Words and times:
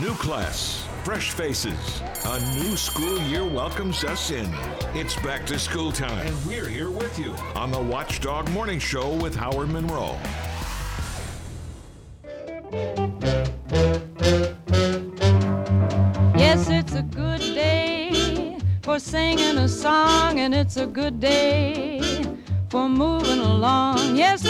New 0.00 0.14
class, 0.14 0.86
fresh 1.02 1.32
faces. 1.32 2.02
A 2.24 2.38
new 2.54 2.76
school 2.76 3.18
year 3.22 3.44
welcomes 3.44 4.04
us 4.04 4.30
in. 4.30 4.48
It's 4.94 5.16
back 5.22 5.44
to 5.46 5.58
school 5.58 5.90
time, 5.90 6.24
and 6.24 6.46
we're 6.46 6.68
here 6.68 6.88
with 6.88 7.18
you 7.18 7.34
on 7.56 7.72
the 7.72 7.82
Watchdog 7.82 8.48
Morning 8.50 8.78
Show 8.78 9.16
with 9.16 9.34
Howard 9.34 9.70
Monroe. 9.70 10.16
Yes, 16.38 16.68
it's 16.70 16.94
a 16.94 17.02
good 17.02 17.40
day 17.40 18.56
for 18.82 19.00
singing 19.00 19.58
a 19.58 19.68
song, 19.68 20.38
and 20.38 20.54
it's 20.54 20.76
a 20.76 20.86
good 20.86 21.18
day 21.18 22.22
for 22.68 22.88
moving 22.88 23.40
along. 23.40 24.14
Yes, 24.14 24.44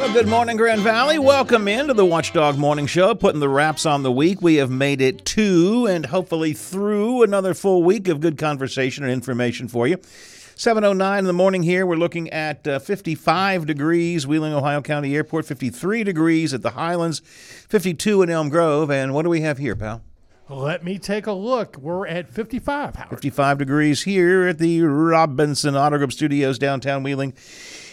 Well, 0.00 0.14
good 0.14 0.28
morning, 0.28 0.56
Grand 0.56 0.80
Valley. 0.80 1.18
Welcome 1.18 1.68
into 1.68 1.92
the 1.92 2.06
Watchdog 2.06 2.56
Morning 2.56 2.86
Show, 2.86 3.14
putting 3.14 3.38
the 3.38 3.50
wraps 3.50 3.84
on 3.84 4.02
the 4.02 4.10
week. 4.10 4.40
We 4.40 4.54
have 4.54 4.70
made 4.70 5.02
it 5.02 5.26
to 5.26 5.86
and 5.90 6.06
hopefully 6.06 6.54
through 6.54 7.22
another 7.22 7.52
full 7.52 7.82
week 7.82 8.08
of 8.08 8.20
good 8.20 8.38
conversation 8.38 9.04
and 9.04 9.12
information 9.12 9.68
for 9.68 9.86
you. 9.86 9.98
7.09 9.98 11.18
in 11.18 11.24
the 11.26 11.34
morning 11.34 11.62
here. 11.62 11.84
We're 11.84 11.96
looking 11.96 12.30
at 12.30 12.66
uh, 12.66 12.78
55 12.78 13.66
degrees, 13.66 14.26
Wheeling, 14.26 14.54
Ohio 14.54 14.80
County 14.80 15.14
Airport, 15.14 15.44
53 15.44 16.02
degrees 16.02 16.54
at 16.54 16.62
the 16.62 16.70
Highlands, 16.70 17.20
52 17.68 18.22
in 18.22 18.30
Elm 18.30 18.48
Grove. 18.48 18.90
And 18.90 19.12
what 19.12 19.24
do 19.24 19.28
we 19.28 19.42
have 19.42 19.58
here, 19.58 19.76
pal? 19.76 20.00
Let 20.48 20.82
me 20.82 20.98
take 20.98 21.26
a 21.28 21.32
look. 21.32 21.76
We're 21.76 22.08
at 22.08 22.28
55, 22.28 22.96
Howard. 22.96 23.10
55 23.10 23.58
degrees 23.58 24.02
here 24.02 24.48
at 24.48 24.58
the 24.58 24.80
Robinson 24.82 25.76
Auto 25.76 25.98
Group 25.98 26.10
Studios, 26.10 26.58
downtown 26.58 27.04
Wheeling, 27.04 27.34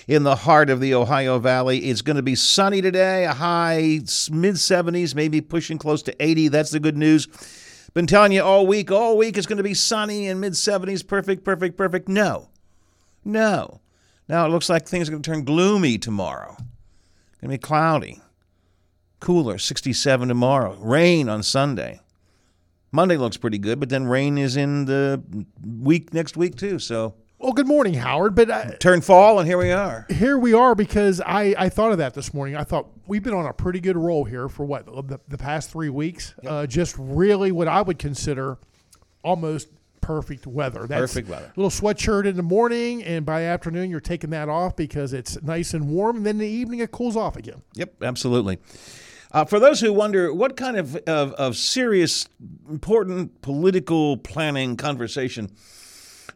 in 0.07 0.23
the 0.23 0.35
heart 0.35 0.69
of 0.69 0.79
the 0.79 0.93
Ohio 0.93 1.37
Valley. 1.37 1.79
It's 1.79 2.01
going 2.01 2.15
to 2.15 2.23
be 2.23 2.35
sunny 2.35 2.81
today, 2.81 3.25
a 3.25 3.33
high 3.33 3.99
mid 4.31 4.55
70s, 4.55 5.13
maybe 5.13 5.41
pushing 5.41 5.77
close 5.77 6.01
to 6.03 6.23
80. 6.23 6.47
That's 6.47 6.71
the 6.71 6.79
good 6.79 6.97
news. 6.97 7.27
Been 7.93 8.07
telling 8.07 8.31
you 8.31 8.41
all 8.41 8.65
week, 8.65 8.91
all 8.91 9.17
week 9.17 9.37
it's 9.37 9.47
going 9.47 9.57
to 9.57 9.63
be 9.63 9.73
sunny 9.73 10.27
and 10.27 10.39
mid 10.39 10.53
70s. 10.53 11.05
Perfect, 11.05 11.43
perfect, 11.43 11.77
perfect. 11.77 12.07
No. 12.07 12.49
No. 13.25 13.81
Now 14.29 14.45
it 14.45 14.49
looks 14.49 14.69
like 14.69 14.87
things 14.87 15.07
are 15.07 15.11
going 15.11 15.23
to 15.23 15.29
turn 15.29 15.43
gloomy 15.43 15.97
tomorrow. 15.97 16.55
Going 17.41 17.41
to 17.41 17.47
be 17.49 17.57
cloudy. 17.57 18.21
Cooler, 19.19 19.57
67 19.57 20.27
tomorrow. 20.27 20.75
Rain 20.79 21.27
on 21.27 21.43
Sunday. 21.43 21.99
Monday 22.91 23.17
looks 23.17 23.35
pretty 23.35 23.57
good, 23.57 23.79
but 23.79 23.89
then 23.89 24.07
rain 24.07 24.37
is 24.37 24.55
in 24.55 24.85
the 24.85 25.21
week 25.65 26.13
next 26.13 26.37
week 26.37 26.55
too. 26.55 26.79
So 26.79 27.15
Well, 27.39 27.53
good 27.53 27.67
morning, 27.67 27.93
Howard. 27.93 28.33
But 28.33 28.49
uh, 28.49 28.71
turn 28.77 29.01
fall, 29.01 29.37
and 29.39 29.47
here 29.47 29.59
we 29.59 29.71
are. 29.71 30.07
here 30.09 30.39
we 30.39 30.53
are 30.53 30.73
because 30.73 31.21
I, 31.21 31.53
I 31.57 31.69
thought 31.69 31.91
of 31.91 31.99
that 31.99 32.15
this 32.15 32.33
morning. 32.33 32.55
I 32.55 32.63
thought 32.63 32.87
we've 33.05 33.21
been 33.21 33.35
on 33.35 33.45
a 33.45 33.53
pretty 33.53 33.79
good 33.79 33.95
roll 33.95 34.23
here 34.23 34.49
for 34.49 34.65
what 34.65 34.87
the, 35.07 35.19
the 35.27 35.37
past 35.37 35.69
three 35.69 35.89
weeks. 35.89 36.33
Uh, 36.45 36.65
just 36.65 36.95
really 36.97 37.51
what 37.51 37.67
I 37.67 37.83
would 37.83 37.99
consider 37.99 38.57
almost 39.23 39.69
perfect 40.01 40.47
weather. 40.47 40.87
That's 40.87 41.13
Perfect 41.13 41.29
weather. 41.29 41.53
Little 41.55 41.69
sweatshirt 41.69 42.25
in 42.25 42.37
the 42.37 42.43
morning, 42.43 43.03
and 43.03 43.23
by 43.23 43.43
afternoon 43.43 43.91
you're 43.91 43.99
taking 43.99 44.31
that 44.31 44.49
off 44.49 44.75
because 44.75 45.13
it's 45.13 45.39
nice 45.43 45.75
and 45.75 45.89
warm. 45.89 46.17
And 46.17 46.25
then 46.25 46.35
in 46.35 46.39
the 46.39 46.47
evening 46.47 46.79
it 46.79 46.91
cools 46.91 47.15
off 47.15 47.35
again. 47.35 47.61
Yep, 47.75 48.01
absolutely. 48.01 48.57
Uh, 49.31 49.45
for 49.45 49.59
those 49.59 49.79
who 49.81 49.93
wonder 49.93 50.33
what 50.33 50.57
kind 50.57 50.77
of, 50.77 50.95
of, 51.07 51.33
of 51.33 51.55
serious, 51.55 52.27
important 52.67 53.41
political 53.41 54.17
planning 54.17 54.75
conversation 54.75 55.51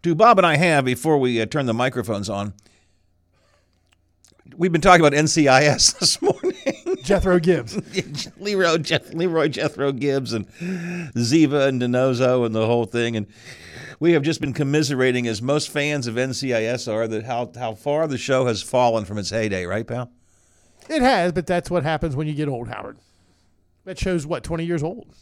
do 0.01 0.15
Bob 0.15 0.37
and 0.37 0.45
I 0.45 0.57
have 0.57 0.85
before 0.85 1.17
we 1.17 1.41
uh, 1.41 1.45
turn 1.45 1.65
the 1.65 1.73
microphones 1.73 2.29
on, 2.29 2.53
we've 4.55 4.71
been 4.71 4.81
talking 4.81 5.05
about 5.05 5.17
NCIS 5.17 5.99
this 5.99 6.21
morning. 6.21 6.53
Jethro 7.03 7.39
Gibbs. 7.39 7.79
Leroy, 8.37 8.77
Jeff, 8.77 9.13
Leroy 9.13 9.47
Jethro 9.47 9.91
Gibbs 9.91 10.33
and 10.33 10.47
Ziva 11.15 11.67
and 11.67 11.81
DiNozzo 11.81 12.45
and 12.45 12.53
the 12.53 12.65
whole 12.65 12.85
thing. 12.85 13.15
And 13.15 13.27
we 13.99 14.13
have 14.13 14.23
just 14.23 14.39
been 14.39 14.53
commiserating, 14.53 15.27
as 15.27 15.41
most 15.41 15.69
fans 15.69 16.07
of 16.07 16.15
NCIS 16.15 16.91
are, 16.91 17.07
that 17.07 17.25
how, 17.25 17.51
how 17.57 17.73
far 17.73 18.07
the 18.07 18.17
show 18.17 18.45
has 18.45 18.61
fallen 18.61 19.05
from 19.05 19.17
its 19.17 19.29
heyday, 19.29 19.65
right, 19.65 19.85
pal? 19.85 20.11
It 20.89 21.01
has, 21.01 21.31
but 21.31 21.47
that's 21.47 21.69
what 21.69 21.83
happens 21.83 22.15
when 22.15 22.27
you 22.27 22.33
get 22.33 22.47
old, 22.47 22.67
Howard. 22.67 22.97
That 23.85 23.97
shows 23.97 24.27
what 24.27 24.43
twenty 24.43 24.65
years 24.65 24.83
old, 24.83 25.15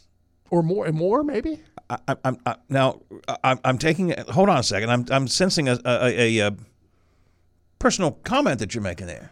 or 0.49 0.63
more, 0.63 0.85
and 0.85 0.95
more 0.95 1.23
maybe. 1.23 1.61
I, 1.89 2.15
I, 2.45 2.55
now. 2.69 3.01
I'm, 3.43 3.59
I'm 3.65 3.77
taking. 3.77 4.13
Hold 4.29 4.49
on 4.49 4.57
a 4.57 4.63
second. 4.63 4.89
I'm 4.91 5.05
I'm 5.09 5.27
sensing 5.27 5.67
a 5.67 5.79
a, 5.85 6.37
a, 6.39 6.47
a 6.47 6.51
personal 7.79 8.11
comment 8.23 8.59
that 8.59 8.73
you're 8.75 8.83
making 8.83 9.07
there. 9.07 9.31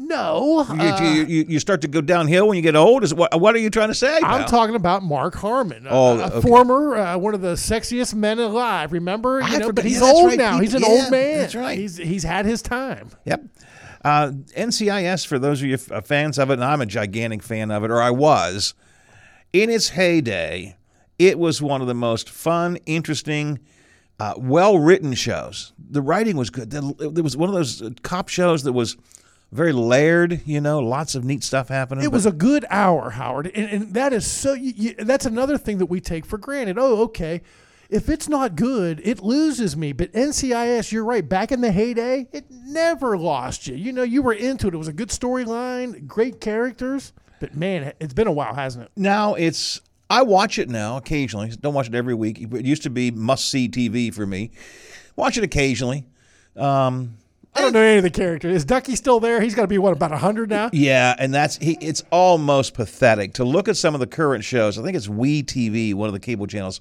No, 0.00 0.64
You, 0.72 0.80
uh, 0.80 1.00
you, 1.12 1.24
you, 1.26 1.44
you 1.48 1.58
start 1.58 1.80
to 1.80 1.88
go 1.88 2.00
downhill 2.00 2.46
when 2.46 2.54
you 2.54 2.62
get 2.62 2.76
old. 2.76 3.02
Is 3.02 3.12
what? 3.12 3.40
What 3.40 3.56
are 3.56 3.58
you 3.58 3.68
trying 3.68 3.88
to 3.88 3.94
say? 3.96 4.14
I'm 4.16 4.22
pal? 4.42 4.48
talking 4.48 4.76
about 4.76 5.02
Mark 5.02 5.34
Harmon, 5.34 5.88
Oh, 5.90 6.20
a, 6.20 6.26
okay. 6.28 6.40
former 6.48 6.94
uh, 6.96 7.18
one 7.18 7.34
of 7.34 7.40
the 7.40 7.54
sexiest 7.54 8.14
men 8.14 8.38
alive. 8.38 8.92
Remember, 8.92 9.40
you 9.40 9.46
know, 9.58 9.66
forgot- 9.66 9.74
but 9.74 9.84
he's 9.84 10.00
yeah, 10.00 10.06
old 10.06 10.26
right. 10.26 10.38
now. 10.38 10.58
He- 10.58 10.66
he's 10.66 10.74
an 10.74 10.82
yeah, 10.82 10.88
old 10.88 11.10
man. 11.10 11.38
that's 11.38 11.54
right. 11.56 11.76
He's 11.76 11.96
he's 11.96 12.22
had 12.22 12.46
his 12.46 12.62
time. 12.62 13.10
Yep. 13.24 13.44
Uh, 14.04 14.30
NCIS, 14.56 15.26
for 15.26 15.40
those 15.40 15.60
of 15.60 15.66
you 15.66 15.74
f- 15.74 15.90
uh, 15.90 16.00
fans 16.00 16.38
of 16.38 16.50
it, 16.50 16.54
and 16.54 16.64
I'm 16.64 16.80
a 16.80 16.86
gigantic 16.86 17.42
fan 17.42 17.72
of 17.72 17.82
it, 17.82 17.90
or 17.90 18.00
I 18.00 18.10
was, 18.12 18.74
in 19.52 19.68
its 19.68 19.88
heyday, 19.88 20.76
it 21.18 21.38
was 21.38 21.60
one 21.60 21.80
of 21.80 21.86
the 21.86 21.94
most 21.94 22.30
fun, 22.30 22.78
interesting, 22.86 23.58
uh, 24.20 24.34
well 24.36 24.78
written 24.78 25.14
shows. 25.14 25.72
The 25.78 26.02
writing 26.02 26.36
was 26.36 26.50
good. 26.50 26.72
It 26.72 27.22
was 27.22 27.36
one 27.36 27.48
of 27.48 27.54
those 27.54 27.82
uh, 27.82 27.90
cop 28.02 28.28
shows 28.28 28.62
that 28.64 28.72
was 28.72 28.96
very 29.50 29.72
layered, 29.72 30.42
you 30.44 30.60
know, 30.60 30.78
lots 30.78 31.14
of 31.14 31.24
neat 31.24 31.42
stuff 31.42 31.68
happening. 31.68 32.04
It 32.04 32.12
was 32.12 32.26
a 32.26 32.32
good 32.32 32.66
hour, 32.68 33.10
Howard, 33.10 33.50
and, 33.54 33.70
and 33.70 33.94
that 33.94 34.12
is 34.12 34.26
so. 34.26 34.52
You, 34.52 34.72
you, 34.76 34.94
that's 34.94 35.26
another 35.26 35.56
thing 35.56 35.78
that 35.78 35.86
we 35.86 36.00
take 36.00 36.26
for 36.26 36.38
granted. 36.38 36.78
Oh, 36.78 37.02
okay. 37.04 37.42
If 37.88 38.10
it's 38.10 38.28
not 38.28 38.54
good, 38.54 39.00
it 39.02 39.20
loses 39.20 39.74
me. 39.74 39.92
But 39.92 40.12
NCIS, 40.12 40.92
you're 40.92 41.06
right. 41.06 41.26
Back 41.26 41.52
in 41.52 41.62
the 41.62 41.72
heyday, 41.72 42.28
it 42.32 42.44
never 42.50 43.16
lost 43.16 43.66
you. 43.66 43.74
You 43.76 43.92
know, 43.92 44.02
you 44.02 44.20
were 44.20 44.34
into 44.34 44.68
it. 44.68 44.74
It 44.74 44.76
was 44.76 44.88
a 44.88 44.92
good 44.92 45.08
storyline, 45.08 46.06
great 46.06 46.38
characters. 46.38 47.14
But 47.40 47.54
man, 47.56 47.94
it's 47.98 48.12
been 48.12 48.26
a 48.26 48.32
while, 48.32 48.54
hasn't 48.54 48.84
it? 48.86 48.90
Now 48.94 49.34
it's 49.34 49.80
I 50.10 50.22
watch 50.22 50.58
it 50.58 50.68
now 50.68 50.96
occasionally. 50.96 51.50
Don't 51.60 51.74
watch 51.74 51.88
it 51.88 51.94
every 51.94 52.14
week. 52.14 52.40
It 52.40 52.64
used 52.64 52.82
to 52.84 52.90
be 52.90 53.10
must 53.10 53.50
see 53.50 53.68
TV 53.68 54.12
for 54.12 54.26
me. 54.26 54.50
Watch 55.16 55.36
it 55.36 55.44
occasionally. 55.44 56.06
Um, 56.56 57.18
I 57.54 57.60
don't 57.60 57.72
know 57.72 57.80
any 57.80 57.98
of 57.98 58.04
the 58.04 58.10
characters. 58.10 58.54
Is 58.54 58.64
Ducky 58.64 58.94
still 58.94 59.20
there? 59.20 59.40
He's 59.40 59.54
got 59.54 59.62
to 59.62 59.68
be 59.68 59.78
what 59.78 59.92
about 59.92 60.12
hundred 60.12 60.48
now? 60.48 60.70
yeah, 60.72 61.14
and 61.18 61.34
that's 61.34 61.56
he. 61.56 61.76
It's 61.80 62.04
almost 62.10 62.74
pathetic 62.74 63.34
to 63.34 63.44
look 63.44 63.68
at 63.68 63.76
some 63.76 63.94
of 63.94 64.00
the 64.00 64.06
current 64.06 64.44
shows. 64.44 64.78
I 64.78 64.82
think 64.82 64.96
it's 64.96 65.08
We 65.08 65.42
TV, 65.42 65.92
one 65.92 66.08
of 66.08 66.12
the 66.12 66.20
cable 66.20 66.46
channels, 66.46 66.80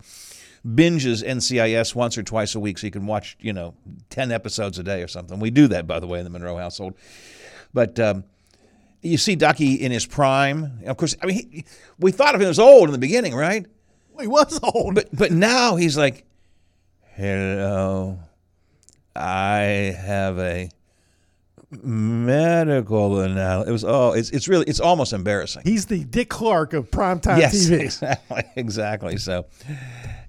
binges 0.65 1.23
NCIS 1.23 1.95
once 1.95 2.17
or 2.17 2.23
twice 2.23 2.53
a 2.55 2.59
week, 2.59 2.77
so 2.77 2.87
you 2.87 2.91
can 2.91 3.07
watch 3.07 3.37
you 3.39 3.53
know 3.53 3.73
ten 4.09 4.31
episodes 4.31 4.77
a 4.77 4.83
day 4.83 5.01
or 5.01 5.07
something. 5.07 5.39
We 5.39 5.49
do 5.49 5.67
that 5.69 5.87
by 5.87 5.99
the 5.99 6.07
way 6.07 6.19
in 6.19 6.23
the 6.23 6.29
Monroe 6.31 6.57
household, 6.57 6.93
but. 7.73 7.99
Um, 7.99 8.23
you 9.07 9.17
see 9.17 9.35
Ducky 9.35 9.75
in 9.75 9.91
his 9.91 10.05
prime. 10.05 10.79
Of 10.85 10.97
course, 10.97 11.15
I 11.21 11.25
mean, 11.25 11.35
he, 11.35 11.65
we 11.99 12.11
thought 12.11 12.35
of 12.35 12.41
him 12.41 12.49
as 12.49 12.59
old 12.59 12.87
in 12.87 12.91
the 12.91 12.97
beginning, 12.97 13.35
right? 13.35 13.65
He 14.19 14.27
was 14.27 14.59
old. 14.63 14.95
But 14.95 15.09
but 15.13 15.31
now 15.31 15.75
he's 15.75 15.97
like, 15.97 16.25
hello, 17.15 18.19
I 19.15 19.95
have 19.97 20.39
a 20.39 20.69
medical 21.71 23.19
analysis. 23.19 23.69
It 23.69 23.71
was 23.71 23.83
oh, 23.83 24.13
it's 24.13 24.29
it's 24.31 24.47
really 24.47 24.65
it's 24.67 24.79
almost 24.79 25.13
embarrassing. 25.13 25.63
He's 25.65 25.85
the 25.85 26.03
Dick 26.03 26.29
Clark 26.29 26.73
of 26.73 26.89
primetime 26.91 27.39
yes, 27.39 27.55
TV. 27.55 27.79
exactly, 27.81 28.43
exactly. 28.55 29.17
So. 29.17 29.45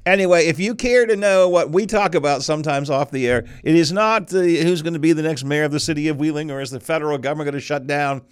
Anyway, 0.06 0.46
if 0.46 0.58
you 0.58 0.74
care 0.74 1.04
to 1.04 1.16
know 1.16 1.50
what 1.50 1.70
we 1.70 1.84
talk 1.84 2.14
about 2.14 2.42
sometimes 2.42 2.88
off 2.88 3.10
the 3.10 3.28
air, 3.28 3.44
it 3.62 3.74
is 3.74 3.92
not 3.92 4.28
the, 4.28 4.62
who's 4.62 4.80
going 4.80 4.94
to 4.94 4.98
be 4.98 5.12
the 5.12 5.20
next 5.20 5.44
mayor 5.44 5.64
of 5.64 5.70
the 5.70 5.80
city 5.80 6.08
of 6.08 6.16
Wheeling 6.16 6.50
or 6.50 6.62
is 6.62 6.70
the 6.70 6.80
federal 6.80 7.18
government 7.18 7.44
going 7.44 7.60
to 7.60 7.60
shut 7.60 7.86
down. 7.86 8.22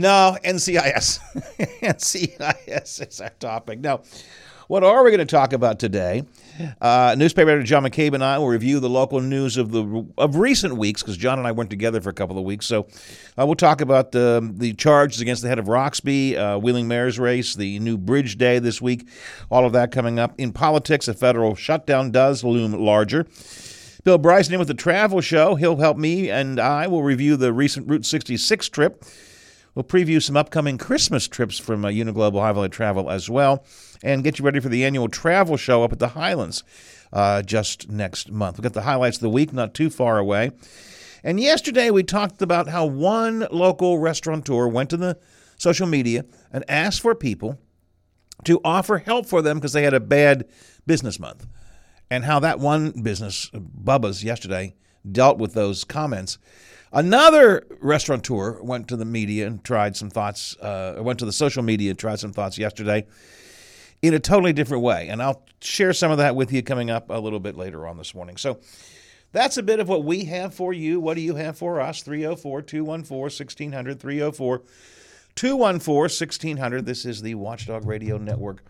No, 0.00 0.34
NCIS. 0.42 1.20
NCIS 1.82 3.06
is 3.06 3.20
our 3.20 3.28
topic. 3.38 3.80
Now, 3.80 4.00
what 4.66 4.82
are 4.82 5.04
we 5.04 5.10
going 5.10 5.18
to 5.18 5.26
talk 5.26 5.52
about 5.52 5.78
today? 5.78 6.24
Uh, 6.80 7.14
newspaper 7.18 7.50
editor 7.50 7.66
John 7.66 7.82
McCabe 7.82 8.14
and 8.14 8.24
I 8.24 8.38
will 8.38 8.48
review 8.48 8.80
the 8.80 8.88
local 8.88 9.20
news 9.20 9.58
of 9.58 9.72
the 9.72 10.06
of 10.16 10.36
recent 10.36 10.78
weeks 10.78 11.02
because 11.02 11.18
John 11.18 11.38
and 11.38 11.46
I 11.46 11.52
weren't 11.52 11.68
together 11.68 12.00
for 12.00 12.08
a 12.08 12.14
couple 12.14 12.38
of 12.38 12.44
weeks. 12.44 12.64
So 12.64 12.86
uh, 13.38 13.44
we'll 13.44 13.56
talk 13.56 13.82
about 13.82 14.12
the 14.12 14.50
the 14.56 14.72
charges 14.72 15.20
against 15.20 15.42
the 15.42 15.48
head 15.48 15.58
of 15.58 15.68
Roxby, 15.68 16.34
uh, 16.34 16.56
Wheeling 16.56 16.88
Mayor's 16.88 17.18
race, 17.18 17.54
the 17.54 17.78
new 17.78 17.98
bridge 17.98 18.38
day 18.38 18.58
this 18.58 18.80
week, 18.80 19.06
all 19.50 19.66
of 19.66 19.74
that 19.74 19.92
coming 19.92 20.18
up. 20.18 20.32
In 20.38 20.50
politics, 20.50 21.08
a 21.08 21.14
federal 21.14 21.54
shutdown 21.54 22.10
does 22.10 22.42
loom 22.42 22.72
larger. 22.72 23.26
Bill 24.04 24.16
Bryson 24.16 24.54
in 24.54 24.58
with 24.60 24.68
the 24.68 24.74
travel 24.74 25.20
show. 25.20 25.56
He'll 25.56 25.76
help 25.76 25.98
me 25.98 26.30
and 26.30 26.58
I 26.58 26.86
will 26.86 27.02
review 27.02 27.36
the 27.36 27.52
recent 27.52 27.86
Route 27.86 28.06
66 28.06 28.70
trip. 28.70 29.04
We'll 29.74 29.84
preview 29.84 30.22
some 30.22 30.36
upcoming 30.36 30.78
Christmas 30.78 31.28
trips 31.28 31.58
from 31.58 31.84
uh, 31.84 31.88
Uniglobal 31.88 32.40
High 32.40 32.52
Valley 32.52 32.68
Travel 32.68 33.10
as 33.10 33.30
well, 33.30 33.64
and 34.02 34.24
get 34.24 34.38
you 34.38 34.44
ready 34.44 34.60
for 34.60 34.68
the 34.68 34.84
annual 34.84 35.08
travel 35.08 35.56
show 35.56 35.84
up 35.84 35.92
at 35.92 36.00
the 36.00 36.08
Highlands 36.08 36.64
uh, 37.12 37.42
just 37.42 37.88
next 37.88 38.30
month. 38.30 38.58
We've 38.58 38.64
got 38.64 38.72
the 38.72 38.82
highlights 38.82 39.18
of 39.18 39.22
the 39.22 39.30
week, 39.30 39.52
not 39.52 39.74
too 39.74 39.90
far 39.90 40.18
away. 40.18 40.50
And 41.22 41.38
yesterday 41.38 41.90
we 41.90 42.02
talked 42.02 42.42
about 42.42 42.68
how 42.68 42.86
one 42.86 43.46
local 43.50 43.98
restaurateur 43.98 44.66
went 44.66 44.90
to 44.90 44.96
the 44.96 45.18
social 45.56 45.86
media 45.86 46.24
and 46.52 46.64
asked 46.68 47.00
for 47.00 47.14
people 47.14 47.58
to 48.44 48.60
offer 48.64 48.98
help 48.98 49.26
for 49.26 49.42
them 49.42 49.58
because 49.58 49.72
they 49.72 49.82
had 49.82 49.94
a 49.94 50.00
bad 50.00 50.48
business 50.86 51.20
month. 51.20 51.46
And 52.10 52.24
how 52.24 52.40
that 52.40 52.58
one 52.58 52.90
business, 53.02 53.50
Bubba's, 53.50 54.24
yesterday 54.24 54.74
dealt 55.10 55.38
with 55.38 55.54
those 55.54 55.84
comments. 55.84 56.38
Another 56.92 57.66
restaurateur 57.80 58.60
went 58.62 58.88
to 58.88 58.96
the 58.96 59.04
media 59.04 59.46
and 59.46 59.62
tried 59.62 59.96
some 59.96 60.10
thoughts, 60.10 60.56
uh, 60.56 60.96
went 60.98 61.20
to 61.20 61.24
the 61.24 61.32
social 61.32 61.62
media 61.62 61.90
and 61.90 61.98
tried 61.98 62.18
some 62.18 62.32
thoughts 62.32 62.58
yesterday 62.58 63.06
in 64.02 64.14
a 64.14 64.18
totally 64.18 64.52
different 64.52 64.82
way. 64.82 65.08
And 65.08 65.22
I'll 65.22 65.44
share 65.60 65.92
some 65.92 66.10
of 66.10 66.18
that 66.18 66.34
with 66.34 66.52
you 66.52 66.62
coming 66.62 66.90
up 66.90 67.10
a 67.10 67.20
little 67.20 67.38
bit 67.38 67.56
later 67.56 67.86
on 67.86 67.96
this 67.96 68.14
morning. 68.14 68.36
So 68.36 68.58
that's 69.32 69.56
a 69.56 69.62
bit 69.62 69.78
of 69.78 69.88
what 69.88 70.04
we 70.04 70.24
have 70.24 70.52
for 70.52 70.72
you. 70.72 70.98
What 70.98 71.14
do 71.14 71.20
you 71.20 71.36
have 71.36 71.56
for 71.56 71.80
us? 71.80 72.02
304 72.02 72.62
214 72.62 73.20
1600. 73.22 74.00
304 74.00 74.62
214 75.36 75.94
1600. 76.02 76.86
This 76.86 77.04
is 77.04 77.22
the 77.22 77.36
Watchdog 77.36 77.86
Radio 77.86 78.18
Network. 78.18 78.64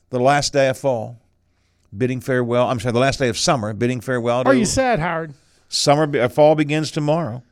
the 0.10 0.20
last 0.20 0.52
day 0.54 0.70
of 0.70 0.80
fall. 0.80 1.20
Bidding 1.96 2.22
farewell. 2.22 2.70
I'm 2.70 2.80
sorry, 2.80 2.94
the 2.94 3.00
last 3.00 3.20
day 3.20 3.30
of 3.30 3.38
summer. 3.38 3.72
Bidding 3.74 4.02
farewell. 4.02 4.44
To 4.44 4.50
Are 4.50 4.56
you 4.56 4.66
sad, 4.66 4.98
Howard? 5.00 5.36
Summer, 5.70 6.10
uh, 6.18 6.28
fall 6.28 6.56
begins 6.56 6.90
tomorrow. 6.90 7.44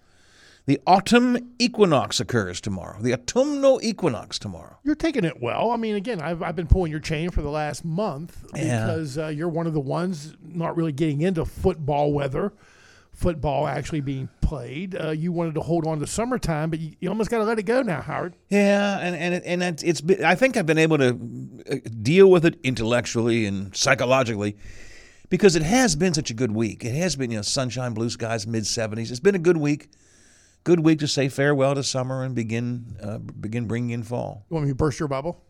The 0.72 0.80
autumn 0.88 1.38
equinox 1.60 2.22
occurs 2.22 2.62
tomorrow. 2.62 3.02
The 3.02 3.12
autumnal 3.14 3.82
equinox 3.84 4.40
tomorrow. 4.40 4.78
You're 4.86 4.96
taking 4.96 5.26
it 5.26 5.42
well. 5.42 5.70
I 5.72 5.76
mean, 5.76 5.96
again, 5.96 6.22
I've, 6.22 6.42
I've 6.42 6.56
been 6.56 6.68
pulling 6.68 6.92
your 6.92 7.02
chain 7.02 7.30
for 7.30 7.42
the 7.42 7.50
last 7.50 7.84
month 7.84 8.42
Yeah. 8.56 8.86
because 8.86 9.18
uh, 9.18 9.28
you're 9.28 9.50
one 9.50 9.68
of 9.68 9.74
the 9.74 9.82
ones 9.82 10.34
not 10.42 10.78
really 10.78 10.94
getting 10.94 11.24
into 11.24 11.44
football 11.44 12.14
weather, 12.14 12.54
football 13.12 13.68
actually 13.68 14.00
being 14.00 14.30
played. 14.40 14.96
Uh, 14.96 15.10
you 15.10 15.34
wanted 15.34 15.56
to 15.56 15.60
hold 15.60 15.86
on 15.86 16.00
to 16.00 16.08
summertime, 16.08 16.70
but 16.70 16.80
you, 16.80 16.94
you 17.02 17.10
almost 17.10 17.30
got 17.30 17.40
to 17.40 17.44
let 17.44 17.60
it 17.60 17.64
go 17.64 17.82
now, 17.82 18.00
Howard. 18.00 18.38
Yeah, 18.48 18.98
and 19.00 19.14
and 19.14 19.34
it, 19.34 19.44
and 19.46 19.62
it's, 19.62 19.84
it's 19.84 20.00
been, 20.00 20.24
I 20.24 20.36
think 20.36 20.56
I've 20.56 20.66
been 20.66 20.78
able 20.78 21.00
to 21.00 21.20
uh, 21.70 21.76
deal 22.02 22.32
with 22.32 22.46
it 22.46 22.58
intellectually 22.64 23.46
and 23.46 23.76
psychologically 23.76 24.56
because 25.30 25.58
it 25.58 25.64
has 25.64 25.98
been 25.98 26.14
such 26.14 26.32
a 26.32 26.34
good 26.34 26.54
week. 26.54 26.86
It 26.86 26.96
has 26.96 27.18
been 27.18 27.30
you 27.30 27.40
know 27.40 27.42
sunshine, 27.44 27.94
blue 27.94 28.10
skies, 28.10 28.48
mid 28.48 28.64
70s. 28.64 29.12
It's 29.12 29.20
been 29.20 29.36
a 29.36 29.40
good 29.40 29.58
week. 29.58 29.90
Good 30.63 30.81
week 30.81 31.00
to 31.00 31.08
say 31.08 31.28
farewell 31.28 31.74
to 31.75 31.84
summer 31.84 32.24
and 32.24 32.36
begin 32.36 32.96
uh, 33.02 33.18
begin 33.18 33.66
bringing 33.66 33.92
in 33.92 34.04
fall. 34.04 34.46
You 34.50 34.56
want 34.56 34.66
me 34.68 34.72
to 34.72 34.75
burst 34.75 35.00
your 35.00 35.08
bubble? 35.08 35.44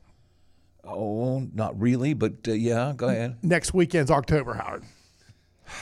Oh, 0.84 1.48
not 1.54 1.80
really, 1.80 2.14
but 2.14 2.34
uh, 2.48 2.54
yeah, 2.54 2.94
go 2.96 3.10
ahead. 3.10 3.38
Next 3.44 3.74
weekend's 3.74 4.10
October, 4.10 4.54
Howard. 4.54 4.84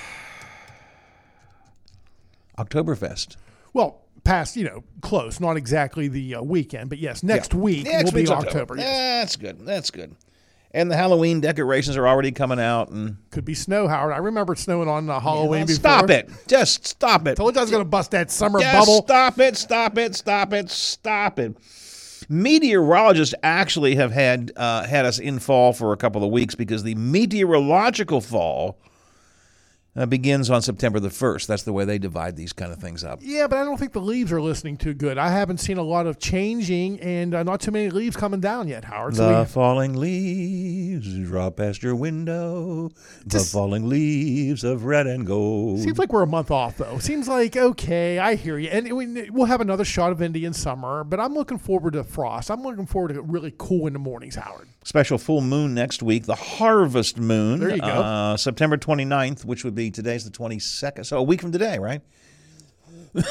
Oktoberfest. 2.57 3.37
Well, 3.73 4.01
past, 4.23 4.57
you 4.57 4.65
know, 4.65 4.83
close, 5.01 5.39
not 5.39 5.57
exactly 5.57 6.07
the 6.07 6.35
uh, 6.35 6.41
weekend, 6.41 6.89
but 6.89 6.97
yes, 6.97 7.23
next 7.23 7.53
week 7.53 7.85
Next 7.85 8.05
will 8.05 8.11
be 8.11 8.21
week's 8.21 8.31
October. 8.31 8.75
Yes. 8.77 9.21
That's 9.21 9.35
good. 9.35 9.65
That's 9.65 9.91
good. 9.91 10.15
And 10.71 10.91
the 10.91 10.95
Halloween 10.95 11.41
decorations 11.41 11.97
are 11.97 12.07
already 12.07 12.31
coming 12.31 12.59
out. 12.59 12.89
And 12.89 13.17
Could 13.31 13.43
be 13.45 13.55
snow, 13.55 13.87
Howard. 13.87 14.13
I 14.13 14.17
remember 14.17 14.53
it 14.53 14.59
snowing 14.59 14.87
on 14.87 15.09
uh, 15.09 15.19
Halloween 15.19 15.65
before. 15.65 15.75
stop 15.75 16.09
it! 16.11 16.29
Just 16.47 16.85
stop 16.85 17.27
it! 17.27 17.35
Told 17.37 17.55
you 17.55 17.59
I 17.59 17.63
was 17.63 17.71
going 17.71 17.83
to 17.83 17.89
bust 17.89 18.11
that 18.11 18.29
summer 18.29 18.59
Just 18.59 18.77
bubble. 18.77 19.01
stop 19.03 19.39
it! 19.39 19.57
Stop 19.57 19.97
it! 19.97 20.15
Stop 20.15 20.53
it! 20.53 20.69
Stop 20.69 21.39
it! 21.39 21.55
Meteorologists 22.31 23.33
actually 23.41 23.95
have 23.95 24.11
had 24.11 24.51
uh, 24.55 24.83
had 24.85 25.05
us 25.05 25.17
in 25.17 25.39
fall 25.39 25.73
for 25.73 25.93
a 25.93 25.97
couple 25.97 26.23
of 26.23 26.29
weeks 26.29 26.53
because 26.53 26.83
the 26.83 26.93
meteorological 26.93 28.21
fall 28.21 28.77
uh, 29.95 30.05
begins 30.05 30.49
on 30.49 30.61
September 30.61 30.99
the 30.99 31.09
first. 31.09 31.47
That's 31.47 31.63
the 31.63 31.73
way 31.73 31.83
they 31.85 31.97
divide 31.97 32.35
these 32.35 32.53
kind 32.53 32.71
of 32.71 32.77
things 32.79 33.03
up. 33.03 33.19
Yeah, 33.21 33.47
but 33.47 33.57
I 33.57 33.63
don't 33.63 33.77
think 33.77 33.91
the 33.93 33.99
leaves 34.01 34.31
are 34.31 34.41
listening 34.41 34.77
too 34.77 34.93
good. 34.93 35.17
I 35.17 35.29
haven't 35.29 35.57
seen 35.57 35.77
a 35.77 35.83
lot 35.83 36.07
of 36.07 36.19
changing 36.19 36.99
and 37.01 37.33
uh, 37.33 37.43
not 37.43 37.59
too 37.61 37.71
many 37.71 37.89
leaves 37.89 38.15
coming 38.15 38.39
down 38.39 38.67
yet, 38.67 38.85
Howard. 38.85 39.15
So 39.15 39.27
The 39.33 39.39
we- 39.39 39.45
falling 39.45 39.97
leaves 39.97 41.17
drop 41.27 41.57
past 41.57 41.81
your 41.83 41.95
window. 41.95 42.91
Just- 43.27 43.51
the 43.51 43.57
falling 43.57 43.89
leaves 43.89 44.63
of 44.63 44.85
red 44.85 45.07
and 45.07 45.25
gold. 45.25 45.79
Seems 45.79 45.97
like 45.97 46.13
we're 46.13 46.23
a 46.23 46.27
month 46.27 46.51
off, 46.51 46.77
though. 46.77 46.99
Seems 46.99 47.27
like 47.27 47.57
okay, 47.57 48.19
I 48.19 48.35
hear 48.35 48.57
you, 48.57 48.69
and 48.69 48.91
we, 48.93 49.29
we'll 49.29 49.45
have 49.47 49.61
another 49.61 49.85
shot 49.85 50.11
of 50.11 50.21
Indian 50.21 50.53
summer. 50.53 51.03
But 51.03 51.19
I'm 51.19 51.33
looking 51.33 51.57
forward 51.57 51.93
to 51.93 52.03
frost. 52.03 52.49
I'm 52.51 52.61
looking 52.61 52.85
forward 52.85 53.13
to 53.13 53.21
really 53.21 53.53
cool 53.57 53.87
in 53.87 53.93
the 53.93 53.99
mornings, 53.99 54.35
Howard. 54.35 54.67
Special 54.83 55.17
full 55.17 55.41
moon 55.41 55.73
next 55.73 56.01
week, 56.01 56.25
the 56.25 56.35
harvest 56.35 57.17
moon. 57.17 57.59
There 57.59 57.71
you 57.71 57.81
go. 57.81 57.87
Uh, 57.87 58.37
September 58.37 58.77
29th, 58.77 59.45
which 59.45 59.63
would 59.63 59.75
be 59.75 59.91
today's 59.91 60.23
the 60.23 60.31
22nd. 60.31 61.05
So 61.05 61.17
a 61.17 61.23
week 61.23 61.41
from 61.41 61.51
today, 61.51 61.77
right? 61.77 62.01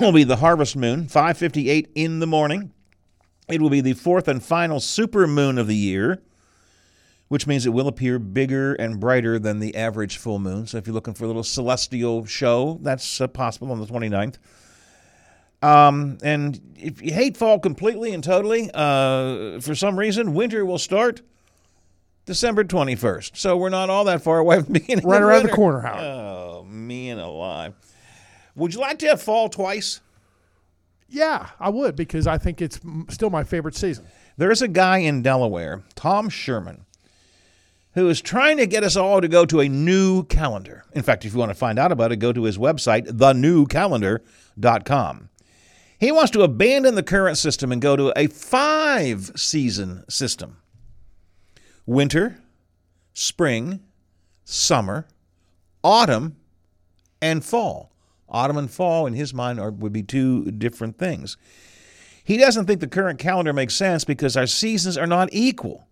will 0.00 0.12
be 0.12 0.24
the 0.24 0.36
harvest 0.36 0.76
moon, 0.76 1.06
5:58 1.06 1.88
in 1.94 2.20
the 2.20 2.26
morning. 2.26 2.72
It 3.48 3.60
will 3.60 3.70
be 3.70 3.80
the 3.80 3.94
fourth 3.94 4.28
and 4.28 4.42
final 4.42 4.80
super 4.80 5.26
moon 5.26 5.58
of 5.58 5.66
the 5.66 5.76
year, 5.76 6.22
which 7.28 7.46
means 7.46 7.66
it 7.66 7.70
will 7.70 7.88
appear 7.88 8.18
bigger 8.18 8.74
and 8.74 9.00
brighter 9.00 9.38
than 9.38 9.58
the 9.58 9.74
average 9.76 10.16
full 10.16 10.38
moon. 10.38 10.66
So 10.66 10.78
if 10.78 10.86
you're 10.86 10.94
looking 10.94 11.14
for 11.14 11.24
a 11.24 11.26
little 11.26 11.42
celestial 11.42 12.24
show, 12.26 12.78
that's 12.82 13.20
uh, 13.20 13.26
possible 13.26 13.72
on 13.72 13.80
the 13.80 13.86
29th. 13.86 14.36
Um, 15.62 16.18
and 16.22 16.58
if 16.78 17.02
you 17.02 17.12
hate 17.12 17.36
fall 17.36 17.58
completely 17.58 18.14
and 18.14 18.24
totally, 18.24 18.70
uh, 18.72 19.60
for 19.60 19.74
some 19.74 19.98
reason, 19.98 20.32
winter 20.34 20.64
will 20.64 20.78
start 20.78 21.20
December 22.24 22.64
21st. 22.64 23.36
So 23.36 23.56
we're 23.56 23.68
not 23.68 23.90
all 23.90 24.04
that 24.04 24.22
far 24.22 24.38
away 24.38 24.62
from 24.62 24.72
beginning. 24.74 25.06
Right 25.06 25.20
around 25.20 25.42
the 25.44 25.50
corner, 25.50 25.80
Howard. 25.80 26.04
Oh, 26.04 26.64
man 26.68 27.18
alive. 27.18 27.74
Would 28.56 28.74
you 28.74 28.80
like 28.80 28.98
to 29.00 29.06
have 29.08 29.20
fall 29.22 29.48
twice? 29.48 30.00
Yeah, 31.08 31.48
I 31.58 31.70
would 31.70 31.96
because 31.96 32.26
I 32.26 32.38
think 32.38 32.62
it's 32.62 32.78
still 33.08 33.30
my 33.30 33.42
favorite 33.42 33.74
season. 33.74 34.06
There 34.36 34.50
is 34.50 34.60
a 34.62 34.68
guy 34.68 34.98
in 34.98 35.22
Delaware, 35.22 35.82
Tom 35.96 36.28
Sherman, 36.28 36.84
who 37.94 38.08
is 38.08 38.22
trying 38.22 38.58
to 38.58 38.66
get 38.66 38.84
us 38.84 38.96
all 38.96 39.20
to 39.20 39.26
go 39.28 39.44
to 39.44 39.60
a 39.60 39.68
new 39.68 40.22
calendar. 40.24 40.84
In 40.92 41.02
fact, 41.02 41.24
if 41.24 41.32
you 41.32 41.38
want 41.38 41.50
to 41.50 41.54
find 41.56 41.78
out 41.80 41.90
about 41.90 42.12
it, 42.12 42.16
go 42.16 42.32
to 42.32 42.44
his 42.44 42.58
website, 42.58 43.06
thenewcalendar.com. 43.08 45.28
He 46.00 46.10
wants 46.10 46.30
to 46.30 46.40
abandon 46.40 46.94
the 46.94 47.02
current 47.02 47.36
system 47.36 47.70
and 47.70 47.82
go 47.82 47.94
to 47.94 48.10
a 48.16 48.26
five 48.26 49.32
season 49.36 50.08
system 50.08 50.56
winter, 51.84 52.38
spring, 53.12 53.80
summer, 54.44 55.06
autumn, 55.84 56.36
and 57.20 57.44
fall. 57.44 57.92
Autumn 58.30 58.56
and 58.56 58.70
fall, 58.70 59.06
in 59.06 59.12
his 59.12 59.34
mind, 59.34 59.60
are, 59.60 59.70
would 59.70 59.92
be 59.92 60.02
two 60.02 60.50
different 60.52 60.96
things. 60.96 61.36
He 62.24 62.38
doesn't 62.38 62.64
think 62.64 62.80
the 62.80 62.86
current 62.86 63.18
calendar 63.18 63.52
makes 63.52 63.74
sense 63.74 64.04
because 64.04 64.36
our 64.36 64.46
seasons 64.46 64.96
are 64.96 65.06
not 65.06 65.28
equal. 65.32 65.86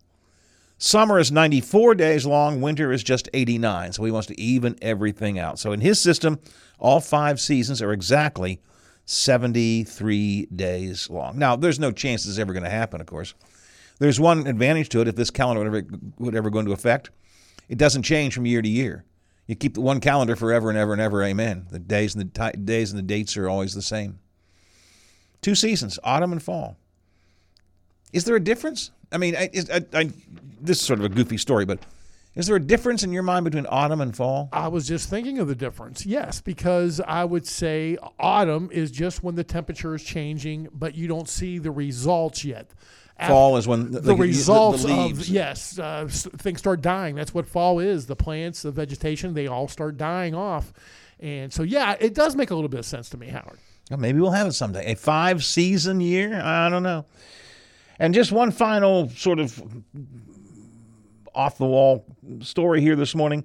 Summer 0.79 1.19
is 1.19 1.31
94 1.31 1.95
days 1.95 2.25
long, 2.25 2.61
winter 2.61 2.91
is 2.91 3.03
just 3.03 3.29
89. 3.33 3.91
So 3.91 4.05
he 4.05 4.11
wants 4.11 4.27
to 4.27 4.39
even 4.39 4.75
everything 4.81 5.37
out. 5.37 5.59
So 5.59 5.71
in 5.71 5.81
his 5.81 5.99
system, 5.99 6.39
all 6.79 7.01
five 7.01 7.39
seasons 7.39 7.81
are 7.81 7.91
exactly 7.91 8.61
73 9.09 10.45
days 10.55 11.09
long. 11.09 11.39
Now, 11.39 11.55
there's 11.55 11.79
no 11.79 11.91
chance 11.91 12.23
this 12.23 12.33
is 12.33 12.39
ever 12.39 12.53
going 12.53 12.63
to 12.63 12.69
happen, 12.69 13.01
of 13.01 13.07
course. 13.07 13.33
There's 13.97 14.19
one 14.19 14.45
advantage 14.45 14.89
to 14.89 15.01
it 15.01 15.07
if 15.07 15.15
this 15.15 15.31
calendar 15.31 15.67
would 15.67 15.67
ever, 15.67 15.99
would 16.19 16.35
ever 16.35 16.51
go 16.51 16.59
into 16.59 16.73
effect. 16.73 17.09
It 17.67 17.79
doesn't 17.79 18.03
change 18.03 18.35
from 18.35 18.45
year 18.45 18.61
to 18.61 18.69
year. 18.69 19.05
You 19.47 19.55
keep 19.55 19.73
the 19.73 19.81
one 19.81 19.99
calendar 19.99 20.35
forever 20.35 20.69
and 20.69 20.77
ever 20.77 20.93
and 20.93 21.01
ever. 21.01 21.23
Amen. 21.23 21.65
The 21.71 21.79
days 21.79 22.13
and 22.13 22.23
the 22.31 22.51
ti 22.51 22.55
days 22.59 22.91
and 22.91 22.99
the 22.99 23.03
dates 23.03 23.35
are 23.35 23.49
always 23.49 23.73
the 23.73 23.81
same. 23.81 24.19
Two 25.41 25.55
seasons, 25.55 25.97
autumn 26.03 26.31
and 26.31 26.41
fall. 26.41 26.77
Is 28.13 28.25
there 28.25 28.35
a 28.35 28.39
difference? 28.39 28.91
I 29.11 29.17
mean, 29.17 29.35
I, 29.35 29.49
I, 29.73 29.85
I, 29.93 30.11
this 30.61 30.79
is 30.79 30.85
sort 30.85 30.99
of 30.99 31.05
a 31.05 31.09
goofy 31.09 31.37
story, 31.37 31.65
but 31.65 31.79
is 32.35 32.47
there 32.47 32.55
a 32.55 32.61
difference 32.61 33.03
in 33.03 33.11
your 33.11 33.23
mind 33.23 33.45
between 33.45 33.65
autumn 33.69 34.01
and 34.01 34.15
fall? 34.15 34.49
I 34.53 34.67
was 34.67 34.87
just 34.87 35.09
thinking 35.09 35.39
of 35.39 35.47
the 35.47 35.55
difference. 35.55 36.05
Yes, 36.05 36.41
because 36.41 37.01
I 37.01 37.25
would 37.25 37.47
say 37.47 37.97
autumn 38.19 38.69
is 38.71 38.91
just 38.91 39.23
when 39.23 39.35
the 39.35 39.43
temperature 39.43 39.95
is 39.95 40.03
changing, 40.03 40.67
but 40.71 40.95
you 40.95 41.07
don't 41.07 41.27
see 41.27 41.57
the 41.57 41.71
results 41.71 42.45
yet. 42.45 42.71
Fall 43.27 43.57
is 43.57 43.67
when 43.67 43.91
the, 43.91 43.99
the, 43.99 44.15
results 44.15 44.83
the 44.83 44.93
of 44.93 44.97
leaves. 44.97 45.29
yes, 45.29 45.77
uh, 45.77 46.07
things 46.07 46.59
start 46.59 46.81
dying. 46.81 47.15
That's 47.15 47.33
what 47.33 47.45
fall 47.45 47.79
is. 47.79 48.05
The 48.05 48.15
plants, 48.15 48.61
the 48.61 48.71
vegetation, 48.71 49.33
they 49.33 49.47
all 49.47 49.67
start 49.67 49.97
dying 49.97 50.33
off, 50.33 50.71
and 51.19 51.51
so 51.51 51.63
yeah, 51.63 51.97
it 51.99 52.13
does 52.13 52.37
make 52.37 52.51
a 52.51 52.55
little 52.55 52.69
bit 52.69 52.79
of 52.79 52.85
sense 52.85 53.09
to 53.09 53.17
me, 53.17 53.27
Howard. 53.27 53.59
Well, 53.89 53.99
maybe 53.99 54.21
we'll 54.21 54.31
have 54.31 54.47
it 54.47 54.53
someday. 54.53 54.93
A 54.93 54.95
five 54.95 55.43
season 55.43 55.99
year? 55.99 56.39
I 56.41 56.69
don't 56.69 56.83
know. 56.83 57.05
And 57.97 58.13
just 58.13 58.31
one 58.31 58.51
final 58.51 59.09
sort 59.09 59.39
of 59.39 59.61
off 61.33 61.57
the 61.57 61.65
wall 61.65 62.05
story 62.41 62.81
here 62.81 62.95
this 62.95 63.15
morning. 63.15 63.43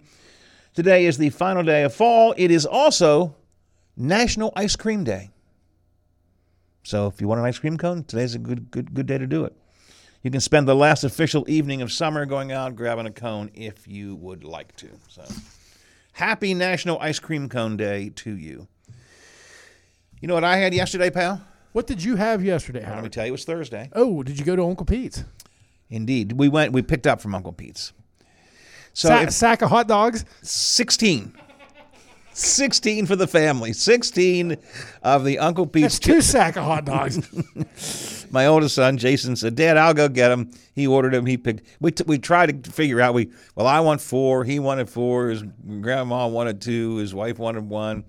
Today 0.74 1.06
is 1.06 1.18
the 1.18 1.30
final 1.30 1.62
day 1.62 1.82
of 1.84 1.94
fall. 1.94 2.34
It 2.36 2.50
is 2.50 2.66
also 2.66 3.36
National 3.96 4.52
Ice 4.56 4.76
Cream 4.76 5.04
Day. 5.04 5.30
So 6.82 7.06
if 7.06 7.20
you 7.20 7.28
want 7.28 7.40
an 7.40 7.46
ice 7.46 7.58
cream 7.58 7.78
cone, 7.78 8.04
today's 8.04 8.34
a 8.34 8.38
good 8.38 8.70
good 8.70 8.92
good 8.92 9.06
day 9.06 9.18
to 9.18 9.26
do 9.26 9.44
it. 9.44 9.56
You 10.22 10.30
can 10.30 10.40
spend 10.40 10.66
the 10.66 10.74
last 10.74 11.04
official 11.04 11.44
evening 11.48 11.82
of 11.82 11.92
summer 11.92 12.26
going 12.26 12.50
out 12.50 12.76
grabbing 12.76 13.06
a 13.06 13.10
cone 13.10 13.50
if 13.54 13.86
you 13.86 14.14
would 14.16 14.44
like 14.44 14.74
to. 14.76 14.88
So 15.08 15.22
happy 16.12 16.54
National 16.54 16.98
Ice 17.00 17.18
Cream 17.18 17.48
Cone 17.48 17.76
Day 17.76 18.10
to 18.16 18.36
you. 18.36 18.66
You 20.20 20.28
know 20.28 20.34
what 20.34 20.44
I 20.44 20.56
had 20.56 20.72
yesterday, 20.72 21.10
pal? 21.10 21.40
What 21.72 21.86
did 21.86 22.02
you 22.02 22.16
have 22.16 22.44
yesterday, 22.44 22.86
Let 22.88 23.02
me 23.02 23.08
tell 23.08 23.26
you, 23.26 23.30
it 23.30 23.32
was 23.32 23.44
Thursday. 23.44 23.90
Oh, 23.92 24.22
did 24.22 24.38
you 24.38 24.44
go 24.44 24.54
to 24.54 24.64
Uncle 24.64 24.86
Pete's? 24.86 25.24
Indeed. 25.90 26.32
We 26.32 26.48
went 26.48 26.72
we 26.72 26.82
picked 26.82 27.06
up 27.06 27.20
from 27.20 27.34
Uncle 27.34 27.52
Pete's. 27.52 27.92
So 28.92 29.08
Sa- 29.08 29.20
if- 29.22 29.30
sack 29.32 29.62
of 29.62 29.70
hot 29.70 29.88
dogs? 29.88 30.24
16. 30.42 31.34
16 32.36 33.06
for 33.06 33.14
the 33.14 33.28
family. 33.28 33.72
16 33.72 34.56
of 35.04 35.24
the 35.24 35.38
Uncle 35.38 35.66
Pete's. 35.66 35.84
That's 35.84 35.98
two 36.00 36.20
sack 36.20 36.56
of 36.56 36.64
hot 36.64 36.84
dogs. 36.84 38.26
My 38.32 38.46
oldest 38.46 38.74
son, 38.74 38.98
Jason, 38.98 39.36
said, 39.36 39.54
Dad, 39.54 39.76
I'll 39.76 39.94
go 39.94 40.08
get 40.08 40.28
them. 40.30 40.50
He 40.74 40.88
ordered 40.88 41.12
them. 41.12 41.26
He 41.26 41.36
picked. 41.36 41.62
We, 41.78 41.92
t- 41.92 42.02
we 42.04 42.18
tried 42.18 42.64
to 42.64 42.70
figure 42.72 43.00
out. 43.00 43.14
We 43.14 43.30
Well, 43.54 43.68
I 43.68 43.78
want 43.80 44.00
four. 44.00 44.42
He 44.42 44.58
wanted 44.58 44.90
four. 44.90 45.28
His 45.28 45.44
grandma 45.80 46.26
wanted 46.26 46.60
two. 46.60 46.96
His 46.96 47.14
wife 47.14 47.38
wanted 47.38 47.68
one. 47.68 48.04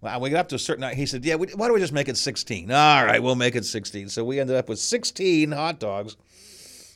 Well, 0.00 0.20
we 0.20 0.30
got 0.30 0.38
up 0.40 0.48
to 0.50 0.54
a 0.54 0.58
certain 0.60 0.82
night. 0.82 0.94
He 0.96 1.06
said, 1.06 1.24
Yeah, 1.24 1.34
we, 1.34 1.48
why 1.48 1.66
don't 1.66 1.74
we 1.74 1.80
just 1.80 1.92
make 1.92 2.08
it 2.08 2.16
16? 2.16 2.70
All 2.70 3.04
right, 3.04 3.20
we'll 3.20 3.34
make 3.34 3.56
it 3.56 3.64
16. 3.64 4.08
So 4.10 4.22
we 4.24 4.38
ended 4.38 4.54
up 4.54 4.68
with 4.68 4.78
16 4.78 5.50
hot 5.50 5.80
dogs. 5.80 6.16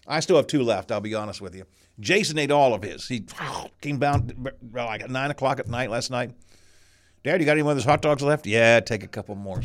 I 0.06 0.20
still 0.20 0.36
have 0.36 0.46
two 0.46 0.62
left, 0.62 0.90
I'll 0.90 1.00
be 1.00 1.14
honest 1.14 1.40
with 1.40 1.54
you. 1.54 1.64
Jason 2.00 2.38
ate 2.38 2.50
all 2.50 2.74
of 2.74 2.82
his. 2.82 3.06
He 3.06 3.24
came 3.80 3.98
down 3.98 4.52
like 4.72 5.02
at 5.02 5.10
9 5.10 5.30
o'clock 5.30 5.58
at 5.58 5.68
night 5.68 5.90
last 5.90 6.10
night. 6.10 6.32
Dad, 7.24 7.40
you 7.40 7.46
got 7.46 7.52
any 7.52 7.60
of 7.60 7.66
those 7.68 7.84
hot 7.84 8.02
dogs 8.02 8.22
left? 8.22 8.46
Yeah, 8.46 8.80
take 8.80 9.04
a 9.04 9.08
couple 9.08 9.36
more. 9.36 9.62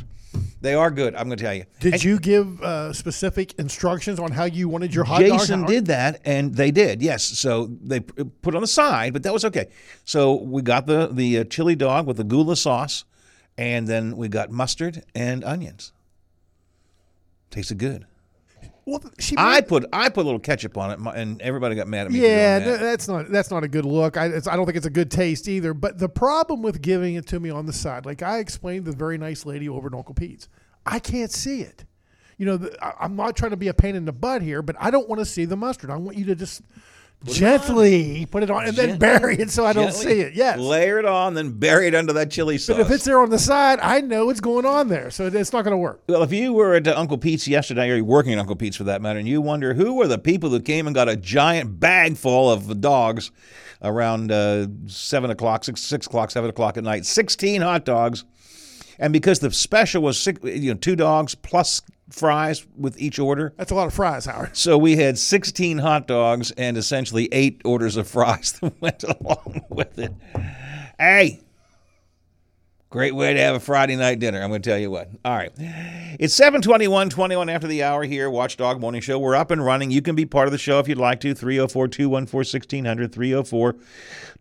They 0.61 0.75
are 0.75 0.91
good, 0.91 1.15
I'm 1.15 1.27
going 1.27 1.37
to 1.37 1.43
tell 1.43 1.53
you. 1.53 1.65
Did 1.79 2.03
you 2.03 2.19
give 2.19 2.61
uh, 2.61 2.93
specific 2.93 3.53
instructions 3.53 4.19
on 4.19 4.31
how 4.31 4.45
you 4.45 4.69
wanted 4.69 4.93
your 4.93 5.05
hot 5.05 5.21
dogs? 5.21 5.43
Jason 5.43 5.65
did 5.65 5.87
that, 5.87 6.21
and 6.25 6.53
they 6.53 6.69
did. 6.69 7.01
Yes, 7.01 7.23
so 7.23 7.67
they 7.81 7.99
put 7.99 8.53
it 8.53 8.55
on 8.55 8.61
the 8.61 8.67
side, 8.67 9.13
but 9.13 9.23
that 9.23 9.33
was 9.33 9.45
okay. 9.45 9.69
So 10.03 10.35
we 10.35 10.61
got 10.61 10.85
the 10.85 11.09
the 11.11 11.39
uh, 11.39 11.43
chili 11.45 11.75
dog 11.75 12.05
with 12.07 12.17
the 12.17 12.23
gula 12.23 12.55
sauce, 12.55 13.05
and 13.57 13.87
then 13.87 14.17
we 14.17 14.27
got 14.29 14.51
mustard 14.51 15.03
and 15.15 15.43
onions. 15.43 15.93
Tasted 17.49 17.77
good. 17.77 18.05
Well, 18.87 19.03
she 19.19 19.35
I 19.37 19.59
put 19.59 19.85
I 19.91 20.07
put 20.07 20.21
a 20.21 20.23
little 20.23 20.39
ketchup 20.39 20.77
on 20.77 20.91
it, 20.91 21.15
and 21.17 21.41
everybody 21.41 21.75
got 21.75 21.89
mad 21.89 22.05
at 22.05 22.13
me. 22.13 22.21
Yeah, 22.21 22.59
that. 22.59 22.79
that's 22.79 23.09
not 23.09 23.29
that's 23.29 23.51
not 23.51 23.65
a 23.65 23.67
good 23.67 23.83
look. 23.83 24.15
I, 24.15 24.27
it's, 24.27 24.47
I 24.47 24.55
don't 24.55 24.65
think 24.65 24.77
it's 24.77 24.85
a 24.85 24.89
good 24.89 25.11
taste 25.11 25.49
either. 25.49 25.73
But 25.73 25.99
the 25.99 26.07
problem 26.07 26.61
with 26.61 26.81
giving 26.81 27.15
it 27.15 27.27
to 27.27 27.39
me 27.41 27.49
on 27.49 27.65
the 27.65 27.73
side, 27.73 28.05
like 28.05 28.23
I 28.23 28.37
explained 28.37 28.85
to 28.85 28.91
the 28.91 28.97
very 28.97 29.17
nice 29.17 29.45
lady 29.45 29.67
over 29.67 29.89
at 29.89 29.93
Uncle 29.93 30.15
Pete's, 30.15 30.47
I 30.85 30.99
can't 30.99 31.29
see 31.29 31.63
it. 31.63 31.83
You 32.37 32.45
know, 32.45 32.55
the, 32.55 32.81
I, 32.81 32.93
I'm 33.01 33.17
not 33.17 33.35
trying 33.35 33.51
to 33.51 33.57
be 33.57 33.67
a 33.67 33.73
pain 33.73 33.93
in 33.93 34.05
the 34.05 34.13
butt 34.13 34.41
here, 34.41 34.61
but 34.61 34.77
I 34.79 34.89
don't 34.89 35.09
want 35.09 35.19
to 35.19 35.25
see 35.25 35.43
the 35.43 35.57
mustard. 35.57 35.89
I 35.89 35.97
want 35.97 36.17
you 36.17 36.23
to 36.27 36.35
just 36.35 36.61
gently 37.25 38.25
put 38.27 38.43
it 38.43 38.49
on 38.51 38.67
and 38.67 38.75
then 38.77 38.97
bury 38.99 39.37
it 39.37 39.49
so 39.49 39.65
I 39.65 39.73
don't 39.73 39.93
see 39.93 40.21
it. 40.21 40.33
Yes. 40.33 40.59
layer 40.59 40.99
it 40.99 41.05
on, 41.05 41.33
then 41.33 41.51
bury 41.51 41.87
it 41.87 41.95
under 41.95 42.13
that 42.13 42.31
chili 42.31 42.57
sauce. 42.57 42.75
But 42.77 42.81
if 42.85 42.91
it's 42.91 43.03
there 43.05 43.19
on 43.19 43.29
the 43.29 43.39
side, 43.39 43.79
I 43.81 44.01
know 44.01 44.27
what's 44.27 44.39
going 44.39 44.65
on 44.65 44.87
there, 44.87 45.09
so 45.09 45.27
it's 45.27 45.53
not 45.53 45.63
going 45.63 45.71
to 45.71 45.77
work. 45.77 46.03
Well, 46.07 46.23
if 46.23 46.31
you 46.31 46.53
were 46.53 46.75
at 46.75 46.87
Uncle 46.87 47.17
Pete's 47.17 47.47
yesterday, 47.47 47.89
or 47.89 47.95
you're 47.95 48.05
working 48.05 48.33
at 48.33 48.39
Uncle 48.39 48.55
Pete's 48.55 48.77
for 48.77 48.83
that 48.85 49.01
matter, 49.01 49.19
and 49.19 49.27
you 49.27 49.41
wonder 49.41 49.73
who 49.73 49.95
were 49.95 50.07
the 50.07 50.19
people 50.19 50.49
who 50.49 50.59
came 50.59 50.87
and 50.87 50.93
got 50.93 51.09
a 51.09 51.15
giant 51.15 51.79
bag 51.79 52.17
full 52.17 52.51
of 52.51 52.79
dogs 52.81 53.31
around 53.81 54.31
uh, 54.31 54.67
seven 54.87 55.29
o'clock, 55.29 55.63
six, 55.63 55.81
six 55.81 56.07
o'clock, 56.07 56.31
seven 56.31 56.49
o'clock 56.49 56.77
at 56.77 56.83
night, 56.83 57.05
sixteen 57.05 57.61
hot 57.61 57.85
dogs, 57.85 58.25
and 58.99 59.11
because 59.13 59.39
the 59.39 59.51
special 59.51 60.01
was 60.01 60.19
six, 60.19 60.39
you 60.43 60.71
know 60.71 60.77
two 60.77 60.95
dogs 60.95 61.35
plus 61.35 61.81
fries 62.09 62.65
with 62.77 62.99
each 62.99 63.19
order, 63.19 63.53
That's 63.57 63.71
a 63.71 63.75
lot 63.75 63.87
of 63.87 63.93
fries, 63.93 64.25
Howard. 64.25 64.55
so 64.55 64.77
we 64.77 64.95
had 64.95 65.17
sixteen 65.17 65.77
hot 65.79 66.07
dogs 66.07 66.51
and 66.51 66.77
essentially 66.77 67.27
eight 67.31 67.61
orders 67.65 67.97
of 67.97 68.07
fries 68.07 68.53
that 68.61 68.79
went 68.81 69.03
along 69.03 69.61
with 69.69 69.97
it. 69.99 70.13
Hey. 70.99 71.41
Great 72.89 73.13
way 73.13 73.33
to 73.33 73.39
have 73.41 73.53
a 73.53 73.59
Friday 73.59 73.97
night 73.97 74.17
dinner. 74.19 74.41
I'm 74.41 74.49
going 74.49 74.61
to 74.61 74.69
tell 74.69 74.79
you 74.79 74.89
what. 74.89 75.09
All 75.25 75.35
right. 75.35 75.51
It's 75.57 76.33
721, 76.33 77.09
21 77.09 77.49
after 77.49 77.67
the 77.67 77.83
hour 77.83 78.03
here, 78.05 78.29
Watchdog 78.29 78.79
Morning 78.79 79.01
Show. 79.01 79.19
We're 79.19 79.35
up 79.35 79.51
and 79.51 79.63
running. 79.63 79.91
You 79.91 80.01
can 80.01 80.15
be 80.15 80.25
part 80.25 80.47
of 80.47 80.53
the 80.53 80.57
show 80.57 80.79
if 80.79 80.87
you'd 80.87 80.97
like 80.97 81.19
to. 81.19 81.33
304 81.35 81.89
214 81.89 82.37
1600. 82.37 83.11
304 83.11 83.75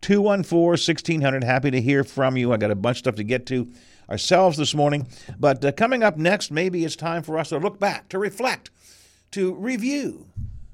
214 0.01 0.59
1600. 0.71 1.43
Happy 1.43 1.73
to 1.73 1.81
hear 1.81 2.05
from 2.05 2.37
you. 2.37 2.53
I 2.53 2.57
got 2.57 2.71
a 2.71 2.77
bunch 2.77 2.99
of 2.99 3.01
stuff 3.01 3.15
to 3.17 3.25
get 3.25 3.47
to 3.47 3.69
ourselves 4.09 4.57
this 4.57 4.75
morning. 4.75 5.09
But 5.39 5.65
uh, 5.65 5.73
coming 5.73 6.03
up 6.03 6.17
next, 6.17 6.51
maybe 6.51 6.85
it's 6.85 6.97
time 6.97 7.23
for 7.23 7.39
us 7.39 7.51
to 7.51 7.59
look 7.59 7.79
back, 7.79 8.09
to 8.11 8.19
reflect, 8.19 8.71
to 9.33 9.55
review, 9.55 10.27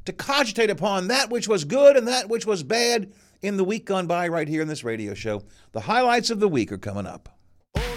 to 0.05 0.13
cogitate 0.13 0.71
upon 0.71 1.09
that 1.09 1.31
which 1.31 1.49
was 1.49 1.65
good 1.65 1.97
and 1.97 2.09
that 2.09 2.29
which 2.29 2.47
was 2.47 2.63
bad 2.63 3.13
in 3.41 3.57
the 3.57 3.65
week 3.65 3.87
gone 3.87 4.07
by 4.07 4.29
right 4.29 4.49
here 4.49 4.63
in 4.63 4.69
this 4.69 4.85
radio 4.85 5.15
show. 5.15 5.43
The 5.73 5.81
highlights 5.81 6.31
of 6.31 6.41
the 6.41 6.49
week 6.49 6.71
are 6.73 6.79
coming 6.79 7.07
up. 7.07 7.29
Oh, 7.75 7.97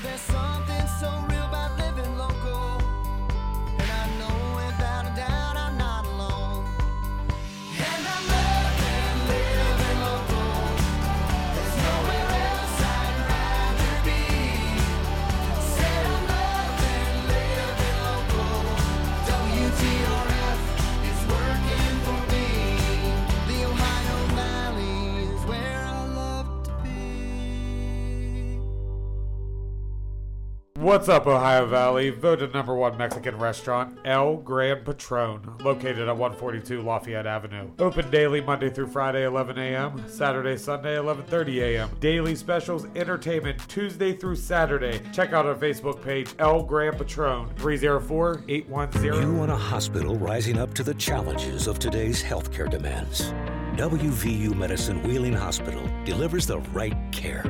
What's 30.86 31.10
up, 31.10 31.26
Ohio 31.26 31.66
Valley? 31.66 32.12
Voted 32.12 32.54
number 32.54 32.76
one 32.76 32.96
Mexican 32.96 33.40
restaurant, 33.40 33.98
El 34.06 34.38
Gran 34.38 34.84
Patron, 34.84 35.42
located 35.64 36.08
at 36.08 36.16
142 36.16 36.84
Lafayette 36.84 37.26
Avenue. 37.26 37.72
Open 37.80 38.08
daily 38.12 38.40
Monday 38.40 38.70
through 38.70 38.86
Friday, 38.86 39.26
11 39.26 39.58
a.m., 39.58 40.08
Saturday, 40.08 40.56
Sunday, 40.56 40.96
11:30 40.96 41.62
a.m. 41.64 41.90
Daily 42.00 42.36
specials, 42.36 42.86
entertainment 42.96 43.68
Tuesday 43.68 44.14
through 44.14 44.36
Saturday. 44.36 45.02
Check 45.12 45.34
out 45.34 45.48
our 45.48 45.56
Facebook 45.56 46.04
page, 46.04 46.36
El 46.38 46.62
Gran 46.62 46.96
Patron, 46.96 47.50
304-810. 47.56 49.22
You 49.24 49.34
want 49.34 49.50
a 49.50 49.58
hospital 49.58 50.16
rising 50.18 50.60
up 50.60 50.76
to 50.76 50.84
the 50.84 50.94
challenges 50.94 51.66
of 51.66 51.80
today's 51.80 52.22
healthcare 52.22 52.70
demands. 52.70 53.34
WVU 53.76 54.56
Medicine 54.56 55.02
Wheeling 55.02 55.34
Hospital 55.34 55.82
delivers 56.06 56.46
the 56.46 56.60
right 56.60 56.96
care 57.12 57.44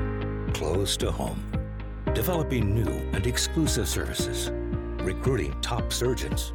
close 0.53 0.95
to 0.95 1.11
home. 1.11 1.64
Developing 2.15 2.73
new 2.73 2.91
and 3.13 3.27
exclusive 3.27 3.87
services, 3.87 4.49
recruiting 5.03 5.53
top 5.61 5.91
surgeons, 5.91 6.53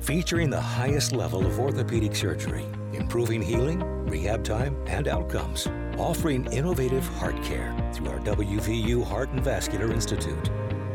featuring 0.00 0.50
the 0.50 0.60
highest 0.60 1.12
level 1.12 1.46
of 1.46 1.60
orthopedic 1.60 2.16
surgery, 2.16 2.64
improving 2.94 3.42
healing, 3.42 3.80
rehab 4.06 4.42
time, 4.42 4.74
and 4.86 5.06
outcomes, 5.06 5.68
offering 5.98 6.50
innovative 6.52 7.06
heart 7.18 7.40
care 7.42 7.76
through 7.92 8.08
our 8.08 8.18
WVU 8.20 9.04
Heart 9.04 9.30
and 9.30 9.44
Vascular 9.44 9.92
Institute 9.92 10.50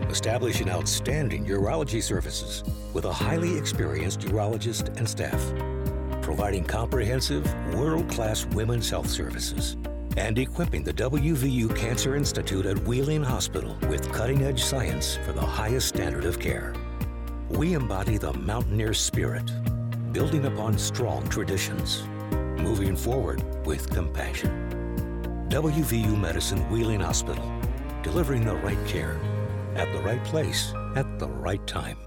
establishing 0.10 0.70
outstanding 0.70 1.46
urology 1.46 2.02
services 2.02 2.64
with 2.94 3.06
a 3.06 3.12
highly 3.14 3.58
experienced 3.58 4.22
urologist 4.22 4.96
and 4.98 5.08
staff, 5.08 5.42
providing 6.22 6.64
comprehensive, 6.64 7.46
world 7.74 8.10
class 8.10 8.46
women's 8.48 8.90
health 8.90 9.10
services, 9.10 9.78
and 10.18 10.40
equipping 10.40 10.84
the 10.84 10.94
WVU 10.94 11.74
Cancer 11.76 12.16
Institute 12.16 12.66
at 12.66 12.78
Wheeling 12.80 13.24
Hospital 13.24 13.78
with 13.88 14.12
cutting 14.12 14.42
edge 14.42 14.64
science 14.64 15.16
for 15.18 15.32
the 15.32 15.46
highest 15.46 15.88
standard 15.88 16.26
of 16.26 16.40
care. 16.40 16.74
We 17.50 17.74
embody 17.74 18.18
the 18.18 18.34
mountaineer 18.34 18.96
spirit, 18.96 19.46
building 20.12 20.46
upon 20.46 20.80
strong 20.80 21.30
traditions, 21.30 22.04
moving 22.32 22.96
forward 22.96 23.44
with 23.66 23.92
compassion. 23.92 25.48
WVU 25.50 26.20
Medicine 26.20 26.68
Wheeling 26.72 27.02
Hospital, 27.02 27.50
delivering 28.02 28.44
the 28.44 28.56
right 28.56 28.88
care 28.88 29.20
at 29.76 29.92
the 29.94 30.00
right 30.00 30.24
place 30.24 30.74
at 30.96 31.20
the 31.20 31.28
right 31.28 31.66
time. 31.68 32.07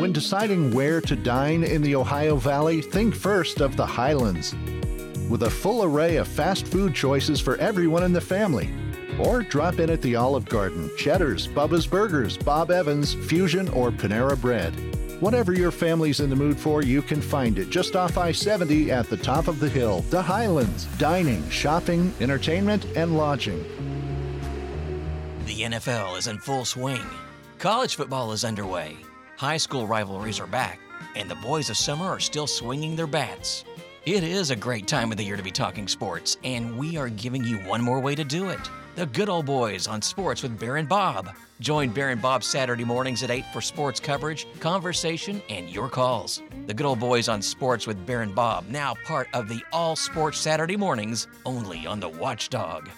When 0.00 0.12
deciding 0.14 0.72
where 0.72 1.02
to 1.02 1.14
dine 1.14 1.62
in 1.62 1.82
the 1.82 1.94
Ohio 1.94 2.36
Valley, 2.36 2.80
think 2.80 3.14
first 3.14 3.60
of 3.60 3.76
the 3.76 3.84
Highlands. 3.84 4.54
With 5.28 5.42
a 5.42 5.50
full 5.50 5.84
array 5.84 6.16
of 6.16 6.26
fast 6.26 6.66
food 6.66 6.94
choices 6.94 7.38
for 7.38 7.58
everyone 7.58 8.04
in 8.04 8.14
the 8.14 8.20
family. 8.22 8.72
Or 9.18 9.42
drop 9.42 9.78
in 9.78 9.90
at 9.90 10.00
the 10.00 10.16
Olive 10.16 10.46
Garden, 10.46 10.90
Cheddar's, 10.96 11.46
Bubba's 11.48 11.86
Burgers, 11.86 12.38
Bob 12.38 12.70
Evans, 12.70 13.12
Fusion, 13.12 13.68
or 13.68 13.90
Panera 13.90 14.40
Bread. 14.40 14.72
Whatever 15.20 15.52
your 15.52 15.70
family's 15.70 16.20
in 16.20 16.30
the 16.30 16.36
mood 16.36 16.58
for, 16.58 16.82
you 16.82 17.02
can 17.02 17.20
find 17.20 17.58
it 17.58 17.68
just 17.68 17.94
off 17.94 18.16
I 18.16 18.32
70 18.32 18.90
at 18.90 19.10
the 19.10 19.18
top 19.18 19.48
of 19.48 19.60
the 19.60 19.68
hill. 19.68 20.00
The 20.08 20.22
Highlands. 20.22 20.86
Dining, 20.96 21.46
shopping, 21.50 22.10
entertainment, 22.20 22.86
and 22.96 23.18
lodging. 23.18 23.62
The 25.44 25.60
NFL 25.60 26.16
is 26.16 26.26
in 26.26 26.38
full 26.38 26.64
swing. 26.64 27.04
College 27.58 27.96
football 27.96 28.32
is 28.32 28.46
underway. 28.46 28.96
High 29.40 29.56
school 29.56 29.86
rivalries 29.86 30.38
are 30.38 30.46
back, 30.46 30.78
and 31.16 31.26
the 31.26 31.34
boys 31.36 31.70
of 31.70 31.78
summer 31.78 32.04
are 32.04 32.20
still 32.20 32.46
swinging 32.46 32.94
their 32.94 33.06
bats. 33.06 33.64
It 34.04 34.22
is 34.22 34.50
a 34.50 34.54
great 34.54 34.86
time 34.86 35.10
of 35.10 35.16
the 35.16 35.24
year 35.24 35.38
to 35.38 35.42
be 35.42 35.50
talking 35.50 35.88
sports, 35.88 36.36
and 36.44 36.76
we 36.76 36.98
are 36.98 37.08
giving 37.08 37.42
you 37.44 37.56
one 37.60 37.80
more 37.80 38.00
way 38.00 38.14
to 38.16 38.22
do 38.22 38.50
it. 38.50 38.60
The 38.96 39.06
Good 39.06 39.30
Old 39.30 39.46
Boys 39.46 39.88
on 39.88 40.02
Sports 40.02 40.42
with 40.42 40.60
Baron 40.60 40.84
Bob. 40.84 41.30
Join 41.58 41.88
Baron 41.88 42.18
Bob 42.18 42.44
Saturday 42.44 42.84
mornings 42.84 43.22
at 43.22 43.30
8 43.30 43.46
for 43.50 43.62
sports 43.62 43.98
coverage, 43.98 44.46
conversation, 44.60 45.40
and 45.48 45.70
your 45.70 45.88
calls. 45.88 46.42
The 46.66 46.74
Good 46.74 46.84
Old 46.84 47.00
Boys 47.00 47.30
on 47.30 47.40
Sports 47.40 47.86
with 47.86 48.04
Baron 48.04 48.34
Bob, 48.34 48.68
now 48.68 48.92
part 49.06 49.28
of 49.32 49.48
the 49.48 49.64
All 49.72 49.96
Sports 49.96 50.36
Saturday 50.36 50.76
mornings, 50.76 51.28
only 51.46 51.86
on 51.86 51.98
the 51.98 52.10
Watchdog. 52.10 52.90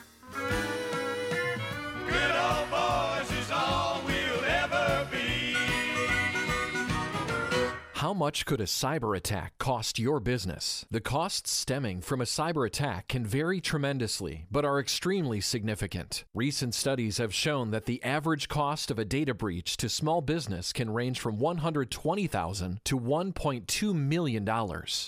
How 8.03 8.13
much 8.13 8.47
could 8.47 8.61
a 8.61 8.65
cyber 8.65 9.17
attack 9.17 9.57
cost 9.59 9.97
your 9.97 10.19
business? 10.19 10.85
The 10.91 11.01
costs 11.01 11.53
stemming 11.53 12.01
from 12.01 12.21
a 12.21 12.25
cyber 12.25 12.67
attack 12.67 13.07
can 13.07 13.25
vary 13.25 13.61
tremendously, 13.61 14.47
but 14.51 14.65
are 14.65 14.81
extremely 14.81 15.41
significant. 15.41 16.25
Recent 16.35 16.75
studies 16.75 17.19
have 17.19 17.33
shown 17.33 17.71
that 17.71 17.85
the 17.85 18.03
average 18.03 18.49
cost 18.49 18.91
of 18.91 18.99
a 18.99 19.05
data 19.05 19.35
breach 19.35 19.77
to 19.77 19.89
small 19.89 20.21
business 20.21 20.73
can 20.73 20.91
range 20.91 21.21
from 21.21 21.39
120,000 21.39 22.81
to 22.83 22.99
$1.2 22.99 23.95
million. 23.95 24.49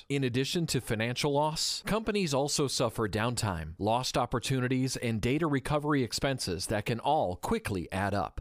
In 0.08 0.22
addition 0.22 0.64
to 0.68 0.80
financial 0.80 1.32
loss, 1.32 1.82
companies 1.84 2.32
also 2.32 2.68
suffer 2.68 3.08
downtime, 3.08 3.74
lost 3.80 4.16
opportunities, 4.16 4.94
and 4.98 5.20
data 5.20 5.48
recovery 5.48 6.04
expenses 6.04 6.66
that 6.68 6.86
can 6.86 7.00
all 7.00 7.34
quickly 7.34 7.90
add 7.90 8.14
up. 8.14 8.40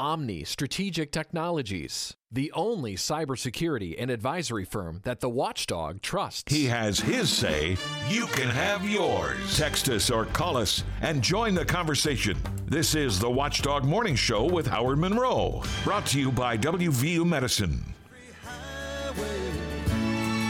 Omni 0.00 0.44
Strategic 0.44 1.12
Technologies, 1.12 2.16
the 2.32 2.50
only 2.52 2.96
cybersecurity 2.96 3.96
and 3.98 4.10
advisory 4.10 4.64
firm 4.64 5.02
that 5.04 5.20
the 5.20 5.28
watchdog 5.28 6.00
trusts. 6.00 6.50
He 6.50 6.64
has 6.64 6.98
his 6.98 7.28
say. 7.28 7.76
You 8.08 8.24
can 8.28 8.48
have 8.48 8.88
yours. 8.88 9.58
Text 9.58 9.90
us 9.90 10.10
or 10.10 10.24
call 10.24 10.56
us 10.56 10.84
and 11.02 11.20
join 11.20 11.54
the 11.54 11.66
conversation. 11.66 12.38
This 12.64 12.94
is 12.94 13.20
the 13.20 13.28
Watchdog 13.28 13.84
Morning 13.84 14.16
Show 14.16 14.46
with 14.46 14.66
Howard 14.66 14.96
Monroe. 14.96 15.62
Brought 15.84 16.06
to 16.06 16.18
you 16.18 16.32
by 16.32 16.56
WVU 16.56 17.26
Medicine. 17.26 17.84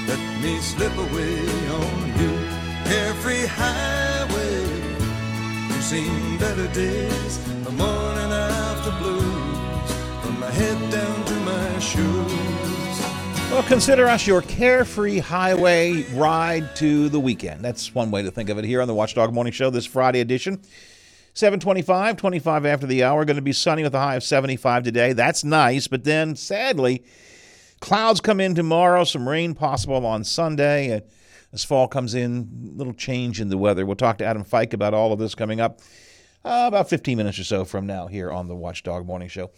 Let 0.07 0.42
me 0.45 0.61
slip 0.61 0.97
away 0.97 1.69
on 1.71 2.21
you. 2.21 2.38
Every 2.87 3.47
highway, 3.47 4.62
you've 5.75 5.83
seen 5.83 6.38
better 6.38 6.69
days. 6.69 7.45
The 7.64 7.73
morning 7.73 8.30
after 8.30 8.90
blues, 9.02 9.29
Well, 13.50 13.63
consider 13.65 14.06
us 14.06 14.26
your 14.26 14.43
carefree 14.43 15.19
highway 15.19 16.02
ride 16.15 16.75
to 16.76 17.08
the 17.08 17.21
weekend. 17.21 17.65
That's 17.65 17.95
one 17.95 18.10
way 18.10 18.23
to 18.23 18.30
think 18.30 18.49
of 18.49 18.58
it 18.58 18.65
here 18.65 18.80
on 18.80 18.89
the 18.89 18.95
Watchdog 18.95 19.32
Morning 19.32 19.52
Show, 19.52 19.71
this 19.71 19.86
Friday 19.86 20.21
edition. 20.21 20.63
725, 21.34 22.17
25 22.17 22.67
after 22.67 22.86
the 22.86 23.04
hour. 23.04 23.25
Going 23.25 23.36
to 23.36 23.43
be 23.43 23.52
sunny 23.52 23.82
with 23.82 23.95
a 23.95 23.99
high 23.99 24.17
of 24.17 24.25
75 24.25 24.82
today. 24.82 25.13
That's 25.13 25.45
nice, 25.45 25.89
but 25.89 26.04
then 26.04 26.36
sadly, 26.36 27.04
clouds 27.80 28.21
come 28.21 28.41
in 28.41 28.54
tomorrow, 28.54 29.04
some 29.04 29.28
rain 29.28 29.54
possible 29.54 30.04
on 30.06 30.25
Sunday. 30.25 30.97
Uh, 30.97 31.00
as 31.52 31.65
fall 31.65 31.89
comes 31.89 32.15
in, 32.15 32.73
little 32.76 32.93
change 32.93 33.41
in 33.41 33.49
the 33.49 33.58
weather. 33.58 33.84
We'll 33.84 33.97
talk 33.97 34.19
to 34.19 34.25
Adam 34.25 34.45
Fike 34.45 34.73
about 34.73 34.95
all 34.95 35.13
of 35.13 35.19
this 35.19 35.34
coming 35.34 35.60
up 35.60 35.80
uh, 36.45 36.65
about 36.67 36.89
15 36.89 37.17
minutes 37.17 37.39
or 37.39 37.45
so 37.45 37.65
from 37.65 37.86
now 37.86 38.06
here 38.06 38.30
on 38.30 38.49
the 38.49 38.54
Watchdog 38.54 39.06
Morning 39.06 39.28
Show. 39.28 39.50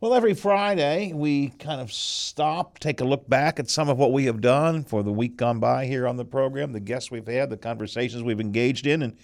Well, 0.00 0.14
every 0.14 0.34
Friday, 0.34 1.12
we 1.12 1.48
kind 1.48 1.80
of 1.80 1.92
stop, 1.92 2.78
take 2.78 3.00
a 3.00 3.04
look 3.04 3.28
back 3.28 3.58
at 3.58 3.68
some 3.68 3.88
of 3.88 3.98
what 3.98 4.12
we 4.12 4.26
have 4.26 4.40
done 4.40 4.84
for 4.84 5.02
the 5.02 5.10
week 5.10 5.36
gone 5.36 5.58
by 5.58 5.86
here 5.86 6.06
on 6.06 6.16
the 6.16 6.24
program, 6.24 6.72
the 6.72 6.78
guests 6.78 7.10
we've 7.10 7.26
had, 7.26 7.50
the 7.50 7.56
conversations 7.56 8.22
we've 8.22 8.38
engaged 8.38 8.86
in, 8.86 9.02
and 9.02 9.16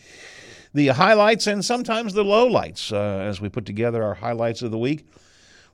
the 0.72 0.88
highlights 0.88 1.46
and 1.46 1.64
sometimes 1.64 2.12
the 2.12 2.24
lowlights 2.24 2.90
uh, 2.92 3.20
as 3.20 3.40
we 3.40 3.48
put 3.48 3.66
together 3.66 4.02
our 4.02 4.14
highlights 4.14 4.62
of 4.62 4.72
the 4.72 4.78
week. 4.78 5.06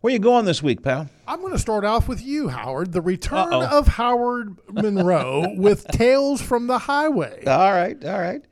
Where 0.02 0.12
you 0.12 0.18
going 0.18 0.44
this 0.44 0.62
week, 0.62 0.82
pal? 0.82 1.08
I'm 1.26 1.40
going 1.40 1.54
to 1.54 1.58
start 1.58 1.86
off 1.86 2.06
with 2.06 2.20
you, 2.22 2.48
Howard. 2.48 2.92
The 2.92 3.00
return 3.00 3.54
Uh-oh. 3.54 3.78
of 3.78 3.86
Howard 3.88 4.58
Monroe 4.70 5.54
with 5.56 5.86
Tales 5.92 6.42
from 6.42 6.66
the 6.66 6.78
Highway. 6.78 7.44
All 7.46 7.72
right, 7.72 8.02
all 8.04 8.20
right. 8.20 8.42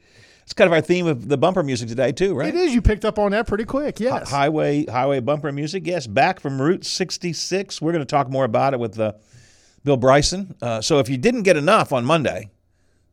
It's 0.48 0.54
kind 0.54 0.66
of 0.66 0.72
our 0.72 0.80
theme 0.80 1.06
of 1.06 1.28
the 1.28 1.36
bumper 1.36 1.62
music 1.62 1.90
today, 1.90 2.10
too, 2.10 2.34
right? 2.34 2.48
It 2.48 2.54
is. 2.54 2.74
You 2.74 2.80
picked 2.80 3.04
up 3.04 3.18
on 3.18 3.32
that 3.32 3.46
pretty 3.46 3.66
quick. 3.66 4.00
Yes. 4.00 4.30
Highway 4.30 4.86
highway 4.86 5.20
bumper 5.20 5.52
music. 5.52 5.86
Yes, 5.86 6.06
back 6.06 6.40
from 6.40 6.58
Route 6.58 6.86
66. 6.86 7.82
We're 7.82 7.92
going 7.92 8.00
to 8.00 8.06
talk 8.06 8.30
more 8.30 8.46
about 8.46 8.72
it 8.72 8.80
with 8.80 8.98
uh, 8.98 9.12
Bill 9.84 9.98
Bryson. 9.98 10.54
Uh, 10.62 10.80
so 10.80 11.00
if 11.00 11.10
you 11.10 11.18
didn't 11.18 11.42
get 11.42 11.58
enough 11.58 11.92
on 11.92 12.06
Monday, 12.06 12.48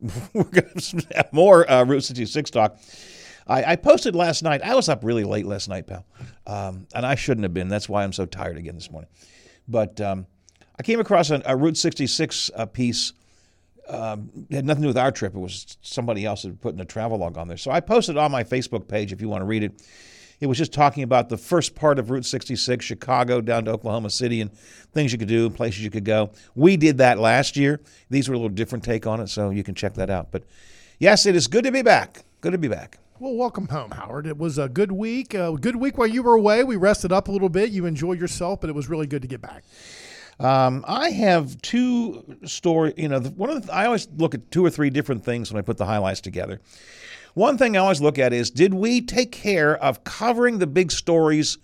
we're 0.32 0.44
going 0.44 0.74
to 0.78 1.06
have 1.14 1.30
more 1.30 1.70
uh, 1.70 1.84
Route 1.84 2.04
66 2.04 2.50
talk. 2.52 2.78
I, 3.46 3.72
I 3.72 3.76
posted 3.76 4.16
last 4.16 4.42
night. 4.42 4.62
I 4.62 4.74
was 4.74 4.88
up 4.88 5.04
really 5.04 5.24
late 5.24 5.44
last 5.44 5.68
night, 5.68 5.86
pal, 5.86 6.06
um, 6.46 6.86
and 6.94 7.04
I 7.04 7.16
shouldn't 7.16 7.42
have 7.42 7.52
been. 7.52 7.68
That's 7.68 7.86
why 7.86 8.02
I'm 8.02 8.14
so 8.14 8.24
tired 8.24 8.56
again 8.56 8.76
this 8.76 8.90
morning. 8.90 9.10
But 9.68 10.00
um, 10.00 10.26
I 10.78 10.82
came 10.82 11.00
across 11.00 11.28
a, 11.28 11.42
a 11.44 11.54
Route 11.54 11.76
66 11.76 12.50
uh, 12.56 12.64
piece 12.64 13.12
um, 13.88 14.30
it 14.50 14.56
had 14.56 14.64
nothing 14.64 14.82
to 14.82 14.86
do 14.86 14.88
with 14.88 14.98
our 14.98 15.12
trip. 15.12 15.34
It 15.34 15.38
was 15.38 15.76
somebody 15.82 16.24
else 16.24 16.42
had 16.42 16.60
put 16.60 16.74
in 16.74 16.80
a 16.80 16.84
travel 16.84 17.18
log 17.18 17.38
on 17.38 17.48
there. 17.48 17.56
So 17.56 17.70
I 17.70 17.80
posted 17.80 18.16
on 18.16 18.30
my 18.32 18.44
Facebook 18.44 18.88
page 18.88 19.12
if 19.12 19.20
you 19.20 19.28
want 19.28 19.42
to 19.42 19.46
read 19.46 19.62
it. 19.62 19.82
It 20.38 20.46
was 20.46 20.58
just 20.58 20.72
talking 20.72 21.02
about 21.02 21.30
the 21.30 21.38
first 21.38 21.74
part 21.74 21.98
of 21.98 22.10
Route 22.10 22.26
66, 22.26 22.84
Chicago 22.84 23.40
down 23.40 23.64
to 23.64 23.70
Oklahoma 23.70 24.10
City, 24.10 24.42
and 24.42 24.52
things 24.92 25.10
you 25.10 25.18
could 25.18 25.28
do, 25.28 25.46
and 25.46 25.54
places 25.54 25.82
you 25.82 25.90
could 25.90 26.04
go. 26.04 26.30
We 26.54 26.76
did 26.76 26.98
that 26.98 27.18
last 27.18 27.56
year. 27.56 27.80
These 28.10 28.28
were 28.28 28.34
a 28.34 28.38
little 28.38 28.50
different 28.50 28.84
take 28.84 29.06
on 29.06 29.20
it, 29.20 29.28
so 29.28 29.48
you 29.48 29.62
can 29.62 29.74
check 29.74 29.94
that 29.94 30.10
out. 30.10 30.30
But 30.30 30.44
yes, 30.98 31.24
it 31.24 31.36
is 31.36 31.46
good 31.46 31.64
to 31.64 31.72
be 31.72 31.80
back. 31.80 32.24
Good 32.42 32.52
to 32.52 32.58
be 32.58 32.68
back. 32.68 32.98
Well, 33.18 33.34
welcome 33.34 33.68
home, 33.68 33.92
Howard. 33.92 34.26
It 34.26 34.36
was 34.36 34.58
a 34.58 34.68
good 34.68 34.92
week. 34.92 35.32
A 35.32 35.56
good 35.58 35.76
week 35.76 35.96
while 35.96 36.06
you 36.06 36.22
were 36.22 36.34
away. 36.34 36.64
We 36.64 36.76
rested 36.76 37.12
up 37.12 37.28
a 37.28 37.32
little 37.32 37.48
bit. 37.48 37.70
You 37.70 37.86
enjoyed 37.86 38.20
yourself, 38.20 38.60
but 38.60 38.68
it 38.68 38.74
was 38.74 38.90
really 38.90 39.06
good 39.06 39.22
to 39.22 39.28
get 39.28 39.40
back. 39.40 39.64
Um, 40.38 40.84
I 40.86 41.10
have 41.10 41.60
two 41.62 42.38
story. 42.44 42.92
You 42.96 43.08
know, 43.08 43.20
one 43.20 43.50
of 43.50 43.66
the, 43.66 43.72
I 43.72 43.86
always 43.86 44.08
look 44.16 44.34
at 44.34 44.50
two 44.50 44.64
or 44.64 44.70
three 44.70 44.90
different 44.90 45.24
things 45.24 45.50
when 45.50 45.58
I 45.58 45.62
put 45.62 45.78
the 45.78 45.86
highlights 45.86 46.20
together. 46.20 46.60
One 47.34 47.58
thing 47.58 47.76
I 47.76 47.80
always 47.80 48.00
look 48.00 48.18
at 48.18 48.32
is 48.32 48.50
did 48.50 48.74
we 48.74 49.00
take 49.00 49.32
care 49.32 49.76
of 49.76 50.04
covering 50.04 50.58
the 50.58 50.66
big 50.66 50.90
stories 50.90 51.58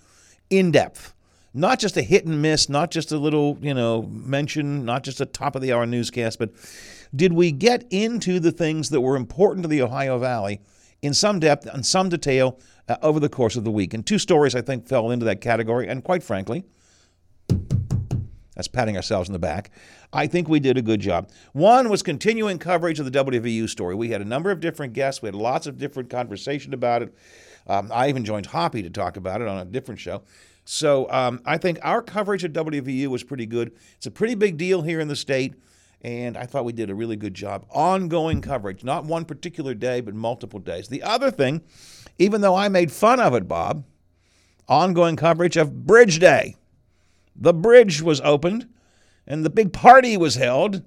in 0.51 0.71
depth? 0.71 1.15
Not 1.55 1.79
just 1.79 1.99
a 1.99 2.03
hit 2.03 2.25
and 2.25 2.41
miss, 2.41 2.71
not 2.71 2.91
just 2.91 3.13
a 3.13 3.19
little, 3.19 3.59
you 3.61 3.75
know, 3.75 4.03
mention, 4.03 4.87
not 4.87 5.03
just 5.03 5.21
a 5.21 5.27
top 5.27 5.55
of 5.55 5.61
the 5.61 5.73
hour 5.73 5.85
newscast, 5.85 6.39
but 6.39 6.51
did 7.15 7.35
we 7.35 7.53
get 7.53 7.85
into 7.91 8.41
the 8.41 8.53
things 8.53 8.89
that 8.89 9.03
were 9.03 9.17
important 9.17 9.65
to 9.65 9.69
the 9.69 9.83
Ohio 9.83 10.19
Valley 10.19 10.61
in 11.03 11.13
some 11.13 11.41
depth 11.41 11.67
and 11.67 11.85
some 11.85 12.09
detail 12.09 12.59
uh, 12.89 12.97
over 13.03 13.21
the 13.21 13.29
course 13.29 13.57
of 13.57 13.65
the 13.65 13.71
week? 13.71 13.93
And 13.93 14.07
two 14.07 14.19
stories 14.19 14.55
I 14.55 14.63
think 14.63 14.87
fell 14.87 15.11
into 15.11 15.27
that 15.27 15.43
category, 15.43 15.89
and 15.89 16.03
quite 16.03 16.23
frankly, 16.23 16.65
that's 18.55 18.69
patting 18.69 18.97
ourselves 18.97 19.29
in 19.29 19.33
the 19.33 19.39
back. 19.39 19.71
I 20.13 20.27
think 20.27 20.49
we 20.49 20.61
did 20.61 20.77
a 20.77 20.83
good 20.83 21.01
job. 21.01 21.31
One 21.53 21.89
was 21.89 22.03
continuing 22.03 22.59
coverage 22.59 22.99
of 23.01 23.11
the 23.11 23.25
WVU 23.25 23.69
story. 23.69 23.95
We 23.95 24.11
had 24.11 24.21
a 24.21 24.27
number 24.27 24.51
of 24.51 24.61
different 24.61 24.93
guests. 24.93 25.23
We 25.23 25.29
had 25.29 25.35
lots 25.35 25.67
of 25.67 25.79
different 25.79 26.11
conversation 26.11 26.75
about 26.75 27.03
it. 27.03 27.15
Um, 27.67 27.91
I 27.93 28.09
even 28.09 28.25
joined 28.25 28.47
Hoppy 28.47 28.83
to 28.83 28.91
talk 28.91 29.17
about 29.17 29.41
it 29.41 29.49
on 29.49 29.59
a 29.59 29.65
different 29.65 30.01
show. 30.01 30.23
So 30.65 31.11
um, 31.11 31.41
I 31.45 31.59
think 31.59 31.79
our 31.83 32.03
coverage 32.03 32.45
at 32.45 32.53
WVU 32.53 33.09
was 33.09 33.25
pretty 33.25 33.47
good. 33.47 33.73
It's 33.97 34.07
a 34.07 34.11
pretty 34.11 34.35
big 34.35 34.59
deal 34.59 34.83
here 34.83 35.01
in 35.01 35.09
the 35.09 35.17
state, 35.17 35.55
and 36.03 36.37
I 36.37 36.47
thought 36.47 36.65
we 36.65 36.73
did 36.73 36.91
a 36.91 36.95
really 36.95 37.17
good 37.17 37.35
job. 37.35 37.67
Ongoing 37.71 38.41
coverage, 38.41 38.85
not 38.85 39.05
one 39.05 39.25
particular 39.25 39.75
day, 39.75 40.01
but 40.01 40.15
multiple 40.15 40.61
days. 40.61 40.89
The 40.89 41.03
other 41.03 41.31
thing, 41.31 41.63
even 42.19 42.43
though 42.43 42.55
I 42.55 42.69
made 42.69 42.93
fun 42.93 43.19
of 43.19 43.35
it, 43.35 43.49
Bob, 43.49 43.85
ongoing 44.69 45.17
coverage 45.17 45.57
of 45.57 45.87
Bridge 45.87 46.19
Day. 46.19 46.57
The 47.35 47.55
bridge 47.55 48.03
was 48.03 48.21
opened 48.21 48.69
and 49.27 49.45
the 49.45 49.51
big 49.51 49.73
party 49.73 50.17
was 50.17 50.35
held 50.37 50.83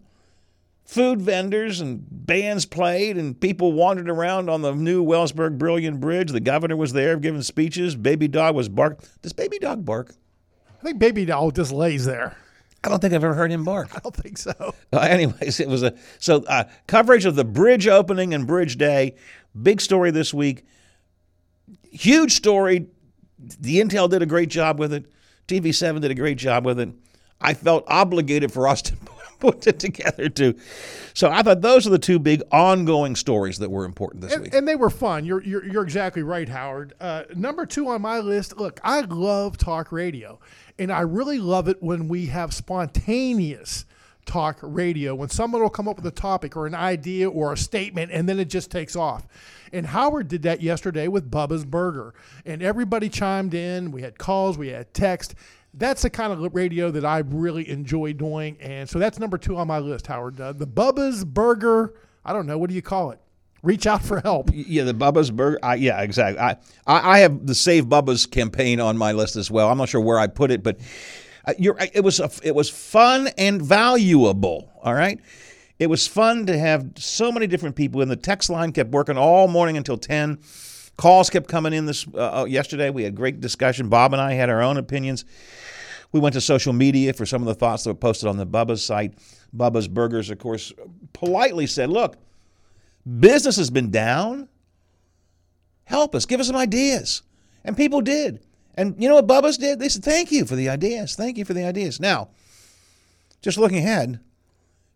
food 0.86 1.22
vendors 1.22 1.82
and 1.82 2.06
bands 2.10 2.66
played, 2.66 3.18
and 3.18 3.40
people 3.40 3.74
wandered 3.74 4.10
around 4.10 4.50
on 4.50 4.62
the 4.62 4.74
new 4.74 5.04
Wellsburg 5.04 5.58
Brilliant 5.58 6.00
Bridge. 6.00 6.32
The 6.32 6.40
governor 6.40 6.78
was 6.78 6.94
there 6.94 7.18
giving 7.18 7.42
speeches. 7.42 7.96
Baby 7.96 8.28
dog 8.28 8.56
was 8.56 8.70
bark. 8.70 9.04
Does 9.22 9.34
baby 9.34 9.60
dog 9.60 9.84
bark? 9.84 10.14
I 10.80 10.84
think 10.84 11.00
Baby 11.00 11.26
dog 11.26 11.56
just 11.56 11.72
lays 11.72 12.06
there. 12.06 12.38
I 12.84 12.90
don't 12.90 13.00
think 13.00 13.16
I've 13.16 13.24
ever 13.24 13.34
heard 13.34 13.52
him 13.52 13.64
bark. 13.64 13.90
I 13.96 14.00
don't 14.00 14.16
think 14.16 14.38
so. 14.38 14.54
Uh, 14.94 15.00
anyways, 15.00 15.60
it 15.60 15.68
was 15.68 15.84
a 15.84 15.94
so 16.20 16.44
uh, 16.44 16.64
coverage 16.88 17.26
of 17.26 17.36
the 17.36 17.44
bridge 17.44 17.86
opening 17.86 18.34
and 18.34 18.48
bridge 18.48 18.78
day. 18.78 19.16
Big 19.62 19.82
story 19.82 20.10
this 20.10 20.34
week. 20.34 20.64
Huge 21.92 22.32
story. 22.32 22.88
The 23.38 23.82
Intel 23.82 24.10
did 24.10 24.22
a 24.22 24.26
great 24.26 24.48
job 24.48 24.80
with 24.80 24.94
it. 24.94 25.12
TV7 25.48 26.02
did 26.02 26.12
a 26.12 26.16
great 26.16 26.38
job 26.38 26.66
with 26.66 26.80
it. 26.80 26.90
I 27.42 27.54
felt 27.54 27.84
obligated 27.88 28.52
for 28.52 28.68
us 28.68 28.82
to 28.84 28.96
put 29.40 29.68
it 29.68 29.80
together 29.80 30.30
too. 30.30 30.56
So 31.14 31.30
I 31.30 31.42
thought 31.44 31.62
those 31.62 31.86
are 31.86 31.90
the 31.90 32.00
two 32.00 32.18
big 32.20 32.42
ongoing 32.52 33.16
stories 33.16 33.60
that 33.60 33.70
were 33.70 33.86
important 33.86 34.22
this 34.22 34.34
And, 34.34 34.44
week. 34.44 34.54
and 34.54 34.68
they 34.68 34.76
were 34.76 34.90
fun. 34.90 35.26
You're, 35.26 35.44
you're, 35.44 35.66
you're 35.66 35.84
exactly 35.84 36.24
right, 36.24 36.48
Howard. 36.50 36.94
Uh, 37.00 37.24
number 37.36 37.66
two 37.66 37.88
on 37.90 38.02
my 38.02 38.20
list 38.20 38.58
look, 38.58 38.80
I 38.84 39.02
love 39.02 39.58
talk 39.58 39.92
radio, 39.92 40.40
and 40.80 40.92
I 40.92 41.02
really 41.02 41.40
love 41.40 41.68
it 41.68 41.82
when 41.84 42.08
we 42.08 42.28
have 42.28 42.54
spontaneous 42.54 43.86
talk 44.26 44.60
radio, 44.62 45.16
when 45.16 45.30
someone 45.30 45.62
will 45.62 45.70
come 45.70 45.88
up 45.88 45.98
with 45.98 46.06
a 46.06 46.12
topic 46.12 46.56
or 46.56 46.68
an 46.68 46.76
idea 46.76 47.30
or 47.30 47.54
a 47.54 47.58
statement, 47.58 48.12
and 48.12 48.28
then 48.28 48.40
it 48.40 48.50
just 48.50 48.72
takes 48.72 48.96
off. 48.96 49.28
And 49.74 49.86
Howard 49.86 50.28
did 50.28 50.44
that 50.44 50.62
yesterday 50.62 51.08
with 51.08 51.30
Bubba's 51.30 51.66
Burger, 51.66 52.14
and 52.46 52.62
everybody 52.62 53.10
chimed 53.10 53.54
in. 53.54 53.92
We 53.92 54.02
had 54.02 54.18
calls, 54.18 54.58
we 54.58 54.70
had 54.70 54.94
text. 54.94 55.36
That's 55.74 56.04
the 56.04 56.10
kind 56.10 56.32
of 56.32 56.56
radio 56.56 56.92
that 56.92 57.04
I 57.04 57.20
really 57.20 57.70
enjoy 57.70 58.14
doing, 58.14 58.58
and 58.62 58.90
so 58.90 59.00
that's 59.00 59.20
number 59.20 59.38
two 59.38 59.58
on 59.58 59.68
my 59.68 59.80
list, 59.80 60.08
Howard. 60.08 60.40
Uh, 60.40 60.54
the 60.54 60.68
Bubba's 60.68 61.26
Burger. 61.26 61.96
I 62.24 62.34
don't 62.34 62.46
know 62.46 62.58
what 62.58 62.70
do 62.70 62.76
you 62.76 62.82
call 62.82 63.12
it. 63.12 63.20
Reach 63.62 63.88
out 63.88 64.04
for 64.04 64.20
help. 64.22 64.52
Yeah, 64.54 64.84
the 64.84 64.94
Bubba's 64.94 65.32
Burger. 65.32 65.58
I, 65.64 65.76
yeah, 65.76 66.02
exactly. 66.02 66.40
I, 66.40 66.58
I 66.86 67.20
have 67.20 67.48
the 67.48 67.56
Save 67.56 67.86
Bubba's 67.86 68.28
campaign 68.28 68.80
on 68.80 68.96
my 68.96 69.12
list 69.12 69.36
as 69.36 69.50
well. 69.50 69.72
I'm 69.72 69.78
not 69.80 69.90
sure 69.90 70.02
where 70.02 70.20
I 70.20 70.28
put 70.28 70.52
it, 70.52 70.62
but 70.62 70.80
you're, 71.58 71.78
it 71.94 72.04
was 72.04 72.20
a, 72.20 72.30
it 72.44 72.56
was 72.56 72.70
fun 72.70 73.30
and 73.38 73.62
valuable. 73.62 74.72
All 74.84 74.94
right, 74.94 75.20
it 75.80 75.88
was 75.88 76.08
fun 76.08 76.46
to 76.48 76.58
have 76.58 76.94
so 76.98 77.32
many 77.32 77.48
different 77.48 77.76
people, 77.76 78.02
and 78.02 78.10
the 78.10 78.16
text 78.16 78.50
line 78.50 78.72
kept 78.72 78.92
working 78.92 79.18
all 79.18 79.48
morning 79.48 79.78
until 79.78 79.98
ten. 79.98 80.40
Calls 80.98 81.30
kept 81.30 81.48
coming 81.48 81.74
in 81.74 81.86
this 81.86 82.08
uh, 82.14 82.42
uh, 82.42 82.46
yesterday. 82.46 82.90
We 82.90 83.04
had 83.04 83.16
great 83.16 83.42
discussion. 83.42 83.90
Bob 83.90 84.14
and 84.14 84.22
I 84.22 84.34
had 84.34 84.50
our 84.50 84.62
own 84.62 84.78
opinions. 84.78 85.26
We 86.12 86.20
went 86.20 86.34
to 86.34 86.42
social 86.42 86.74
media 86.74 87.14
for 87.14 87.26
some 87.26 87.42
of 87.42 87.48
the 87.48 87.56
thoughts 87.56 87.84
that 87.84 87.90
were 87.90 87.96
posted 87.96 88.30
on 88.30 88.38
the 88.38 88.48
Bubba's 88.48 88.84
site. 88.84 89.14
Bubba's 89.56 89.88
Burgers, 89.88 90.30
of 90.30 90.40
course, 90.40 90.74
politely 91.14 91.68
said, 91.68 91.90
"Look." 91.90 92.18
Business 93.20 93.58
has 93.58 93.70
been 93.70 93.92
down. 93.92 94.50
Help 95.84 96.16
us. 96.16 96.26
Give 96.26 96.40
us 96.40 96.48
some 96.48 96.56
ideas. 96.56 97.22
And 97.64 97.78
people 97.78 98.02
did. 98.02 98.44
And 98.76 98.96
you 99.02 99.08
know 99.08 99.16
what 99.16 99.28
Bubba's 99.28 99.58
did? 99.58 99.80
They 99.80 99.90
said, 99.90 100.04
thank 100.04 100.32
you 100.32 100.46
for 100.46 100.56
the 100.56 100.70
ideas. 100.70 101.16
Thank 101.16 101.38
you 101.38 101.46
for 101.46 101.54
the 101.54 101.66
ideas. 101.66 102.00
Now, 102.00 102.30
just 103.42 103.58
looking 103.58 103.78
ahead, 103.80 104.20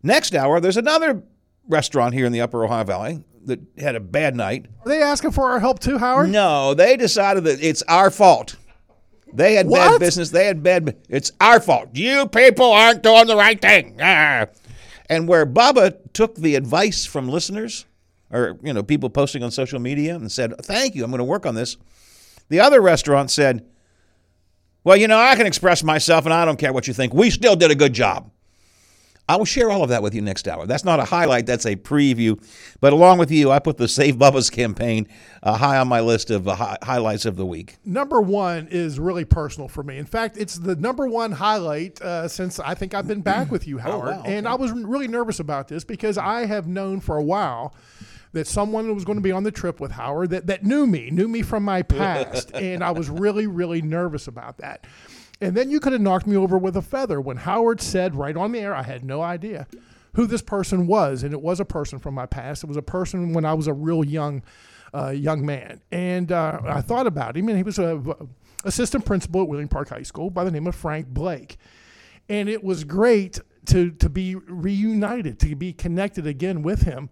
next 0.02 0.34
hour, 0.34 0.60
there's 0.60 0.76
another 0.76 1.22
restaurant 1.66 2.14
here 2.14 2.26
in 2.26 2.32
the 2.32 2.40
Upper 2.40 2.64
Ohio 2.64 2.84
Valley 2.84 3.24
that 3.46 3.60
had 3.78 3.96
a 3.96 4.00
bad 4.00 4.36
night. 4.36 4.66
Are 4.84 4.88
they 4.88 5.02
asking 5.02 5.30
for 5.32 5.50
our 5.50 5.60
help 5.60 5.78
too, 5.78 5.98
Howard? 5.98 6.30
No, 6.30 6.74
they 6.74 6.96
decided 6.96 7.44
that 7.44 7.62
it's 7.62 7.82
our 7.88 8.10
fault. 8.10 8.56
They 9.32 9.54
had 9.54 9.70
bad 9.70 10.00
business. 10.00 10.30
They 10.30 10.46
had 10.46 10.62
bad. 10.62 10.96
It's 11.08 11.32
our 11.40 11.60
fault. 11.60 11.90
You 11.94 12.26
people 12.26 12.70
aren't 12.72 13.02
doing 13.02 13.26
the 13.26 13.36
right 13.36 13.60
thing. 13.60 13.96
Ah. 14.02 14.46
And 15.08 15.28
where 15.28 15.46
Bubba 15.46 15.96
took 16.12 16.34
the 16.34 16.56
advice 16.56 17.04
from 17.04 17.28
listeners, 17.28 17.86
or 18.30 18.58
you 18.62 18.72
know, 18.72 18.82
people 18.82 19.08
posting 19.08 19.42
on 19.42 19.50
social 19.50 19.78
media, 19.78 20.16
and 20.16 20.30
said, 20.30 20.52
"Thank 20.62 20.94
you, 20.94 21.04
I'm 21.04 21.10
going 21.10 21.18
to 21.18 21.24
work 21.24 21.46
on 21.46 21.54
this." 21.54 21.76
The 22.50 22.60
other 22.60 22.80
restaurant 22.82 23.30
said, 23.30 23.64
"Well, 24.84 24.96
you 24.96 25.08
know, 25.08 25.18
I 25.18 25.34
can 25.36 25.46
express 25.46 25.82
myself, 25.82 26.26
and 26.26 26.34
I 26.34 26.44
don't 26.44 26.58
care 26.58 26.72
what 26.72 26.86
you 26.86 26.92
think. 26.94 27.14
We 27.14 27.30
still 27.30 27.56
did 27.56 27.70
a 27.70 27.74
good 27.74 27.94
job." 27.94 28.30
I 29.28 29.36
will 29.36 29.44
share 29.44 29.70
all 29.70 29.84
of 29.84 29.90
that 29.90 30.02
with 30.02 30.12
you 30.12 30.22
next 30.22 30.48
hour. 30.48 30.66
That's 30.66 30.84
not 30.84 30.98
a 30.98 31.04
highlight, 31.04 31.46
that's 31.46 31.64
a 31.64 31.76
preview. 31.76 32.42
But 32.80 32.92
along 32.92 33.18
with 33.18 33.30
you, 33.30 33.52
I 33.52 33.60
put 33.60 33.76
the 33.76 33.86
Save 33.86 34.16
Bubba's 34.16 34.50
campaign 34.50 35.06
uh, 35.44 35.56
high 35.56 35.78
on 35.78 35.86
my 35.86 36.00
list 36.00 36.32
of 36.32 36.48
uh, 36.48 36.56
hi- 36.56 36.78
highlights 36.82 37.26
of 37.26 37.36
the 37.36 37.46
week. 37.46 37.76
Number 37.84 38.20
one 38.20 38.66
is 38.72 38.98
really 38.98 39.24
personal 39.24 39.68
for 39.68 39.84
me. 39.84 39.98
In 39.98 40.04
fact, 40.04 40.36
it's 40.36 40.56
the 40.56 40.74
number 40.74 41.06
one 41.06 41.30
highlight 41.30 42.02
uh, 42.02 42.26
since 42.26 42.58
I 42.58 42.74
think 42.74 42.92
I've 42.92 43.06
been 43.06 43.20
back 43.20 43.52
with 43.52 43.68
you, 43.68 43.78
Howard. 43.78 44.16
wow, 44.16 44.22
And 44.26 44.48
I 44.48 44.56
was 44.56 44.72
really 44.72 45.06
nervous 45.06 45.38
about 45.38 45.68
this 45.68 45.84
because 45.84 46.18
I 46.18 46.46
have 46.46 46.66
known 46.66 46.98
for 46.98 47.16
a 47.16 47.22
while 47.22 47.72
that 48.32 48.46
someone 48.46 48.94
was 48.94 49.04
going 49.04 49.18
to 49.18 49.22
be 49.22 49.32
on 49.32 49.42
the 49.42 49.50
trip 49.50 49.80
with 49.80 49.92
Howard 49.92 50.30
that, 50.30 50.46
that 50.46 50.64
knew 50.64 50.86
me, 50.86 51.10
knew 51.10 51.28
me 51.28 51.42
from 51.42 51.64
my 51.64 51.82
past. 51.82 52.50
and 52.54 52.84
I 52.84 52.92
was 52.92 53.10
really, 53.10 53.46
really 53.46 53.82
nervous 53.82 54.28
about 54.28 54.58
that. 54.58 54.86
And 55.40 55.56
then 55.56 55.70
you 55.70 55.80
could 55.80 55.92
have 55.92 56.02
knocked 56.02 56.26
me 56.26 56.36
over 56.36 56.58
with 56.58 56.76
a 56.76 56.82
feather 56.82 57.20
when 57.20 57.38
Howard 57.38 57.80
said 57.80 58.14
right 58.14 58.36
on 58.36 58.52
the 58.52 58.60
air, 58.60 58.74
I 58.74 58.82
had 58.82 59.04
no 59.04 59.22
idea 59.22 59.66
who 60.14 60.26
this 60.26 60.42
person 60.42 60.86
was. 60.86 61.22
And 61.22 61.32
it 61.32 61.40
was 61.40 61.60
a 61.60 61.64
person 61.64 61.98
from 61.98 62.14
my 62.14 62.26
past. 62.26 62.62
It 62.62 62.66
was 62.66 62.76
a 62.76 62.82
person 62.82 63.32
when 63.32 63.44
I 63.44 63.54
was 63.54 63.66
a 63.66 63.72
real 63.72 64.04
young 64.04 64.42
uh, 64.92 65.10
young 65.10 65.44
man. 65.44 65.80
And 65.92 66.32
uh, 66.32 66.60
I 66.64 66.80
thought 66.80 67.06
about 67.06 67.36
him, 67.36 67.48
and 67.48 67.56
he 67.56 67.62
was 67.62 67.78
a 67.78 68.02
assistant 68.64 69.04
principal 69.04 69.42
at 69.42 69.48
Wheeling 69.48 69.68
Park 69.68 69.88
High 69.88 70.02
School 70.02 70.30
by 70.30 70.44
the 70.44 70.50
name 70.50 70.66
of 70.66 70.74
Frank 70.74 71.08
Blake. 71.08 71.56
And 72.28 72.48
it 72.48 72.62
was 72.62 72.84
great 72.84 73.40
to, 73.66 73.90
to 73.92 74.08
be 74.08 74.34
reunited, 74.34 75.38
to 75.40 75.54
be 75.54 75.72
connected 75.72 76.26
again 76.26 76.62
with 76.62 76.82
him, 76.82 77.10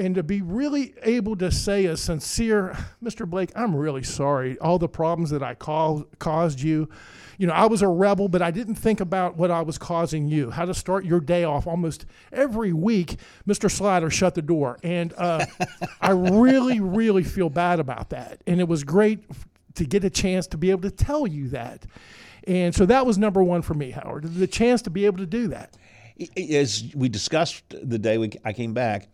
and 0.00 0.14
to 0.14 0.22
be 0.22 0.40
really 0.40 0.94
able 1.02 1.36
to 1.36 1.52
say 1.52 1.84
a 1.84 1.94
sincere, 1.94 2.74
Mr. 3.04 3.28
Blake, 3.28 3.52
I'm 3.54 3.76
really 3.76 4.02
sorry. 4.02 4.58
All 4.58 4.78
the 4.78 4.88
problems 4.88 5.28
that 5.28 5.42
I 5.42 5.54
cau- 5.54 6.06
caused 6.18 6.60
you. 6.60 6.88
You 7.36 7.46
know, 7.46 7.52
I 7.52 7.66
was 7.66 7.82
a 7.82 7.88
rebel, 7.88 8.28
but 8.28 8.40
I 8.40 8.50
didn't 8.50 8.76
think 8.76 9.00
about 9.00 9.36
what 9.36 9.50
I 9.50 9.60
was 9.60 9.76
causing 9.76 10.26
you. 10.26 10.50
How 10.50 10.64
to 10.64 10.72
start 10.72 11.04
your 11.04 11.20
day 11.20 11.44
off 11.44 11.66
almost 11.66 12.06
every 12.32 12.72
week. 12.72 13.16
Mr. 13.46 13.70
Slider 13.70 14.08
shut 14.08 14.34
the 14.34 14.42
door, 14.42 14.78
and 14.82 15.12
uh, 15.18 15.44
I 16.00 16.12
really, 16.12 16.80
really 16.80 17.22
feel 17.22 17.50
bad 17.50 17.78
about 17.78 18.08
that. 18.10 18.42
And 18.46 18.58
it 18.58 18.68
was 18.68 18.84
great 18.84 19.22
to 19.74 19.84
get 19.84 20.02
a 20.02 20.10
chance 20.10 20.46
to 20.48 20.56
be 20.56 20.70
able 20.70 20.82
to 20.82 20.90
tell 20.90 21.26
you 21.26 21.48
that. 21.50 21.84
And 22.46 22.74
so 22.74 22.86
that 22.86 23.04
was 23.04 23.18
number 23.18 23.42
one 23.42 23.60
for 23.60 23.74
me, 23.74 23.90
Howard. 23.90 24.34
The 24.34 24.46
chance 24.46 24.80
to 24.82 24.90
be 24.90 25.04
able 25.04 25.18
to 25.18 25.26
do 25.26 25.48
that. 25.48 25.76
As 26.36 26.90
we 26.94 27.10
discussed 27.10 27.64
the 27.70 27.98
day 27.98 28.16
we, 28.18 28.32
I 28.44 28.52
came 28.54 28.74
back, 28.74 29.08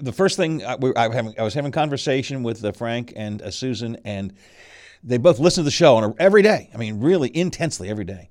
the 0.00 0.12
first 0.12 0.36
thing 0.36 0.64
I, 0.64 0.76
we, 0.76 0.94
I, 0.94 1.08
was 1.42 1.54
having, 1.54 1.72
conversation 1.72 2.42
with 2.42 2.64
uh, 2.64 2.72
Frank 2.72 3.12
and 3.16 3.40
uh, 3.42 3.50
Susan, 3.50 3.96
and 4.04 4.34
they 5.02 5.18
both 5.18 5.38
listen 5.38 5.62
to 5.62 5.64
the 5.64 5.70
show 5.70 5.96
on 5.96 6.04
a, 6.04 6.14
every 6.18 6.42
day. 6.42 6.70
I 6.74 6.76
mean, 6.76 7.00
really 7.00 7.34
intensely 7.36 7.88
every 7.88 8.04
day. 8.04 8.30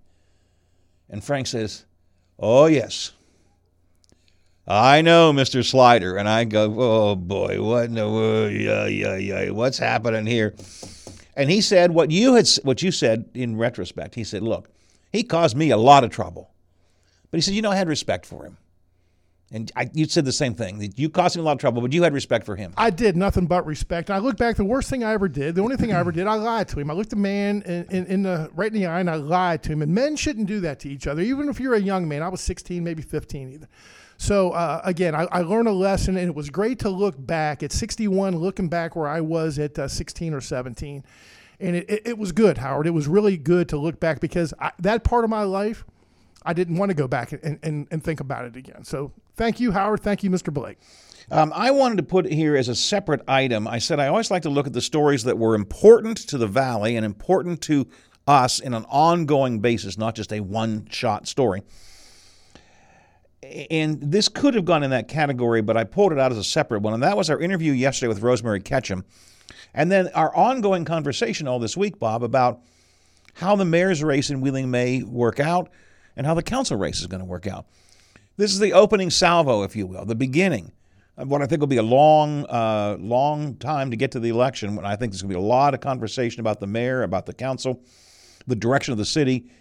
And 1.09 1.23
Frank 1.23 1.47
says, 1.47 1.85
"Oh 2.39 2.65
yes, 2.65 3.11
I 4.67 5.01
know, 5.01 5.31
Mister 5.33 5.63
Slider." 5.63 6.17
And 6.17 6.27
I 6.27 6.43
go, 6.43 6.75
"Oh 6.77 7.15
boy, 7.15 7.61
what 7.61 7.85
in 7.85 7.95
the? 7.95 8.49
Yeah, 8.51 8.87
yeah, 8.87 9.17
yeah. 9.17 9.51
What's 9.51 9.77
happening 9.77 10.25
here?" 10.25 10.55
And 11.35 11.49
he 11.49 11.61
said 11.61 11.91
what 11.91 12.11
you 12.11 12.35
had, 12.35 12.47
what 12.63 12.81
you 12.81 12.91
said 12.91 13.29
in 13.33 13.57
retrospect. 13.57 14.15
He 14.15 14.23
said, 14.23 14.41
"Look, 14.41 14.69
he 15.11 15.23
caused 15.23 15.55
me 15.55 15.71
a 15.71 15.77
lot 15.77 16.03
of 16.03 16.09
trouble." 16.09 16.53
But 17.33 17.37
he 17.37 17.41
said, 17.41 17.55
you 17.55 17.63
know, 17.63 17.71
I 17.71 17.75
had 17.75 17.87
respect 17.87 18.27
for 18.27 18.45
him. 18.45 18.57
And 19.53 19.71
I, 19.75 19.89
you 19.93 20.05
said 20.05 20.25
the 20.25 20.31
same 20.31 20.55
thing. 20.55 20.91
You 20.95 21.09
caused 21.09 21.35
him 21.35 21.43
a 21.43 21.45
lot 21.45 21.53
of 21.53 21.59
trouble, 21.59 21.81
but 21.81 21.93
you 21.93 22.01
had 22.01 22.11
respect 22.11 22.45
for 22.45 22.55
him. 22.55 22.73
I 22.75 22.89
did 22.89 23.15
nothing 23.15 23.45
but 23.45 23.65
respect. 23.67 24.09
I 24.09 24.17
look 24.17 24.35
back, 24.35 24.55
the 24.55 24.65
worst 24.65 24.89
thing 24.89 25.03
I 25.03 25.13
ever 25.13 25.27
did, 25.27 25.53
the 25.53 25.61
only 25.61 25.77
thing 25.77 25.93
I 25.93 25.99
ever 25.99 26.11
did, 26.11 26.25
I 26.25 26.33
lied 26.33 26.67
to 26.69 26.79
him. 26.79 26.89
I 26.89 26.95
looked 26.95 27.11
the 27.11 27.15
man 27.15 27.61
in, 27.61 27.85
in, 27.91 28.05
in 28.07 28.23
the 28.23 28.49
right 28.55 28.73
in 28.73 28.79
the 28.79 28.87
eye 28.87 28.99
and 28.99 29.09
I 29.09 29.15
lied 29.15 29.61
to 29.63 29.71
him. 29.71 29.83
And 29.83 29.93
men 29.93 30.15
shouldn't 30.15 30.47
do 30.47 30.59
that 30.61 30.79
to 30.79 30.89
each 30.89 31.05
other, 31.05 31.21
even 31.21 31.49
if 31.49 31.59
you're 31.59 31.75
a 31.75 31.79
young 31.79 32.07
man. 32.07 32.23
I 32.23 32.29
was 32.29 32.41
16, 32.41 32.83
maybe 32.83 33.03
15 33.03 33.53
either. 33.53 33.69
So 34.17 34.51
uh, 34.51 34.81
again, 34.83 35.15
I, 35.15 35.27
I 35.31 35.41
learned 35.41 35.67
a 35.67 35.73
lesson, 35.73 36.17
and 36.17 36.27
it 36.27 36.35
was 36.35 36.49
great 36.49 36.79
to 36.79 36.89
look 36.89 37.15
back 37.17 37.61
at 37.61 37.71
61, 37.71 38.35
looking 38.37 38.69
back 38.69 38.95
where 38.95 39.07
I 39.07 39.21
was 39.21 39.59
at 39.59 39.77
uh, 39.77 39.87
16 39.87 40.33
or 40.33 40.41
17, 40.41 41.03
and 41.59 41.75
it, 41.75 41.89
it, 41.89 42.01
it 42.05 42.17
was 42.17 42.31
good, 42.31 42.57
Howard. 42.57 42.87
It 42.87 42.91
was 42.91 43.07
really 43.07 43.37
good 43.37 43.69
to 43.69 43.77
look 43.77 43.99
back 43.99 44.19
because 44.19 44.53
I, 44.59 44.71
that 44.79 45.03
part 45.03 45.23
of 45.23 45.29
my 45.29 45.43
life, 45.43 45.83
I 46.45 46.53
didn't 46.53 46.77
want 46.77 46.89
to 46.89 46.95
go 46.95 47.07
back 47.07 47.31
and, 47.31 47.59
and, 47.63 47.87
and 47.91 48.03
think 48.03 48.19
about 48.19 48.45
it 48.45 48.55
again. 48.55 48.83
So 48.83 49.11
thank 49.35 49.59
you, 49.59 49.71
Howard. 49.71 50.01
Thank 50.01 50.23
you, 50.23 50.29
Mr. 50.29 50.53
Blake. 50.53 50.77
Um, 51.31 51.53
I 51.55 51.71
wanted 51.71 51.97
to 51.97 52.03
put 52.03 52.25
here 52.25 52.55
as 52.55 52.67
a 52.67 52.75
separate 52.75 53.21
item. 53.27 53.67
I 53.67 53.79
said 53.79 53.99
I 53.99 54.07
always 54.07 54.29
like 54.29 54.43
to 54.43 54.49
look 54.49 54.67
at 54.67 54.73
the 54.73 54.81
stories 54.81 55.23
that 55.23 55.37
were 55.37 55.55
important 55.55 56.17
to 56.29 56.37
the 56.37 56.47
Valley 56.47 56.97
and 56.97 57.05
important 57.05 57.61
to 57.61 57.87
us 58.27 58.59
in 58.59 58.73
an 58.73 58.85
ongoing 58.89 59.59
basis, 59.59 59.97
not 59.97 60.15
just 60.15 60.33
a 60.33 60.41
one 60.41 60.87
shot 60.89 61.27
story. 61.27 61.61
And 63.69 64.01
this 64.01 64.29
could 64.29 64.53
have 64.55 64.65
gone 64.65 64.83
in 64.83 64.91
that 64.91 65.07
category, 65.07 65.61
but 65.61 65.75
I 65.75 65.83
pulled 65.83 66.11
it 66.11 66.19
out 66.19 66.31
as 66.31 66.37
a 66.37 66.43
separate 66.43 66.81
one. 66.81 66.93
And 66.93 67.03
that 67.03 67.17
was 67.17 67.29
our 67.29 67.39
interview 67.39 67.73
yesterday 67.73 68.07
with 68.07 68.21
Rosemary 68.21 68.61
Ketchum. 68.61 69.03
And 69.73 69.91
then 69.91 70.09
our 70.09 70.33
ongoing 70.35 70.85
conversation 70.85 71.47
all 71.47 71.59
this 71.59 71.75
week, 71.75 71.99
Bob, 71.99 72.23
about 72.23 72.61
how 73.33 73.55
the 73.55 73.65
mayor's 73.65 74.03
race 74.03 74.29
in 74.29 74.39
Wheeling 74.39 74.69
may 74.71 75.03
work 75.03 75.39
out 75.39 75.69
and 76.15 76.25
how 76.25 76.33
the 76.33 76.43
council 76.43 76.77
race 76.77 76.99
is 76.99 77.07
going 77.07 77.19
to 77.19 77.25
work 77.25 77.47
out. 77.47 77.65
This 78.37 78.51
is 78.51 78.59
the 78.59 78.73
opening 78.73 79.09
salvo, 79.09 79.63
if 79.63 79.75
you 79.75 79.85
will, 79.85 80.05
the 80.05 80.15
beginning 80.15 80.71
of 81.17 81.29
what 81.29 81.41
I 81.41 81.45
think 81.45 81.59
will 81.59 81.67
be 81.67 81.77
a 81.77 81.83
long, 81.83 82.45
uh, 82.45 82.97
long 82.99 83.55
time 83.57 83.91
to 83.91 83.97
get 83.97 84.11
to 84.11 84.19
the 84.19 84.29
election. 84.29 84.75
When 84.75 84.85
I 84.85 84.95
think 84.95 85.11
there's 85.11 85.21
going 85.21 85.31
to 85.31 85.39
be 85.39 85.43
a 85.43 85.47
lot 85.47 85.73
of 85.73 85.79
conversation 85.79 86.39
about 86.39 86.59
the 86.59 86.67
mayor, 86.67 87.03
about 87.03 87.25
the 87.25 87.33
council, 87.33 87.81
the 88.47 88.55
direction 88.55 88.91
of 88.91 88.97
the 88.97 89.05
city, 89.05 89.51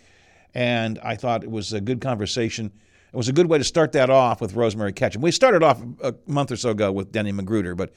and 0.55 0.99
I 1.03 1.17
thought 1.17 1.45
it 1.45 1.51
was 1.51 1.73
a 1.73 1.81
good 1.81 2.01
conversation. 2.01 2.73
It 3.13 3.17
was 3.17 3.29
a 3.29 3.33
good 3.33 3.47
way 3.47 3.59
to 3.59 3.65
start 3.65 3.93
that 3.93 4.09
off 4.09 4.41
with 4.41 4.55
Rosemary 4.55 4.93
Ketchum. 4.93 5.21
We 5.21 5.31
started 5.31 5.63
off 5.63 5.83
a 6.03 6.15
month 6.27 6.51
or 6.51 6.57
so 6.57 6.71
ago 6.71 6.91
with 6.91 7.13
Denny 7.13 7.33
Magruder, 7.33 7.75
but 7.75 7.93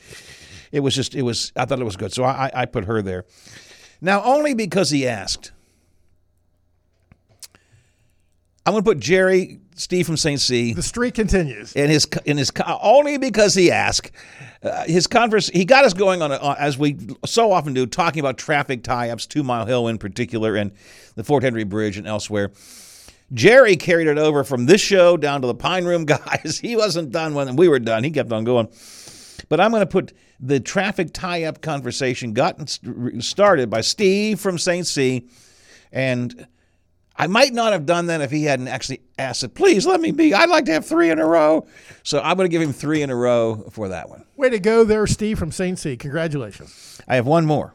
it 0.72 0.82
was 0.82 0.94
just 0.94 1.16
it 1.16 1.22
was 1.22 1.54
I 1.56 1.66
thought 1.66 1.80
it 1.80 1.86
was 1.86 1.96
good, 1.96 2.12
so 2.12 2.26
I, 2.26 2.52
I 2.54 2.66
put 2.66 2.86
her 2.86 3.02
there. 3.02 3.26
Now 4.02 4.22
only 4.24 4.54
because 4.54 4.90
he 4.90 5.08
asked. 5.08 5.52
I'm 8.66 8.74
going 8.74 8.84
to 8.84 8.90
put 8.90 9.00
Jerry 9.00 9.60
Steve 9.76 10.08
from 10.08 10.18
St. 10.18 10.40
C. 10.40 10.74
The 10.74 10.82
streak 10.82 11.14
continues. 11.14 11.74
In 11.74 11.90
his 11.90 12.08
in 12.26 12.38
his 12.38 12.52
only 12.82 13.18
because 13.18 13.54
he 13.54 13.72
asked 13.72 14.12
uh, 14.64 14.86
his 14.86 15.06
converse 15.06 15.50
he 15.50 15.66
got 15.66 15.86
us 15.86 15.94
going 15.94 16.22
on, 16.22 16.32
on 16.32 16.56
as 16.58 16.78
we 16.78 16.98
so 17.26 17.52
often 17.52 17.74
do 17.74 17.86
talking 17.86 18.22
about 18.22 18.38
traffic 18.38 18.84
tie-ups, 18.84 19.28
Two 19.28 19.44
Mile 19.44 19.66
Hill 19.66 19.88
in 19.88 19.98
particular, 19.98 20.56
and 20.56 20.72
the 21.16 21.24
Fort 21.24 21.44
Henry 21.44 21.64
Bridge 21.64 21.98
and 21.98 22.08
elsewhere. 22.08 22.52
Jerry 23.34 23.76
carried 23.76 24.08
it 24.08 24.18
over 24.18 24.44
from 24.44 24.66
this 24.66 24.82
show 24.82 25.18
down 25.18 25.42
to 25.42 25.48
the 25.48 25.56
Pine 25.56 25.86
Room 25.86 26.06
guys. 26.06 26.60
he 26.60 26.76
wasn't 26.76 27.12
done 27.12 27.34
when 27.34 27.56
we 27.56 27.68
were 27.68 27.80
done. 27.80 28.04
He 28.04 28.12
kept 28.12 28.32
on 28.32 28.44
going. 28.44 28.70
But 29.50 29.60
I'm 29.60 29.72
going 29.72 29.82
to 29.82 29.88
put 29.88 30.14
the 30.40 30.60
traffic 30.60 31.10
tie-up 31.14 31.62
conversation 31.62 32.34
gotten 32.34 32.68
started 33.22 33.70
by 33.70 33.82
Steve 33.82 34.40
from 34.40 34.58
St. 34.58 34.88
C. 34.88 35.28
And 35.92 36.48
I 37.18 37.28
might 37.28 37.54
not 37.54 37.72
have 37.72 37.86
done 37.86 38.08
that 38.08 38.22
if 38.22 38.32
he 38.32 38.44
hadn't 38.44 38.68
actually 38.68 39.02
asked 39.18 39.44
it. 39.44 39.56
Please 39.56 39.86
let 39.86 40.02
me 40.02 40.12
be. 40.12 40.34
I'd 40.34 40.50
like 40.50 40.66
to 40.66 40.74
have 40.74 40.86
three 40.86 41.10
in 41.10 41.20
a 41.20 41.26
row. 41.26 41.66
So 42.04 42.20
I'm 42.20 42.36
going 42.36 42.50
to 42.50 42.52
give 42.52 42.62
him 42.62 42.74
three 42.74 43.02
in 43.02 43.10
a 43.10 43.16
row 43.16 43.68
for 43.72 43.90
that 43.90 44.10
one. 44.10 44.26
Way 44.36 44.50
to 44.50 44.60
go 44.60 44.84
there, 44.84 45.08
Steve 45.08 45.40
from 45.40 45.52
St. 45.52 45.80
C. 45.80 45.96
Congratulations. 45.96 47.02
I 47.08 47.16
have 47.16 47.26
one 47.26 47.46
more. 47.46 47.74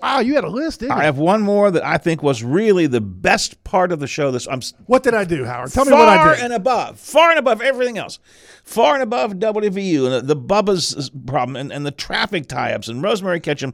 Wow, 0.00 0.20
you 0.20 0.34
had 0.34 0.44
a 0.44 0.50
list, 0.50 0.80
didn't 0.80 0.96
you? 0.96 1.00
I 1.00 1.04
have 1.04 1.16
one 1.16 1.40
more 1.40 1.70
that 1.70 1.82
I 1.82 1.96
think 1.96 2.22
was 2.22 2.44
really 2.44 2.86
the 2.86 3.00
best 3.00 3.64
part 3.64 3.90
of 3.90 4.00
the 4.00 4.06
show. 4.06 4.30
This 4.30 4.46
I'm 4.46 4.60
What 4.84 5.02
did 5.02 5.14
I 5.14 5.24
do, 5.24 5.46
Howard? 5.46 5.72
Tell 5.72 5.86
me 5.86 5.92
what 5.92 6.08
I 6.08 6.28
did. 6.28 6.36
Far 6.36 6.44
and 6.44 6.52
above, 6.52 7.00
far 7.00 7.30
and 7.30 7.38
above 7.38 7.62
everything 7.62 7.96
else, 7.96 8.18
far 8.64 8.92
and 8.94 9.02
above 9.02 9.32
WVU 9.32 10.04
and 10.04 10.28
the, 10.28 10.34
the 10.34 10.36
Bubba's 10.36 11.10
problem 11.26 11.56
and, 11.56 11.72
and 11.72 11.86
the 11.86 11.90
traffic 11.90 12.48
tie-ups 12.48 12.88
and 12.88 13.02
Rosemary 13.02 13.40
Ketchum, 13.40 13.72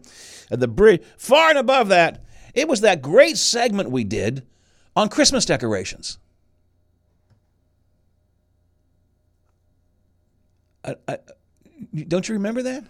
and 0.52 0.62
the 0.62 0.68
bridge. 0.68 1.02
Far 1.18 1.50
and 1.50 1.58
above 1.58 1.88
that, 1.88 2.22
it 2.54 2.68
was 2.68 2.80
that 2.82 3.02
great 3.02 3.36
segment 3.36 3.90
we 3.90 4.04
did 4.04 4.46
on 4.96 5.08
Christmas 5.08 5.44
decorations. 5.44 6.18
I, 10.84 10.96
I, 11.06 11.18
don't 12.08 12.28
you 12.28 12.34
remember 12.34 12.62
that? 12.62 12.84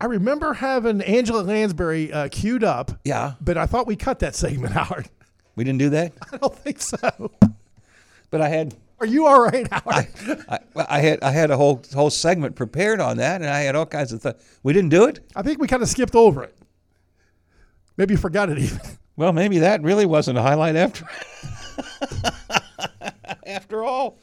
I 0.00 0.06
remember 0.06 0.54
having 0.54 1.00
Angela 1.02 1.42
Lansbury 1.42 2.12
uh, 2.12 2.28
queued 2.30 2.64
up. 2.64 2.92
Yeah. 3.04 3.34
But 3.40 3.56
I 3.56 3.66
thought 3.66 3.86
we 3.86 3.96
cut 3.96 4.18
that 4.20 4.34
segment, 4.34 4.72
Howard. 4.74 5.08
We 5.56 5.64
didn't 5.64 5.78
do 5.78 5.90
that? 5.90 6.12
I 6.32 6.36
don't 6.36 6.54
think 6.54 6.80
so. 6.80 7.30
But 8.30 8.40
I 8.40 8.48
had. 8.48 8.74
Are 9.00 9.06
you 9.06 9.26
all 9.26 9.40
right, 9.40 9.66
Howard? 9.70 10.08
I, 10.48 10.58
I, 10.76 10.86
I 10.88 11.00
had 11.00 11.22
I 11.22 11.30
had 11.30 11.50
a 11.50 11.56
whole 11.56 11.82
whole 11.94 12.10
segment 12.10 12.56
prepared 12.56 13.00
on 13.00 13.18
that, 13.18 13.40
and 13.40 13.50
I 13.50 13.60
had 13.60 13.76
all 13.76 13.86
kinds 13.86 14.12
of 14.12 14.20
stuff. 14.20 14.36
We 14.62 14.72
didn't 14.72 14.90
do 14.90 15.04
it. 15.04 15.20
I 15.36 15.42
think 15.42 15.60
we 15.60 15.68
kind 15.68 15.82
of 15.82 15.88
skipped 15.88 16.14
over 16.14 16.42
it. 16.42 16.56
Maybe 17.96 18.14
you 18.14 18.18
forgot 18.18 18.50
it 18.50 18.58
even. 18.58 18.80
Well, 19.16 19.32
maybe 19.32 19.58
that 19.60 19.82
really 19.82 20.06
wasn't 20.06 20.38
a 20.38 20.42
highlight 20.42 20.76
after 20.76 21.06
after 23.46 23.84
all. 23.84 24.18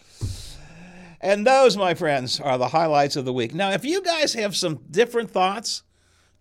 And 1.21 1.45
those, 1.45 1.77
my 1.77 1.93
friends, 1.93 2.39
are 2.39 2.57
the 2.57 2.67
highlights 2.67 3.15
of 3.15 3.25
the 3.25 3.33
week. 3.33 3.53
Now, 3.53 3.71
if 3.71 3.85
you 3.85 4.01
guys 4.01 4.33
have 4.33 4.55
some 4.55 4.79
different 4.89 5.29
thoughts, 5.29 5.83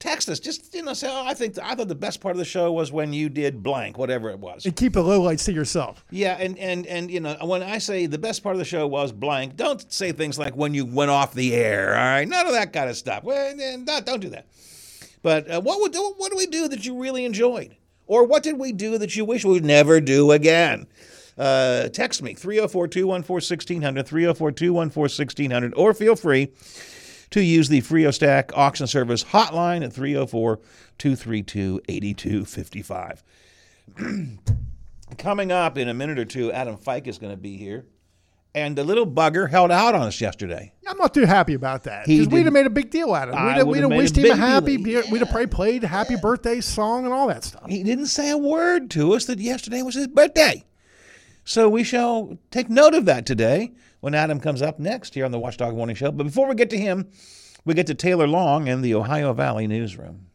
text 0.01 0.29
us. 0.29 0.41
Just 0.41 0.75
you 0.75 0.83
know, 0.83 0.95
say, 0.95 1.09
oh, 1.09 1.25
I 1.25 1.35
think 1.35 1.57
I 1.63 1.75
thought 1.75 1.87
the 1.87 1.95
best 1.95 2.21
part 2.21 2.33
of 2.33 2.39
the 2.39 2.45
show 2.45 2.73
was 2.73 2.91
when 2.91 3.13
you 3.13 3.29
did 3.29 3.63
blank, 3.63 3.99
whatever 3.99 4.31
it 4.31 4.41
was. 4.41 4.67
And 4.67 4.75
keep 4.75 4.95
the 4.95 5.03
lowlights 5.03 5.45
to 5.45 5.53
yourself. 5.53 6.05
Yeah, 6.11 6.37
and 6.41 6.59
and 6.59 6.87
and 6.87 7.11
you 7.11 7.21
know, 7.21 7.37
when 7.45 7.63
I 7.63 7.79
say 7.79 8.07
the 8.07 8.19
best 8.19 8.43
part 8.43 8.57
of 8.57 8.59
the 8.59 8.65
show 8.65 8.87
was 8.87 9.13
blank, 9.13 9.57
don't 9.57 9.93
say 9.93 10.11
things 10.11 10.39
like 10.39 10.57
when 10.57 10.75
you 10.75 10.85
went 10.87 11.11
off 11.11 11.35
the 11.35 11.55
air. 11.55 11.91
All 11.91 12.03
right, 12.03 12.27
none 12.27 12.47
of 12.47 12.53
that 12.53 12.73
kind 12.73 12.91
of 12.91 12.97
stuff. 12.97 13.23
Well, 13.23 13.55
don't, 13.85 14.07
don't 14.07 14.21
do 14.21 14.31
that. 14.31 14.47
But 15.23 15.51
uh, 15.51 15.61
what 15.61 15.81
would 15.81 15.95
what 16.17 16.33
do 16.33 16.37
we 16.37 16.47
do 16.47 16.67
that 16.69 16.85
you 16.85 16.99
really 16.99 17.25
enjoyed, 17.25 17.77
or 18.11 18.25
what 18.25 18.43
did 18.43 18.59
we 18.59 18.73
do 18.73 18.99
that 18.99 19.15
you 19.15 19.25
wish 19.25 19.45
we 19.45 19.53
would 19.53 19.65
never 19.65 20.01
do 20.01 20.33
again? 20.33 20.89
Uh, 21.39 21.89
text 21.91 22.23
me 22.23 22.35
304 22.35 22.89
214 22.89 23.33
1600, 23.33 24.05
304 24.05 24.51
214 24.51 25.01
1600, 25.01 25.75
or 25.77 25.95
feel 25.95 26.17
free 26.17 26.49
to 27.31 27.41
use 27.41 27.69
the 27.69 27.81
FreoStack 27.81 28.51
auction 28.53 28.89
service 28.89 29.23
hotline 29.23 29.85
at 29.85 29.93
304 29.93 30.57
232 30.99 31.83
8255. 31.89 33.23
Coming 35.19 35.53
up 35.53 35.79
in 35.79 35.89
a 35.89 35.95
minute 35.95 36.19
or 36.19 36.25
two, 36.25 36.51
Adam 36.51 36.77
Fike 36.77 37.07
is 37.07 37.19
going 37.19 37.33
to 37.33 37.41
be 37.41 37.57
here. 37.57 37.87
And 38.55 38.77
the 38.77 38.83
little 38.83 39.07
bugger 39.07 39.49
held 39.49 39.71
out 39.71 39.95
on 39.95 40.03
us 40.03 40.21
yesterday. 40.21 40.73
I'm 40.89 40.99
not 40.99 41.15
too 41.15 41.25
happy 41.25 41.55
about 41.55 41.85
that 41.85 42.07
because 42.07 42.27
we'd 42.29 42.47
have 42.47 42.53
made 42.53 42.67
a 42.67 42.71
big 42.71 42.91
deal 42.91 43.15
out 43.15 43.29
of 43.29 43.35
it. 43.35 43.39
We'd 43.39 43.53
have, 43.53 43.67
we'd 43.67 43.77
have 43.77 43.83
have 43.85 43.91
made 43.91 43.97
a 43.97 43.99
wished 43.99 44.17
him 44.19 44.31
a 44.33 44.37
happy. 44.37 44.77
deal. 44.77 45.03
We'd 45.11 45.21
have 45.21 45.31
probably 45.31 45.47
played 45.47 45.85
happy 45.85 46.17
birthday 46.17 46.61
song 46.61 47.05
and 47.05 47.15
all 47.15 47.29
that 47.29 47.45
stuff. 47.45 47.69
He 47.69 47.85
didn't 47.85 48.07
say 48.07 48.31
a 48.31 48.37
word 48.37 48.91
to 48.93 49.13
us 49.15 49.27
that 49.27 49.39
yesterday 49.39 49.83
was 49.83 49.95
his 49.95 50.09
birthday. 50.09 50.65
So 51.45 51.69
we 51.69 51.85
shall 51.85 52.39
take 52.51 52.69
note 52.69 52.95
of 52.95 53.05
that 53.05 53.25
today 53.25 53.73
when 54.01 54.15
Adam 54.15 54.41
comes 54.41 54.63
up 54.63 54.81
next 54.81 55.15
here 55.15 55.25
on 55.25 55.31
the 55.31 55.39
Watchdog 55.39 55.77
Morning 55.77 55.95
Show. 55.95 56.11
But 56.11 56.25
before 56.25 56.49
we 56.49 56.57
get 56.57 56.71
to 56.71 56.79
him, 56.79 57.09
we 57.65 57.75
get 57.75 57.87
to 57.87 57.95
Taylor 57.95 58.27
Long 58.27 58.67
in 58.67 58.83
the 58.83 58.95
Ohio 58.95 59.33
Valley 59.33 59.67
Newsroom. 59.69 60.27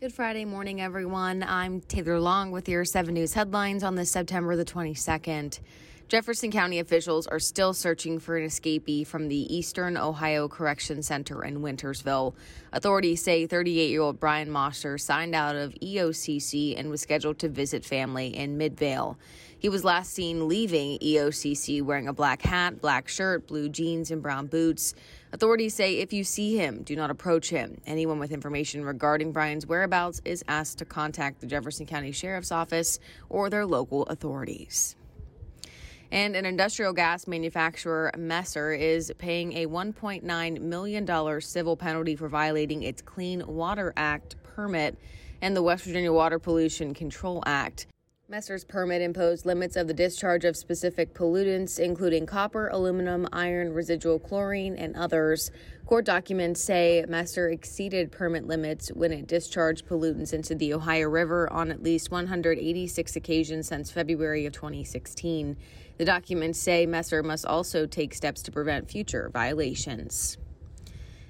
Good 0.00 0.12
Friday 0.12 0.44
morning, 0.44 0.80
everyone. 0.80 1.42
I'm 1.42 1.82
Taylor 1.82 2.18
Long 2.18 2.50
with 2.50 2.68
your 2.68 2.84
7 2.84 3.12
News 3.12 3.34
headlines 3.34 3.84
on 3.84 3.94
this 3.94 4.10
September 4.10 4.56
the 4.56 4.64
22nd. 4.64 5.60
Jefferson 6.10 6.50
County 6.50 6.80
officials 6.80 7.28
are 7.28 7.38
still 7.38 7.72
searching 7.72 8.18
for 8.18 8.36
an 8.36 8.44
escapee 8.44 9.06
from 9.06 9.28
the 9.28 9.56
Eastern 9.56 9.96
Ohio 9.96 10.48
Correction 10.48 11.04
Center 11.04 11.44
in 11.44 11.60
Wintersville. 11.60 12.34
Authorities 12.72 13.22
say 13.22 13.46
38 13.46 13.90
year 13.90 14.00
old 14.00 14.18
Brian 14.18 14.50
Mosser 14.50 15.00
signed 15.00 15.36
out 15.36 15.54
of 15.54 15.72
EOCC 15.74 16.76
and 16.76 16.90
was 16.90 17.00
scheduled 17.00 17.38
to 17.38 17.48
visit 17.48 17.84
family 17.84 18.36
in 18.36 18.58
Midvale. 18.58 19.18
He 19.56 19.68
was 19.68 19.84
last 19.84 20.12
seen 20.12 20.48
leaving 20.48 20.98
EOCC 20.98 21.80
wearing 21.80 22.08
a 22.08 22.12
black 22.12 22.42
hat, 22.42 22.80
black 22.80 23.06
shirt, 23.06 23.46
blue 23.46 23.68
jeans, 23.68 24.10
and 24.10 24.20
brown 24.20 24.48
boots. 24.48 24.96
Authorities 25.32 25.74
say 25.74 25.98
if 25.98 26.12
you 26.12 26.24
see 26.24 26.56
him, 26.56 26.82
do 26.82 26.96
not 26.96 27.12
approach 27.12 27.50
him. 27.50 27.80
Anyone 27.86 28.18
with 28.18 28.32
information 28.32 28.84
regarding 28.84 29.30
Brian's 29.30 29.64
whereabouts 29.64 30.20
is 30.24 30.42
asked 30.48 30.78
to 30.78 30.84
contact 30.84 31.40
the 31.40 31.46
Jefferson 31.46 31.86
County 31.86 32.10
Sheriff's 32.10 32.50
Office 32.50 32.98
or 33.28 33.48
their 33.48 33.64
local 33.64 34.02
authorities. 34.06 34.96
And 36.12 36.34
an 36.34 36.44
industrial 36.44 36.92
gas 36.92 37.28
manufacturer, 37.28 38.10
Messer, 38.18 38.72
is 38.72 39.12
paying 39.18 39.52
a 39.52 39.66
$1.9 39.66 40.60
million 40.60 41.40
civil 41.40 41.76
penalty 41.76 42.16
for 42.16 42.28
violating 42.28 42.82
its 42.82 43.00
Clean 43.00 43.46
Water 43.46 43.92
Act 43.96 44.34
permit 44.42 44.98
and 45.40 45.56
the 45.56 45.62
West 45.62 45.84
Virginia 45.84 46.12
Water 46.12 46.40
Pollution 46.40 46.94
Control 46.94 47.44
Act. 47.46 47.86
Messer's 48.28 48.64
permit 48.64 49.02
imposed 49.02 49.44
limits 49.44 49.74
of 49.74 49.88
the 49.88 49.94
discharge 49.94 50.44
of 50.44 50.56
specific 50.56 51.14
pollutants, 51.14 51.80
including 51.80 52.26
copper, 52.26 52.68
aluminum, 52.68 53.28
iron, 53.32 53.72
residual 53.72 54.20
chlorine, 54.20 54.76
and 54.76 54.94
others. 54.94 55.50
Court 55.84 56.04
documents 56.04 56.62
say 56.62 57.04
Messer 57.08 57.48
exceeded 57.48 58.12
permit 58.12 58.46
limits 58.46 58.88
when 58.90 59.10
it 59.10 59.26
discharged 59.26 59.86
pollutants 59.86 60.32
into 60.32 60.54
the 60.54 60.72
Ohio 60.72 61.08
River 61.08 61.52
on 61.52 61.72
at 61.72 61.82
least 61.82 62.12
186 62.12 63.16
occasions 63.16 63.66
since 63.66 63.90
February 63.90 64.46
of 64.46 64.52
2016. 64.52 65.56
The 66.00 66.06
documents 66.06 66.58
say 66.58 66.86
Messer 66.86 67.22
must 67.22 67.44
also 67.44 67.84
take 67.84 68.14
steps 68.14 68.40
to 68.44 68.50
prevent 68.50 68.90
future 68.90 69.28
violations. 69.34 70.38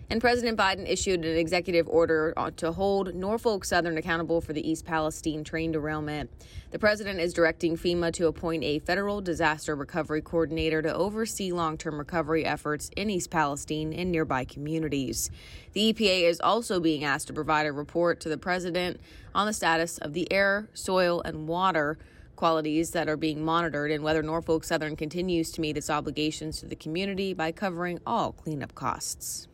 And 0.08 0.20
President 0.20 0.56
Biden 0.56 0.88
issued 0.88 1.24
an 1.24 1.36
executive 1.36 1.88
order 1.88 2.32
to 2.58 2.70
hold 2.70 3.12
Norfolk 3.12 3.64
Southern 3.64 3.98
accountable 3.98 4.40
for 4.40 4.52
the 4.52 4.70
East 4.70 4.84
Palestine 4.84 5.42
train 5.42 5.72
derailment. 5.72 6.30
The 6.70 6.78
president 6.78 7.18
is 7.18 7.32
directing 7.32 7.76
FEMA 7.76 8.12
to 8.12 8.28
appoint 8.28 8.62
a 8.62 8.78
federal 8.78 9.20
disaster 9.20 9.74
recovery 9.74 10.22
coordinator 10.22 10.82
to 10.82 10.94
oversee 10.94 11.50
long 11.50 11.76
term 11.76 11.98
recovery 11.98 12.44
efforts 12.44 12.92
in 12.96 13.10
East 13.10 13.30
Palestine 13.30 13.92
and 13.92 14.12
nearby 14.12 14.44
communities. 14.44 15.32
The 15.72 15.92
EPA 15.92 16.28
is 16.28 16.40
also 16.40 16.78
being 16.78 17.02
asked 17.02 17.26
to 17.26 17.32
provide 17.32 17.66
a 17.66 17.72
report 17.72 18.20
to 18.20 18.28
the 18.28 18.38
president 18.38 19.00
on 19.34 19.48
the 19.48 19.52
status 19.52 19.98
of 19.98 20.12
the 20.12 20.32
air, 20.32 20.68
soil, 20.74 21.22
and 21.22 21.48
water 21.48 21.98
qualities 22.40 22.92
that 22.92 23.06
are 23.06 23.18
being 23.18 23.44
monitored 23.44 23.90
and 23.90 24.02
whether 24.02 24.22
Norfolk 24.22 24.64
Southern 24.64 24.96
continues 24.96 25.50
to 25.50 25.60
meet 25.60 25.76
its 25.76 25.90
obligations 25.90 26.58
to 26.60 26.66
the 26.66 26.74
community 26.74 27.34
by 27.34 27.52
covering 27.52 28.00
all 28.06 28.32
cleanup 28.32 28.74
costs. 28.74 29.46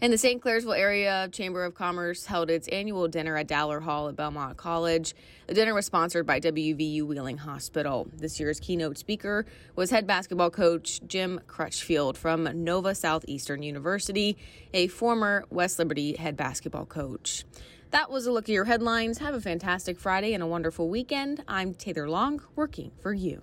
And 0.00 0.12
the 0.12 0.18
St. 0.18 0.42
Clairsville 0.42 0.76
Area 0.76 1.28
Chamber 1.30 1.64
of 1.64 1.76
Commerce 1.76 2.26
held 2.26 2.50
its 2.50 2.66
annual 2.66 3.06
dinner 3.06 3.36
at 3.36 3.46
Dowler 3.46 3.78
Hall 3.78 4.08
at 4.08 4.16
Belmont 4.16 4.56
College. 4.56 5.14
The 5.46 5.54
dinner 5.54 5.72
was 5.72 5.86
sponsored 5.86 6.26
by 6.26 6.40
WVU 6.40 7.04
Wheeling 7.04 7.38
Hospital. 7.38 8.08
This 8.12 8.40
year's 8.40 8.58
keynote 8.58 8.98
speaker 8.98 9.46
was 9.76 9.90
head 9.90 10.04
basketball 10.04 10.50
coach 10.50 11.00
Jim 11.06 11.40
Crutchfield 11.46 12.18
from 12.18 12.64
Nova 12.64 12.96
Southeastern 12.96 13.62
University, 13.62 14.36
a 14.74 14.88
former 14.88 15.44
West 15.48 15.78
Liberty 15.78 16.16
head 16.16 16.36
basketball 16.36 16.86
coach. 16.86 17.44
That 17.92 18.10
was 18.10 18.26
a 18.26 18.32
look 18.32 18.44
at 18.44 18.54
your 18.54 18.64
headlines. 18.64 19.18
Have 19.18 19.34
a 19.34 19.40
fantastic 19.40 20.00
Friday 20.00 20.32
and 20.32 20.42
a 20.42 20.46
wonderful 20.46 20.88
weekend. 20.88 21.44
I'm 21.46 21.74
Taylor 21.74 22.08
Long, 22.08 22.40
working 22.56 22.90
for 23.02 23.12
you. 23.12 23.42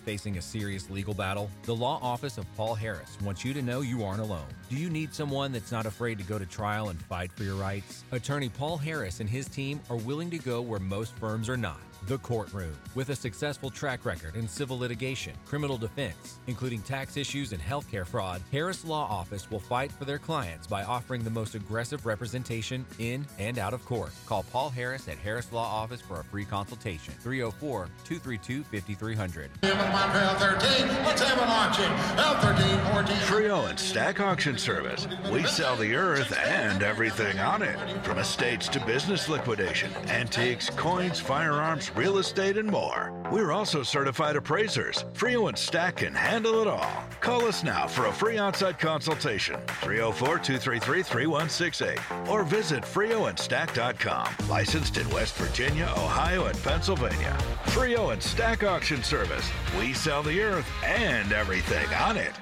facing 0.00 0.38
a 0.38 0.42
serious 0.42 0.90
legal 0.90 1.14
battle? 1.14 1.50
The 1.62 1.74
law 1.76 1.98
office 2.02 2.38
of 2.38 2.46
Paul 2.56 2.74
Harris 2.74 3.16
wants 3.22 3.44
you 3.44 3.52
to 3.54 3.62
know 3.62 3.82
you 3.82 4.02
aren't 4.02 4.20
alone. 4.20 4.48
Do 4.68 4.76
you 4.76 4.90
need 4.90 5.14
someone 5.14 5.52
that's 5.52 5.70
not 5.70 5.86
afraid 5.86 6.18
to 6.18 6.24
go 6.24 6.38
to 6.38 6.46
trial 6.46 6.88
and 6.88 7.00
fight 7.02 7.30
for 7.32 7.44
your 7.44 7.56
rights? 7.56 8.04
Attorney 8.10 8.48
Paul 8.48 8.76
Harris 8.78 9.20
and 9.20 9.28
his 9.28 9.48
team 9.48 9.80
are 9.90 9.96
willing 9.96 10.30
to 10.30 10.38
go 10.38 10.60
where 10.60 10.80
most 10.80 11.14
firms 11.16 11.48
are 11.48 11.56
not. 11.56 11.80
The 12.06 12.18
Courtroom. 12.18 12.72
With 12.94 13.10
a 13.10 13.16
successful 13.16 13.70
track 13.70 14.04
record 14.04 14.34
in 14.34 14.48
civil 14.48 14.78
litigation, 14.78 15.34
criminal 15.44 15.76
defense, 15.76 16.38
including 16.46 16.80
tax 16.82 17.16
issues 17.16 17.52
and 17.52 17.60
healthcare 17.60 18.06
fraud, 18.06 18.42
Harris 18.50 18.84
Law 18.84 19.06
Office 19.06 19.50
will 19.50 19.60
fight 19.60 19.92
for 19.92 20.04
their 20.04 20.18
clients 20.18 20.66
by 20.66 20.82
offering 20.82 21.22
the 21.22 21.30
most 21.30 21.54
aggressive 21.54 22.06
representation 22.06 22.84
in 22.98 23.26
and 23.38 23.58
out 23.58 23.74
of 23.74 23.84
court. 23.84 24.10
Call 24.26 24.44
Paul 24.44 24.70
Harris 24.70 25.08
at 25.08 25.18
Harris 25.18 25.52
Law 25.52 25.66
Office 25.66 26.00
for 26.00 26.20
a 26.20 26.24
free 26.24 26.44
consultation. 26.44 27.14
304 27.20 27.88
232 28.04 28.64
5300. 28.64 29.50
Let's 29.62 31.22
have 31.22 31.38
a 31.38 31.46
launching. 31.46 31.90
L13, 32.16 32.92
14. 32.92 33.16
Frio 33.18 33.66
and 33.66 33.78
Stack 33.78 34.20
Auction 34.20 34.56
Service. 34.58 35.06
We 35.30 35.44
sell 35.44 35.76
the 35.76 35.94
earth 35.94 36.36
and 36.36 36.82
everything 36.82 37.38
on 37.38 37.62
it. 37.62 37.78
From 38.04 38.18
estates 38.18 38.68
to 38.68 38.84
business 38.86 39.28
liquidation, 39.28 39.92
antiques, 40.08 40.70
coins, 40.70 41.20
firearms, 41.20 41.89
real 41.94 42.18
estate, 42.18 42.56
and 42.56 42.70
more. 42.70 43.12
We're 43.30 43.52
also 43.52 43.82
certified 43.82 44.36
appraisers. 44.36 45.04
Frio 45.14 45.48
and 45.48 45.58
Stack 45.58 45.96
can 45.96 46.14
handle 46.14 46.62
it 46.62 46.68
all. 46.68 47.04
Call 47.20 47.46
us 47.46 47.64
now 47.64 47.86
for 47.86 48.06
a 48.06 48.12
free 48.12 48.38
on-site 48.38 48.78
consultation. 48.78 49.60
304-233-3168 49.66 52.28
or 52.28 52.44
visit 52.44 52.84
frioandstack.com. 52.84 54.28
Oh 54.40 54.46
Licensed 54.48 54.96
in 54.96 55.06
West 55.10 55.34
Virginia, 55.36 55.92
Ohio, 55.96 56.46
and 56.46 56.56
Pennsylvania. 56.62 57.36
Frio 57.66 58.10
and 58.10 58.22
Stack 58.22 58.62
Auction 58.64 59.02
Service. 59.02 59.50
We 59.78 59.92
sell 59.92 60.22
the 60.22 60.40
earth 60.42 60.66
and 60.84 61.32
everything 61.32 61.88
on 61.94 62.16
it. 62.16 62.32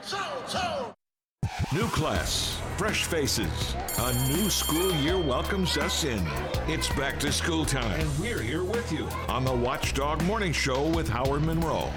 New 1.71 1.87
class, 1.89 2.59
fresh 2.79 3.05
faces. 3.05 3.77
A 3.99 4.13
new 4.29 4.49
school 4.49 4.91
year 5.03 5.19
welcomes 5.19 5.77
us 5.77 6.05
in. 6.05 6.27
It's 6.67 6.89
back 6.95 7.21
to 7.21 7.31
school 7.31 7.67
time, 7.67 8.01
and 8.01 8.19
we're 8.19 8.41
here 8.41 8.65
with 8.65 8.91
you 8.91 9.07
on 9.29 9.45
the 9.45 9.53
Watchdog 9.53 10.25
Morning 10.25 10.51
Show 10.51 10.89
with 10.89 11.11
Howard 11.11 11.43
Monroe. 11.43 11.91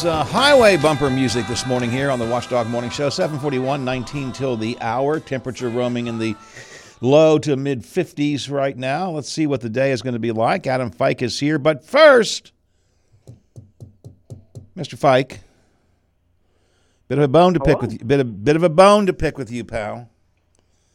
Is 0.00 0.06
uh, 0.06 0.24
highway 0.24 0.78
bumper 0.78 1.10
music 1.10 1.46
this 1.46 1.66
morning 1.66 1.90
here 1.90 2.10
on 2.10 2.18
the 2.18 2.26
Watchdog 2.26 2.66
Morning 2.68 2.88
Show. 2.88 3.10
741, 3.10 3.84
19 3.84 4.32
till 4.32 4.56
the 4.56 4.78
hour. 4.80 5.20
Temperature 5.20 5.68
roaming 5.68 6.06
in 6.06 6.18
the 6.18 6.34
low 7.02 7.38
to 7.40 7.54
mid 7.54 7.82
50s 7.82 8.50
right 8.50 8.74
now. 8.74 9.10
Let's 9.10 9.30
see 9.30 9.46
what 9.46 9.60
the 9.60 9.68
day 9.68 9.92
is 9.92 10.00
going 10.00 10.14
to 10.14 10.18
be 10.18 10.32
like. 10.32 10.66
Adam 10.66 10.90
Fike 10.90 11.20
is 11.20 11.38
here. 11.38 11.58
But 11.58 11.84
first, 11.84 12.52
Mr. 14.74 14.96
Fike, 14.96 15.40
bit 17.08 17.18
of 17.18 17.24
a 17.24 17.28
bone 17.28 17.52
to 17.52 17.60
pick 17.60 17.76
Hello? 17.76 17.80
with 17.80 17.92
you. 17.92 17.98
Bit 17.98 18.20
of, 18.20 18.42
bit 18.42 18.56
of 18.56 18.62
a 18.62 18.70
bone 18.70 19.04
to 19.04 19.12
pick 19.12 19.36
with 19.36 19.50
you, 19.50 19.64
pal. 19.64 20.08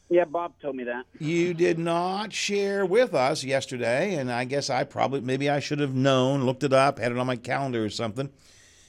Yeah, 0.10 0.26
Bob 0.26 0.54
told 0.60 0.78
me 0.78 0.84
that. 0.86 1.06
You 1.20 1.54
did 1.54 1.78
not 1.78 2.34
share 2.34 2.88
with 2.88 3.14
us 3.14 3.44
yesterday, 3.44 4.16
and 4.16 4.32
I 4.32 4.46
guess 4.46 4.72
I 4.72 4.84
probably, 4.84 5.22
maybe 5.22 5.48
I 5.48 5.60
should 5.60 5.80
have 5.80 5.94
known, 5.94 6.44
looked 6.44 6.64
it 6.64 6.74
up, 6.74 6.98
had 6.98 7.12
it 7.12 7.20
on 7.20 7.28
my 7.28 7.36
calendar 7.36 7.86
or 7.86 7.90
something. 7.92 8.32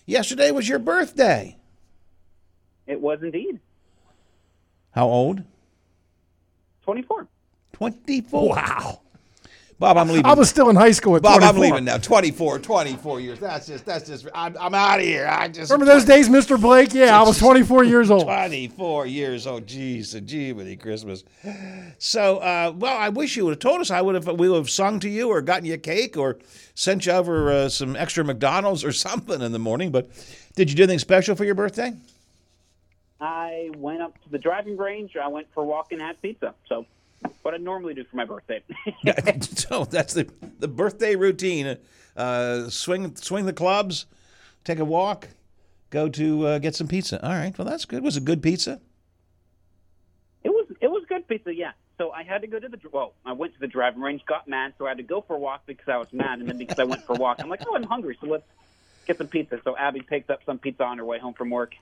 Yesterday 0.07 0.53
was 0.53 0.69
your 0.69 0.79
birthday. 0.79 1.57
It 2.87 3.01
was 3.01 3.19
indeed. 3.23 3.59
How 4.93 5.09
old? 5.09 5.43
24. 6.83 7.27
24. 7.73 8.49
Wow. 8.49 9.01
Bob, 9.79 9.99
I'm 9.99 10.09
leaving. 10.09 10.25
I 10.25 10.33
was 10.33 10.49
still 10.49 10.71
in 10.71 10.77
high 10.77 10.93
school 10.93 11.17
at 11.17 11.23
Bob, 11.23 11.41
24. 11.41 11.49
I'm 11.55 11.61
leaving 11.61 11.85
now. 11.85 11.99
24, 11.99 12.61
24 12.61 13.21
years. 13.21 13.39
That's 13.39 13.67
just, 13.67 13.85
that's 13.85 14.07
just, 14.07 14.27
I'm, 14.35 14.57
I'm 14.59 14.75
out 14.75 15.01
of 15.01 15.05
here. 15.05 15.27
I 15.27 15.49
just. 15.49 15.71
Remember 15.71 15.93
those 15.93 16.07
days, 16.07 16.31
Mr. 16.31 16.59
Blake? 16.59 16.95
Yeah, 16.95 17.21
I 17.21 17.23
was 17.23 17.39
24 17.39 17.85
years 17.85 18.11
old. 18.11 18.23
24 18.23 19.07
years 19.07 19.47
old. 19.47 19.67
Jeez, 19.67 20.15
a 20.15 20.21
Jiminy 20.21 20.77
Christmas. 20.77 21.25
So, 21.99 22.39
uh, 22.39 22.73
well, 22.75 22.97
I 22.97 23.11
wish 23.11 23.37
you 23.37 23.45
would 23.45 23.53
have 23.53 23.59
told 23.59 23.83
us. 23.83 23.91
I 23.91 24.01
would 24.01 24.15
have, 24.15 24.27
we 24.39 24.49
would 24.49 24.57
have 24.57 24.71
sung 24.71 24.99
to 25.01 25.11
you 25.11 25.29
or 25.29 25.43
gotten 25.43 25.67
you 25.67 25.75
a 25.75 25.79
cake 25.79 26.17
or 26.17 26.39
sent 26.75 27.05
you 27.05 27.13
over 27.13 27.53
uh, 27.53 27.69
some 27.69 27.97
extra 27.97 28.25
McDonald's 28.25 28.83
or 28.83 28.93
something 28.93 29.43
in 29.43 29.53
the 29.53 29.59
morning. 29.59 29.91
But 29.91 30.09
did 30.55 30.71
you 30.71 30.77
do 30.77 30.85
anything 30.85 31.01
special 31.01 31.37
for 31.37 31.45
your 31.45 31.55
birthday? 31.55 31.93
I 33.21 33.71
went 33.77 34.01
up 34.01 34.23
to 34.23 34.31
the 34.31 34.39
driving 34.39 34.79
range. 34.79 35.17
I 35.23 35.29
went 35.29 35.49
for 35.53 35.63
a 35.63 35.67
walk 35.67 35.93
and 35.93 36.01
had 36.01 36.21
pizza. 36.23 36.55
So, 36.67 36.87
what 37.43 37.55
I 37.55 37.59
normally 37.59 37.95
do 37.95 38.05
for 38.05 38.17
my 38.17 38.25
birthday. 38.25 38.63
so 39.41 39.85
that's 39.85 40.15
the 40.15 40.31
the 40.59 40.69
birthday 40.69 41.17
routine. 41.17 41.79
Uh, 42.17 42.69
swing 42.69 43.15
swing 43.17 43.47
the 43.47 43.53
clubs, 43.53 44.07
take 44.65 44.79
a 44.79 44.85
walk, 44.85 45.29
go 45.91 46.09
to 46.09 46.47
uh, 46.47 46.59
get 46.59 46.75
some 46.75 46.89
pizza. 46.89 47.25
All 47.25 47.33
right, 47.33 47.57
well 47.57 47.67
that's 47.67 47.85
good. 47.85 48.03
Was 48.03 48.17
it 48.17 48.25
good 48.25 48.43
pizza? 48.43 48.81
it 50.47 50.51
was 50.51 50.67
it 50.81 50.89
was 50.89 51.03
good 51.09 51.27
pizza, 51.27 51.53
yeah. 51.53 51.73
So 51.99 52.13
I 52.13 52.23
had 52.23 52.43
to 52.43 52.47
go 52.47 52.61
to 52.61 52.69
the 52.69 52.79
well. 52.93 53.15
I 53.25 53.33
went 53.33 53.55
to 53.55 53.61
the 53.61 53.67
driving 53.67 54.01
range, 54.01 54.25
got 54.27 54.47
mad, 54.47 54.75
so 54.79 54.87
I 54.87 54.91
had 54.91 54.99
to 54.99 55.03
go 55.03 55.21
for 55.21 55.35
a 55.35 55.39
walk 55.39 55.63
because 55.67 55.89
I 55.89 55.97
was 55.97 56.13
mad, 56.13 56.39
and 56.39 56.49
then 56.49 56.57
because 56.57 56.79
I 56.79 56.85
went 56.85 57.05
for 57.05 57.15
a 57.15 57.17
walk, 57.17 57.39
I'm 57.41 57.49
like, 57.49 57.63
oh, 57.67 57.75
I'm 57.75 57.83
hungry, 57.83 58.17
so 58.21 58.29
let's 58.29 58.45
get 59.07 59.19
some 59.19 59.27
pizza. 59.27 59.61
So 59.65 59.77
Abby 59.77 60.03
picked 60.03 60.31
up 60.31 60.41
some 60.47 60.59
pizza 60.59 60.85
on 60.85 60.99
her 60.99 61.05
way 61.05 61.19
home 61.19 61.35
from 61.35 61.51
work. 61.51 61.75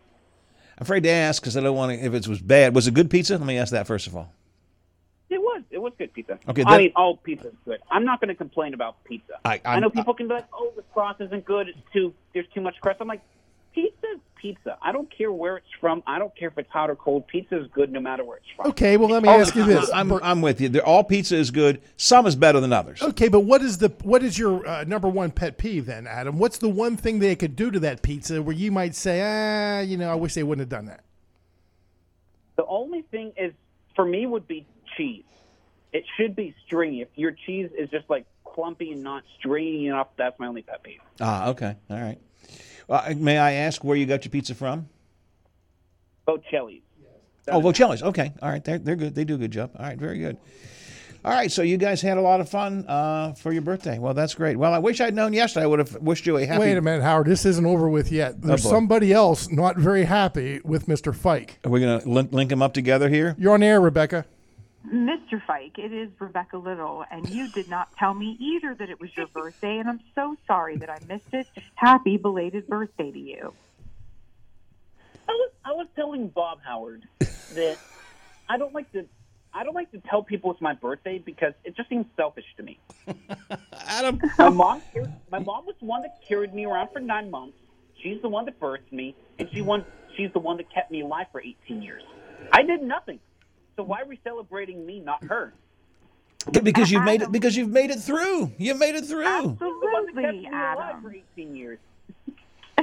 I'm 0.79 0.83
afraid 0.83 1.03
to 1.03 1.11
ask 1.11 1.43
because 1.43 1.57
I 1.57 1.61
don't 1.61 1.77
want 1.77 1.93
to. 1.93 2.05
If 2.05 2.15
it 2.15 2.27
was 2.27 2.41
bad, 2.41 2.75
was 2.75 2.87
it 2.87 2.95
good 2.95 3.11
pizza? 3.11 3.37
Let 3.37 3.47
me 3.47 3.59
ask 3.59 3.73
that 3.73 3.87
first 3.87 4.07
of 4.07 4.17
all. 4.17 4.33
It 5.35 5.41
was 5.41 5.63
it 5.71 5.79
was 5.79 5.93
good 5.99 6.13
pizza. 6.13 6.39
Okay, 6.49 6.63
I 6.65 6.79
mean, 6.79 6.93
all 6.95 7.17
pizza 7.17 7.49
is 7.49 7.55
good. 7.65 7.81
I'm 7.91 8.05
not 8.05 8.21
going 8.21 8.29
to 8.29 8.37
complain 8.37 8.73
about 8.73 9.03
pizza. 9.03 9.33
I- 9.45 9.61
I 9.65 9.73
I'm- 9.73 9.81
know 9.83 9.91
people 9.91 10.15
can 10.15 10.29
be 10.29 10.35
like, 10.35 10.47
oh, 10.53 10.73
the 10.77 10.83
crust 10.95 11.21
isn't 11.21 11.45
good. 11.45 11.69
It's 11.69 11.79
too 11.93 12.15
there's 12.33 12.47
too 12.55 12.61
much 12.61 12.77
crust. 12.81 13.01
I'm 13.01 13.09
like, 13.09 13.21
pizza's 13.75 14.21
pizza. 14.41 14.79
I 14.81 14.93
don't 14.93 15.11
care 15.11 15.33
where 15.33 15.57
it's 15.57 15.67
from. 15.81 16.05
I 16.07 16.21
don't 16.21 16.35
care 16.37 16.49
if 16.51 16.57
it's 16.59 16.71
hot 16.71 16.89
or 16.89 16.95
cold. 16.95 17.27
Pizza 17.27 17.61
is 17.61 17.67
good 17.75 17.91
no 17.91 17.99
matter 17.99 18.23
where 18.25 18.37
it's 18.37 18.47
from. 18.55 18.69
Okay, 18.69 18.97
well 18.97 19.09
let 19.09 19.25
me 19.25 19.29
Oh, 19.29 19.41
ask 19.41 19.57
you 19.57 19.65
this. 19.65 19.91
I'm, 19.93 20.13
I'm 20.13 20.41
with 20.41 20.61
you. 20.61 20.69
They're, 20.69 20.87
all 20.87 21.03
pizza 21.03 21.35
is 21.35 21.51
good. 21.51 21.83
Some 21.97 22.27
is 22.29 22.37
better 22.37 22.61
than 22.61 22.73
others. 22.73 23.03
Okay, 23.03 23.27
but 23.29 23.41
what 23.41 23.61
is 23.61 23.79
the 23.79 23.89
what 24.05 24.23
is 24.23 24.39
your 24.39 24.65
uh, 24.69 24.85
number 24.85 25.09
one 25.09 25.33
pet 25.33 25.59
peeve 25.59 25.87
then, 25.87 26.07
Adam? 26.07 26.39
What's 26.39 26.59
the 26.59 26.69
one 26.69 26.97
thing 26.97 27.19
they 27.19 27.35
could 27.35 27.57
do 27.57 27.73
to 27.73 27.81
that 27.81 28.03
pizza 28.03 28.41
where 28.41 28.55
you 28.55 28.71
might 28.71 28.95
say, 28.95 29.21
ah, 29.21 29.81
you 29.81 29.97
know, 29.97 30.13
I 30.13 30.15
wish 30.15 30.35
they 30.35 30.45
wouldn't 30.45 30.61
have 30.61 30.69
done 30.79 30.87
that? 30.87 31.01
The 32.57 32.67
only 32.67 33.03
thing 33.11 33.33
is, 33.37 33.53
for 33.97 34.05
me, 34.05 34.27
would 34.27 34.47
be 34.47 34.65
cheese. 34.97 35.25
It 35.93 36.05
should 36.17 36.35
be 36.35 36.55
stringy. 36.67 37.03
If 37.03 37.09
your 37.15 37.33
cheese 37.33 37.71
is 37.79 37.89
just 37.91 38.11
like 38.11 38.27
clumpy 38.45 38.93
and 38.93 39.03
not 39.03 39.23
stringy 39.39 39.87
enough, 39.87 40.09
that's 40.17 40.39
my 40.39 40.47
only 40.47 40.63
pet 40.63 40.83
peeve. 40.83 41.01
Ah, 41.21 41.49
okay. 41.51 41.77
All 41.91 42.01
right. 42.01 42.19
Uh, 42.89 43.15
may 43.17 43.39
I 43.39 43.53
ask 43.53 43.83
where 43.85 43.97
you 43.97 44.07
got 44.07 44.25
your 44.25 44.31
pizza 44.31 44.55
from? 44.55 44.89
Bocelli's. 46.27 46.83
Oh, 47.49 47.61
Bocelli's. 47.61 48.03
Okay. 48.03 48.33
All 48.43 48.49
right. 48.49 48.65
They're, 48.65 48.79
they're 48.79 48.97
good. 48.97 49.15
They 49.15 49.25
do 49.25 49.35
a 49.35 49.39
good 49.39 49.51
job. 49.51 49.71
All 49.79 49.85
right. 49.85 49.99
Very 49.99 50.19
good. 50.19 50.39
All 51.25 51.33
right. 51.33 51.53
So 51.53 51.63
you 51.63 51.77
guys 51.77 52.01
had 52.01 52.17
a 52.17 52.23
lot 52.23 52.41
of 52.41 52.49
fun 52.49 52.87
uh, 52.89 53.35
for 53.35 53.53
your 53.53 53.63
birthday. 53.63 53.99
Well, 53.99 54.15
that's 54.15 54.35
great. 54.35 54.57
Well, 54.57 54.73
I 54.73 54.79
wish 54.79 55.01
I'd 55.01 55.15
known 55.15 55.33
yesterday. 55.33 55.65
I 55.65 55.67
would 55.67 55.79
have 55.79 55.95
wished 55.97 56.27
you 56.27 56.39
a 56.39 56.47
happy. 56.47 56.61
Wait 56.61 56.77
a 56.77 56.83
minute, 56.83 57.03
Howard. 57.03 57.27
This 57.27 57.45
isn't 57.45 57.67
over 57.67 57.89
with 57.89 58.11
yet. 58.11 58.41
There's 58.41 58.63
boy. 58.63 58.71
somebody 58.71 59.13
else 59.13 59.51
not 59.51 59.77
very 59.77 60.05
happy 60.05 60.61
with 60.65 60.87
Mr. 60.87 61.15
Fike. 61.15 61.59
Are 61.65 61.71
we 61.71 61.81
going 61.81 62.01
to 62.01 62.09
link, 62.09 62.33
link 62.33 62.51
them 62.51 62.63
up 62.63 62.73
together 62.73 63.09
here? 63.09 63.37
You're 63.39 63.55
on 63.55 63.63
air, 63.63 63.81
Rebecca. 63.81 64.25
Mr. 64.87 65.41
Fike, 65.47 65.79
it 65.79 65.93
is 65.93 66.11
Rebecca 66.21 66.59
Little, 66.59 67.05
and 67.11 67.27
you 67.31 67.49
did 67.55 67.69
not 67.69 67.89
tell 67.99 68.13
me 68.13 68.37
either 68.39 68.75
that 68.79 68.91
it 68.91 69.01
was 69.01 69.11
your 69.17 69.27
birthday, 69.29 69.79
and 69.79 69.89
I'm 69.89 70.01
so 70.15 70.37
sorry 70.47 70.77
that 70.77 70.91
I 70.91 70.99
missed 71.09 71.33
it. 71.33 71.47
Happy 71.75 72.19
belated 72.19 72.67
birthday 72.69 73.11
to 73.11 73.19
you. 73.19 73.55
I 75.27 75.33
was 75.33 75.51
I 75.65 75.73
was 75.73 75.87
telling 75.97 76.29
Bob 76.29 76.59
Howard 76.63 77.03
that 77.55 77.79
I 78.49 78.59
don't 78.59 78.75
like 78.75 78.93
to 78.93 79.07
I 79.55 79.65
don't 79.65 79.75
like 79.75 79.91
to 79.93 80.03
tell 80.11 80.23
people 80.23 80.51
it's 80.51 80.61
my 80.61 80.75
birthday 80.75 81.19
because 81.19 81.55
it 81.65 81.77
just 81.77 81.89
seems 81.89 82.05
selfish 82.17 82.45
to 82.59 82.63
me. 82.63 82.79
Adam, 83.73 84.21
my 84.39 84.51
mom 84.51 84.83
my 85.31 85.39
mom 85.39 85.65
was 85.65 85.77
the 85.81 85.87
one 85.87 86.03
that 86.03 86.19
carried 86.29 86.55
me 86.55 86.67
around 86.67 86.91
for 86.93 87.01
nine 87.01 87.31
months. 87.31 87.57
She's 88.03 88.21
the 88.21 88.29
one 88.29 88.45
that 88.45 88.61
birthed 88.61 88.93
me, 88.93 89.15
and 89.39 89.49
she 89.55 89.63
one 89.63 89.87
she's 90.17 90.31
the 90.35 90.41
one 90.41 90.59
that 90.59 90.73
kept 90.75 90.91
me 90.91 91.01
alive 91.01 91.27
for 91.33 91.41
18 91.41 91.81
years. 91.81 92.03
I 92.53 92.63
did 92.63 92.83
nothing, 92.83 93.19
so 93.77 93.83
why 93.83 94.01
are 94.03 94.07
we 94.07 94.19
celebrating 94.25 94.85
me, 94.87 95.01
not 95.01 95.23
her? 95.25 95.53
Because 96.63 96.91
you've 96.91 97.05
made 97.05 97.23
it. 97.23 97.33
Because 97.33 97.57
you've 97.57 97.71
made 97.71 97.91
it 97.91 98.01
through. 98.01 98.53
You 98.59 98.75
made 98.75 98.95
it 98.95 99.07
through. 99.07 99.25
Absolutely, 99.27 100.47
Adam. 100.53 101.03
for 101.03 101.15
18 101.37 101.57
years. 101.57 101.79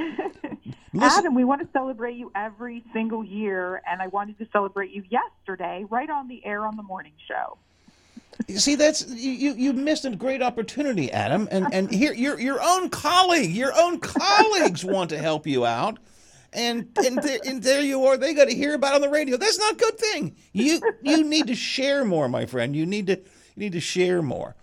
Adam, 1.00 1.34
we 1.34 1.44
want 1.44 1.62
to 1.62 1.68
celebrate 1.72 2.16
you 2.16 2.30
every 2.34 2.82
single 2.92 3.24
year, 3.24 3.80
and 3.88 4.02
I 4.02 4.08
wanted 4.08 4.38
to 4.38 4.46
celebrate 4.52 4.90
you 4.90 5.04
yesterday, 5.10 5.84
right 5.88 6.10
on 6.10 6.28
the 6.28 6.44
air 6.44 6.66
on 6.66 6.76
the 6.76 6.82
morning 6.82 7.12
show. 7.28 7.56
You 8.48 8.58
See, 8.58 8.74
that's 8.74 9.06
you. 9.08 9.30
you- 9.30 9.54
You 9.54 9.72
missed 9.74 10.04
a 10.04 10.10
great 10.16 10.42
opportunity, 10.42 11.12
Adam. 11.12 11.46
And 11.50 11.72
and 11.72 11.90
here, 11.90 12.12
your 12.14 12.40
your 12.40 12.60
own 12.62 12.88
colleague, 12.90 13.50
your 13.50 13.72
own 13.78 14.00
colleagues 14.00 14.84
want 14.84 15.10
to 15.10 15.18
help 15.18 15.46
you 15.46 15.64
out, 15.64 15.98
and 16.52 16.88
and 16.96 17.22
there, 17.22 17.38
and 17.44 17.62
there 17.62 17.80
you 17.80 18.04
are. 18.06 18.16
They 18.16 18.34
got 18.34 18.48
to 18.48 18.54
hear 18.54 18.74
about 18.74 18.92
it 18.92 18.94
on 18.96 19.00
the 19.02 19.08
radio. 19.08 19.36
That's 19.36 19.58
not 19.58 19.74
a 19.74 19.76
good 19.76 19.98
thing. 19.98 20.36
You 20.52 20.80
you 21.02 21.24
need 21.24 21.46
to 21.48 21.54
share 21.54 22.04
more, 22.04 22.28
my 22.28 22.46
friend. 22.46 22.74
You 22.74 22.86
need 22.86 23.06
to 23.08 23.16
you 23.16 23.24
need 23.56 23.72
to 23.72 23.80
share 23.80 24.22
more. 24.22 24.54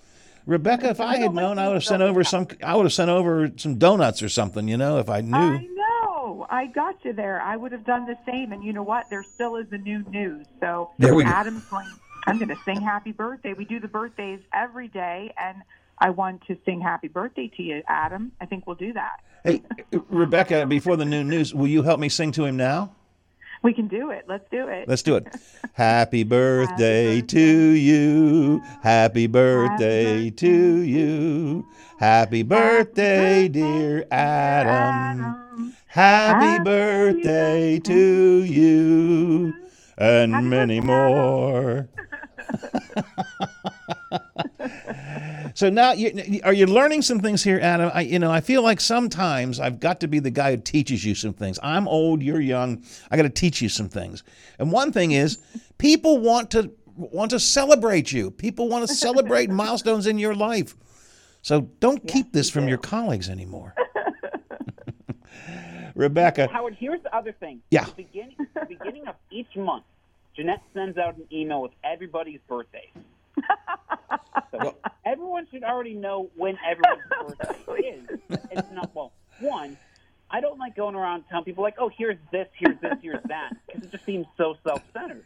Rebecca, 0.45 0.89
if 0.89 0.99
I 0.99 1.17
had 1.17 1.33
known, 1.33 1.59
I 1.59 1.67
would 1.67 1.75
have 1.75 1.83
sent 1.83 2.01
over 2.01 2.23
some. 2.23 2.47
I 2.63 2.75
would 2.75 2.85
have 2.85 2.93
sent 2.93 3.09
over 3.09 3.51
some 3.57 3.77
donuts 3.77 4.23
or 4.23 4.29
something. 4.29 4.67
You 4.67 4.77
know, 4.77 4.97
if 4.97 5.09
I 5.09 5.21
knew. 5.21 5.37
I 5.37 5.67
know. 5.67 6.47
I 6.49 6.65
got 6.67 7.03
you 7.05 7.13
there. 7.13 7.39
I 7.41 7.55
would 7.55 7.71
have 7.71 7.85
done 7.85 8.05
the 8.05 8.17
same. 8.25 8.51
And 8.51 8.63
you 8.63 8.73
know 8.73 8.83
what? 8.83 9.09
There 9.09 9.23
still 9.23 9.57
is 9.57 9.67
a 9.71 9.77
new 9.77 10.03
news. 10.09 10.47
So 10.59 10.89
There 10.97 11.13
we 11.13 11.23
go. 11.23 11.29
Adam's 11.29 11.65
going. 11.65 11.87
I'm 12.25 12.37
going 12.37 12.49
to 12.49 12.57
sing 12.65 12.81
happy 12.81 13.11
birthday. 13.11 13.53
We 13.53 13.65
do 13.65 13.79
the 13.79 13.87
birthdays 13.87 14.39
every 14.53 14.87
day, 14.87 15.33
and 15.39 15.61
I 15.99 16.11
want 16.11 16.45
to 16.47 16.57
sing 16.65 16.79
happy 16.79 17.09
birthday 17.09 17.51
to 17.57 17.63
you, 17.63 17.83
Adam. 17.87 18.31
I 18.39 18.45
think 18.45 18.65
we'll 18.65 18.75
do 18.75 18.93
that. 18.93 19.17
Hey, 19.43 19.61
Rebecca, 20.09 20.65
before 20.65 20.95
the 20.95 21.05
new 21.05 21.23
news, 21.23 21.53
will 21.53 21.67
you 21.67 21.83
help 21.83 21.99
me 21.99 22.09
sing 22.09 22.31
to 22.33 22.45
him 22.45 22.57
now? 22.57 22.95
We 23.61 23.73
can 23.73 23.89
do 23.89 24.11
it. 24.11 24.23
Let's 24.27 24.49
do 24.49 24.69
it. 24.69 24.87
Let's 24.87 25.03
do 25.03 25.15
it. 25.15 25.27
Happy 25.73 26.23
birthday 26.23 27.21
to 27.21 27.39
you. 27.39 28.61
Happy 28.81 29.27
birthday 29.27 30.29
to 30.29 30.81
you. 30.81 31.67
Happy 31.99 32.43
birthday, 32.43 33.49
dear 33.49 34.05
Adam. 34.11 35.75
Happy 35.87 36.63
birthday 36.63 37.79
to 37.79 38.43
you. 38.43 39.53
And 39.97 40.49
many 40.49 40.79
more. 40.79 41.89
So 45.59 45.69
now, 45.69 45.91
you, 45.91 46.39
are 46.43 46.53
you 46.53 46.65
learning 46.65 47.01
some 47.01 47.19
things 47.19 47.43
here, 47.43 47.59
Adam? 47.61 47.91
I, 47.93 48.01
you 48.01 48.19
know, 48.19 48.31
I 48.31 48.39
feel 48.41 48.61
like 48.61 48.79
sometimes 48.79 49.59
I've 49.59 49.79
got 49.79 49.99
to 50.01 50.07
be 50.07 50.19
the 50.19 50.31
guy 50.31 50.51
who 50.51 50.57
teaches 50.61 51.03
you 51.03 51.15
some 51.15 51.33
things. 51.33 51.59
I'm 51.61 51.87
old, 51.87 52.21
you're 52.21 52.39
young. 52.39 52.83
I 53.11 53.17
got 53.17 53.23
to 53.23 53.29
teach 53.29 53.61
you 53.61 53.69
some 53.69 53.89
things. 53.89 54.23
And 54.57 54.71
one 54.71 54.91
thing 54.93 55.11
is, 55.11 55.39
people 55.77 56.19
want 56.19 56.51
to 56.51 56.71
want 56.95 57.31
to 57.31 57.39
celebrate 57.39 58.11
you. 58.11 58.31
People 58.31 58.69
want 58.69 58.87
to 58.87 58.93
celebrate 58.93 59.49
milestones 59.63 60.07
in 60.07 60.17
your 60.17 60.35
life. 60.35 60.75
So 61.41 61.61
don't 61.79 62.07
keep 62.07 62.31
this 62.33 62.49
from 62.49 62.67
your 62.67 62.77
colleagues 62.77 63.29
anymore. 63.29 63.75
Rebecca, 65.95 66.47
Howard, 66.51 66.77
here's 66.79 67.01
the 67.03 67.13
other 67.13 67.33
thing. 67.33 67.61
Yeah. 67.71 67.85
The 67.85 68.03
beginning, 68.03 68.35
the 68.53 68.65
beginning 68.65 69.07
of 69.07 69.15
each 69.29 69.55
month, 69.57 69.83
Jeanette 70.35 70.63
sends 70.73 70.97
out 70.97 71.17
an 71.17 71.25
email 71.33 71.61
with 71.61 71.71
everybody's 71.83 72.39
birthdays. 72.47 72.91
So 74.51 74.75
everyone 75.05 75.47
should 75.51 75.63
already 75.63 75.93
know 75.93 76.29
when 76.35 76.57
everyone's 76.65 77.35
birthday 77.65 77.99
is. 77.99 78.19
It's 78.51 78.71
not 78.71 78.93
well. 78.93 79.11
One, 79.39 79.77
I 80.31 80.41
don't 80.41 80.59
like 80.59 80.75
going 80.75 80.95
around 80.95 81.23
telling 81.29 81.45
people 81.45 81.63
like, 81.63 81.75
"Oh, 81.79 81.89
here's 81.89 82.17
this, 82.31 82.47
here's 82.57 82.79
this, 82.81 82.93
here's 83.01 83.23
that," 83.27 83.53
because 83.65 83.83
it 83.83 83.91
just 83.91 84.05
seems 84.05 84.27
so 84.37 84.57
self-centered. 84.63 85.25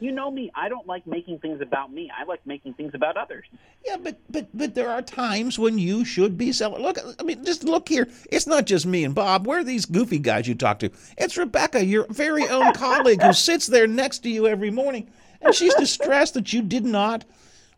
You 0.00 0.12
know 0.12 0.30
me. 0.30 0.50
I 0.54 0.68
don't 0.68 0.86
like 0.86 1.06
making 1.06 1.38
things 1.38 1.60
about 1.60 1.92
me. 1.92 2.10
I 2.16 2.24
like 2.24 2.44
making 2.46 2.74
things 2.74 2.94
about 2.94 3.16
others. 3.16 3.46
Yeah, 3.86 3.96
but 3.96 4.18
but 4.28 4.48
but 4.52 4.74
there 4.74 4.90
are 4.90 5.00
times 5.00 5.58
when 5.58 5.78
you 5.78 6.04
should 6.04 6.36
be 6.36 6.52
selling. 6.52 6.82
Look, 6.82 6.98
I 7.18 7.22
mean, 7.22 7.44
just 7.44 7.64
look 7.64 7.88
here. 7.88 8.08
It's 8.30 8.46
not 8.46 8.66
just 8.66 8.86
me 8.86 9.04
and 9.04 9.14
Bob. 9.14 9.46
We're 9.46 9.64
these 9.64 9.86
goofy 9.86 10.18
guys 10.18 10.46
you 10.46 10.56
talk 10.56 10.80
to. 10.80 10.90
It's 11.16 11.36
Rebecca, 11.36 11.84
your 11.84 12.06
very 12.10 12.46
own 12.48 12.72
colleague, 12.74 13.22
who 13.22 13.32
sits 13.32 13.66
there 13.66 13.86
next 13.86 14.18
to 14.20 14.30
you 14.30 14.46
every 14.46 14.70
morning, 14.70 15.08
and 15.40 15.54
she's 15.54 15.74
distressed 15.74 16.34
that 16.34 16.52
you 16.52 16.62
did 16.62 16.84
not 16.84 17.24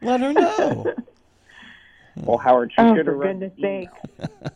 let 0.02 0.20
her 0.20 0.32
know. 0.32 0.94
Well, 2.18 2.38
Howard, 2.38 2.72
she 2.74 2.80
Oh, 2.80 2.96
should 2.96 3.04
for 3.04 3.10
have 3.12 3.20
read 3.20 3.40
goodness 3.40 3.52
email. 3.58 3.90
sake. 4.18 4.50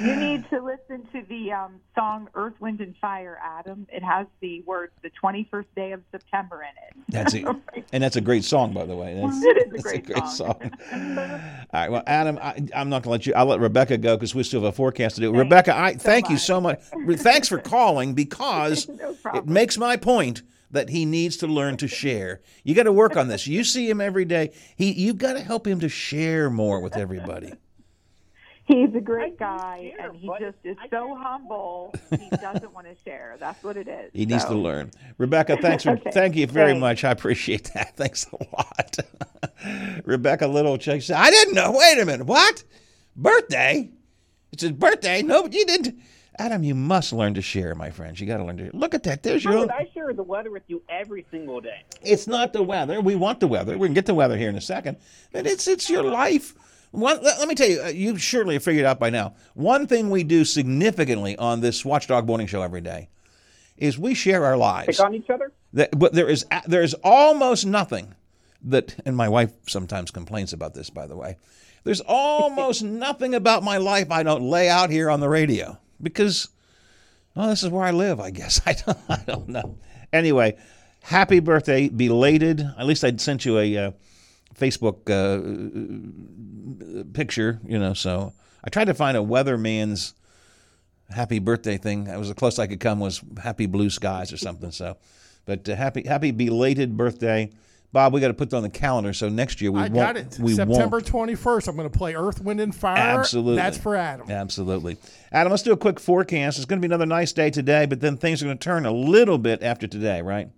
You 0.00 0.16
need 0.16 0.48
to 0.48 0.58
listen 0.64 1.06
to 1.12 1.20
the 1.28 1.52
um, 1.52 1.74
song 1.94 2.28
Earth, 2.34 2.54
Wind, 2.60 2.80
and 2.80 2.96
Fire, 2.96 3.38
Adam. 3.44 3.86
It 3.92 4.02
has 4.02 4.26
the 4.40 4.62
words, 4.62 4.90
the 5.02 5.10
21st 5.22 5.66
day 5.76 5.92
of 5.92 6.00
September 6.10 6.62
in 6.62 6.70
it. 6.88 7.04
That's 7.10 7.34
it, 7.74 7.84
and 7.92 8.02
that's 8.02 8.16
a 8.16 8.22
great 8.22 8.44
song, 8.44 8.72
by 8.72 8.86
the 8.86 8.96
way. 8.96 9.12
That's, 9.20 9.42
It 9.42 9.56
is 9.58 9.64
a 9.66 9.70
that's 9.70 9.82
great 9.82 10.28
song. 10.28 10.72
All 10.92 10.98
right, 11.74 11.90
well, 11.90 12.02
Adam, 12.06 12.38
I, 12.40 12.54
I'm 12.74 12.88
not 12.88 13.02
going 13.02 13.02
to 13.02 13.10
let 13.10 13.26
you. 13.26 13.34
I'll 13.34 13.44
let 13.44 13.60
Rebecca 13.60 13.98
go 13.98 14.16
because 14.16 14.34
we 14.34 14.42
still 14.42 14.62
have 14.62 14.70
a 14.70 14.74
forecast 14.74 15.16
to 15.16 15.20
do. 15.20 15.30
Rebecca, 15.30 15.76
I 15.78 15.92
thank 15.92 16.30
you 16.30 16.38
so 16.38 16.58
much. 16.58 16.80
Thanks 17.16 17.48
for 17.48 17.58
calling 17.58 18.14
because 18.14 18.88
it 19.34 19.46
makes 19.46 19.76
my 19.76 19.98
point 19.98 20.40
that 20.72 20.88
he 20.88 21.04
needs 21.04 21.36
to 21.38 21.46
learn 21.46 21.76
to 21.76 21.88
share. 21.88 22.40
You 22.64 22.74
got 22.74 22.84
to 22.84 22.92
work 22.92 23.16
on 23.16 23.28
this. 23.28 23.46
You 23.46 23.62
see 23.62 23.88
him 23.88 24.00
every 24.00 24.24
day. 24.24 24.52
He, 24.76 24.92
you've 24.92 25.18
got 25.18 25.34
to 25.34 25.40
help 25.40 25.66
him 25.66 25.80
to 25.80 25.88
share 25.88 26.50
more 26.50 26.80
with 26.80 26.96
everybody. 26.96 27.52
He's 28.64 28.94
a 28.94 29.00
great 29.00 29.38
guy, 29.38 29.92
and 29.98 30.16
he 30.16 30.30
just 30.38 30.56
is 30.64 30.76
so 30.88 31.14
humble. 31.16 31.94
He 32.10 32.30
doesn't 32.30 32.72
want 32.72 32.86
to 32.86 32.94
share. 33.04 33.36
That's 33.38 33.62
what 33.62 33.76
it 33.76 33.88
is. 33.88 34.10
He 34.14 34.24
needs 34.24 34.44
to 34.46 34.54
learn. 34.54 34.92
Rebecca, 35.18 35.56
thanks 35.60 35.82
for 35.82 35.90
Okay, 35.92 36.10
thank 36.12 36.36
you 36.36 36.46
very 36.46 36.70
thanks. 36.70 36.80
much. 36.80 37.04
I 37.04 37.10
appreciate 37.10 37.70
that. 37.74 37.96
Thanks 37.96 38.26
a 38.32 38.36
lot. 38.56 38.96
Rebecca 40.04 40.46
Little 40.46 40.78
Chuck 40.78 41.02
said, 41.02 41.16
I 41.16 41.30
didn't 41.30 41.54
know. 41.54 41.72
Wait 41.72 41.98
a 42.00 42.06
minute. 42.06 42.26
What? 42.26 42.64
Birthday? 43.16 43.90
It's 44.52 44.62
his 44.62 44.72
birthday. 44.72 45.22
No, 45.22 45.42
but 45.42 45.52
you 45.52 45.66
didn't. 45.66 46.00
Adam, 46.38 46.62
you 46.62 46.74
must 46.74 47.12
learn 47.12 47.34
to 47.34 47.42
share, 47.42 47.74
my 47.74 47.90
friends. 47.90 48.20
You 48.20 48.26
got 48.26 48.38
to 48.38 48.44
learn 48.44 48.56
to 48.56 48.70
look 48.74 48.94
at 48.94 49.02
that. 49.02 49.22
There's 49.22 49.44
your 49.44 49.52
Howard, 49.52 49.70
own. 49.70 49.76
I 49.76 49.90
share 49.92 50.12
the 50.14 50.22
weather 50.22 50.50
with 50.50 50.62
you 50.66 50.82
every 50.88 51.26
single 51.30 51.60
day. 51.60 51.84
It's 52.00 52.26
not 52.26 52.52
the 52.52 52.62
weather. 52.62 53.00
We 53.00 53.14
want 53.14 53.40
the 53.40 53.46
weather. 53.46 53.76
We 53.76 53.86
can 53.86 53.94
get 53.94 54.06
the 54.06 54.14
weather 54.14 54.36
here 54.36 54.48
in 54.48 54.56
a 54.56 54.60
second. 54.60 54.96
But 55.32 55.46
it's 55.46 55.68
it's 55.68 55.90
your 55.90 56.04
life. 56.04 56.54
One, 56.90 57.22
let, 57.22 57.38
let 57.38 57.48
me 57.48 57.54
tell 57.54 57.68
you, 57.68 57.82
uh, 57.82 57.88
you 57.88 58.16
surely 58.18 58.54
have 58.54 58.62
figured 58.62 58.84
out 58.84 58.98
by 58.98 59.10
now. 59.10 59.34
One 59.54 59.86
thing 59.86 60.10
we 60.10 60.24
do 60.24 60.44
significantly 60.44 61.36
on 61.36 61.60
this 61.60 61.84
Watchdog 61.84 62.26
Morning 62.26 62.46
Show 62.46 62.62
every 62.62 62.82
day 62.82 63.08
is 63.76 63.98
we 63.98 64.14
share 64.14 64.44
our 64.44 64.56
lives. 64.56 64.98
Pick 64.98 65.04
on 65.04 65.14
each 65.14 65.30
other. 65.30 65.52
That, 65.74 65.98
but 65.98 66.12
there 66.12 66.28
is 66.28 66.46
there 66.66 66.82
is 66.82 66.94
almost 67.04 67.66
nothing 67.66 68.14
that, 68.64 68.96
and 69.04 69.16
my 69.16 69.28
wife 69.28 69.52
sometimes 69.66 70.10
complains 70.10 70.52
about 70.52 70.74
this, 70.74 70.88
by 70.88 71.06
the 71.06 71.16
way. 71.16 71.36
There's 71.84 72.00
almost 72.00 72.82
nothing 72.82 73.34
about 73.34 73.62
my 73.62 73.76
life 73.76 74.10
I 74.10 74.22
don't 74.22 74.42
lay 74.42 74.68
out 74.68 74.88
here 74.88 75.10
on 75.10 75.20
the 75.20 75.28
radio 75.28 75.78
because 76.02 76.48
Oh, 77.34 77.48
this 77.48 77.62
is 77.62 77.70
where 77.70 77.84
I 77.84 77.92
live, 77.92 78.20
I 78.20 78.30
guess. 78.30 78.60
I 78.66 78.74
don't, 78.74 78.98
I 79.08 79.22
don't 79.26 79.48
know. 79.48 79.78
Anyway, 80.12 80.56
happy 81.02 81.40
birthday, 81.40 81.88
belated. 81.88 82.60
At 82.60 82.86
least 82.86 83.04
I 83.04 83.16
sent 83.16 83.44
you 83.44 83.58
a 83.58 83.76
uh, 83.76 83.90
Facebook 84.54 85.08
uh, 85.08 87.02
picture, 87.12 87.60
you 87.64 87.78
know. 87.78 87.94
So 87.94 88.34
I 88.62 88.70
tried 88.70 88.86
to 88.86 88.94
find 88.94 89.16
a 89.16 89.22
weatherman's 89.22 90.14
happy 91.10 91.38
birthday 91.38 91.78
thing. 91.78 92.04
That 92.04 92.18
was 92.18 92.28
the 92.28 92.34
closest 92.34 92.60
I 92.60 92.66
could 92.66 92.80
come 92.80 93.00
was 93.00 93.22
happy 93.42 93.66
blue 93.66 93.90
skies 93.90 94.32
or 94.32 94.36
something. 94.36 94.70
So, 94.70 94.98
but 95.46 95.66
uh, 95.68 95.74
happy 95.74 96.06
happy 96.06 96.32
belated 96.32 96.96
birthday, 96.98 97.50
Bob. 97.92 98.14
We 98.14 98.20
got 98.20 98.28
to 98.28 98.34
put 98.34 98.50
that 98.50 98.56
on 98.56 98.62
the 98.62 98.70
calendar. 98.70 99.12
So 99.12 99.28
next 99.28 99.60
year 99.60 99.70
we 99.70 99.80
I 99.80 99.82
won't. 99.82 99.94
got 99.94 100.16
it. 100.16 100.38
We 100.40 100.54
September 100.54 100.96
won't. 100.98 101.06
21st. 101.06 101.68
I'm 101.68 101.76
going 101.76 101.90
to 101.90 101.96
play 101.96 102.14
Earth, 102.14 102.42
Wind, 102.42 102.60
and 102.60 102.74
Fire. 102.74 102.96
Absolutely. 102.96 103.56
That's 103.56 103.76
for 103.76 103.96
Adam. 103.96 104.30
Absolutely. 104.30 104.96
Adam, 105.30 105.50
let's 105.50 105.62
do 105.62 105.72
a 105.72 105.76
quick 105.76 106.00
forecast. 106.00 106.56
It's 106.58 106.64
going 106.64 106.80
to 106.80 106.86
be 106.86 106.92
another 106.92 107.06
nice 107.06 107.32
day 107.32 107.50
today, 107.50 107.86
but 107.86 108.00
then 108.00 108.16
things 108.16 108.42
are 108.42 108.46
going 108.46 108.58
to 108.58 108.64
turn 108.64 108.86
a 108.86 108.92
little 108.92 109.38
bit 109.38 109.62
after 109.62 109.86
today, 109.86 110.22
right? 110.22 110.48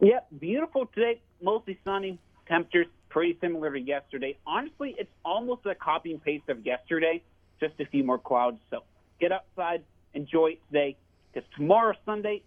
Yep, 0.00 0.28
beautiful 0.38 0.86
today. 0.94 1.20
Mostly 1.42 1.78
sunny. 1.84 2.18
Temperatures 2.46 2.86
pretty 3.08 3.36
similar 3.40 3.72
to 3.72 3.80
yesterday. 3.80 4.36
Honestly, 4.46 4.94
it's 4.98 5.10
almost 5.24 5.66
a 5.66 5.74
copy 5.74 6.12
and 6.12 6.22
paste 6.22 6.48
of 6.48 6.64
yesterday. 6.64 7.22
Just 7.60 7.74
a 7.80 7.86
few 7.86 8.04
more 8.04 8.18
clouds. 8.18 8.58
So 8.70 8.82
get 9.20 9.32
outside, 9.32 9.82
enjoy 10.12 10.48
it 10.52 10.60
today. 10.68 10.96
Because 11.32 11.48
tomorrow, 11.56 11.94
Sunday, 12.04 12.42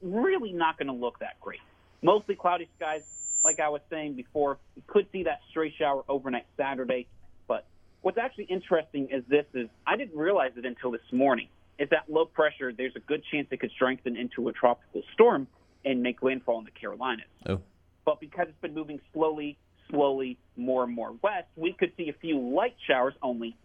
really 0.00 0.52
not 0.52 0.78
going 0.78 0.88
to 0.88 0.92
look 0.94 1.18
that 1.20 1.40
great. 1.40 1.60
Mostly 2.02 2.34
cloudy 2.34 2.68
skies. 2.76 3.02
Like 3.44 3.58
I 3.60 3.68
was 3.68 3.80
saying 3.90 4.14
before, 4.14 4.58
we 4.76 4.82
could 4.86 5.06
see 5.12 5.24
that 5.24 5.40
stray 5.50 5.74
shower 5.76 6.04
overnight 6.08 6.46
Saturday. 6.56 7.06
But 7.48 7.66
what's 8.02 8.18
actually 8.18 8.44
interesting 8.44 9.08
is 9.10 9.24
this: 9.28 9.46
is 9.54 9.68
I 9.86 9.96
didn't 9.96 10.16
realize 10.16 10.52
it 10.56 10.64
until 10.64 10.90
this 10.90 11.00
morning. 11.12 11.48
Is 11.78 11.88
that 11.90 12.04
low 12.08 12.24
pressure? 12.24 12.72
There's 12.72 12.94
a 12.96 13.00
good 13.00 13.22
chance 13.32 13.48
it 13.50 13.60
could 13.60 13.72
strengthen 13.72 14.16
into 14.16 14.48
a 14.48 14.52
tropical 14.52 15.02
storm 15.14 15.48
and 15.84 16.02
make 16.02 16.22
landfall 16.22 16.58
in 16.58 16.64
the 16.64 16.70
Carolinas. 16.70 17.26
Oh. 17.46 17.60
But 18.04 18.20
because 18.20 18.46
it's 18.48 18.60
been 18.60 18.74
moving 18.74 19.00
slowly, 19.12 19.56
slowly, 19.90 20.38
more 20.56 20.84
and 20.84 20.94
more 20.94 21.12
west, 21.22 21.48
we 21.56 21.72
could 21.72 21.92
see 21.96 22.08
a 22.08 22.12
few 22.12 22.38
light 22.38 22.76
showers 22.86 23.14
only 23.22 23.56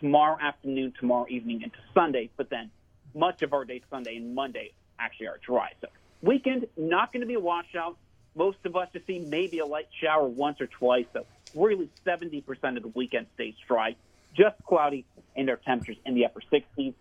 tomorrow 0.00 0.38
afternoon, 0.40 0.92
tomorrow 0.98 1.26
evening, 1.28 1.62
into 1.62 1.78
Sunday. 1.92 2.30
But 2.36 2.48
then 2.50 2.70
much 3.14 3.42
of 3.42 3.52
our 3.52 3.64
day 3.64 3.82
Sunday 3.90 4.16
and 4.16 4.34
Monday 4.34 4.72
actually 4.98 5.28
are 5.28 5.38
dry. 5.44 5.70
So 5.80 5.88
weekend 6.22 6.66
not 6.76 7.12
going 7.12 7.20
to 7.20 7.26
be 7.26 7.34
a 7.34 7.40
washout. 7.40 7.96
Most 8.34 8.58
of 8.64 8.76
us 8.76 8.88
to 8.92 9.00
see 9.06 9.18
maybe 9.18 9.58
a 9.58 9.66
light 9.66 9.88
shower 10.00 10.26
once 10.26 10.60
or 10.60 10.66
twice. 10.66 11.06
So 11.12 11.26
really 11.54 11.88
70% 12.06 12.76
of 12.76 12.82
the 12.82 12.88
weekend 12.88 13.26
stays 13.34 13.54
dry, 13.66 13.96
just 14.34 14.56
cloudy, 14.64 15.04
and 15.36 15.48
our 15.50 15.56
temperatures 15.56 15.96
in 16.04 16.14
the 16.14 16.24
upper 16.24 16.40
60s. 16.52 16.94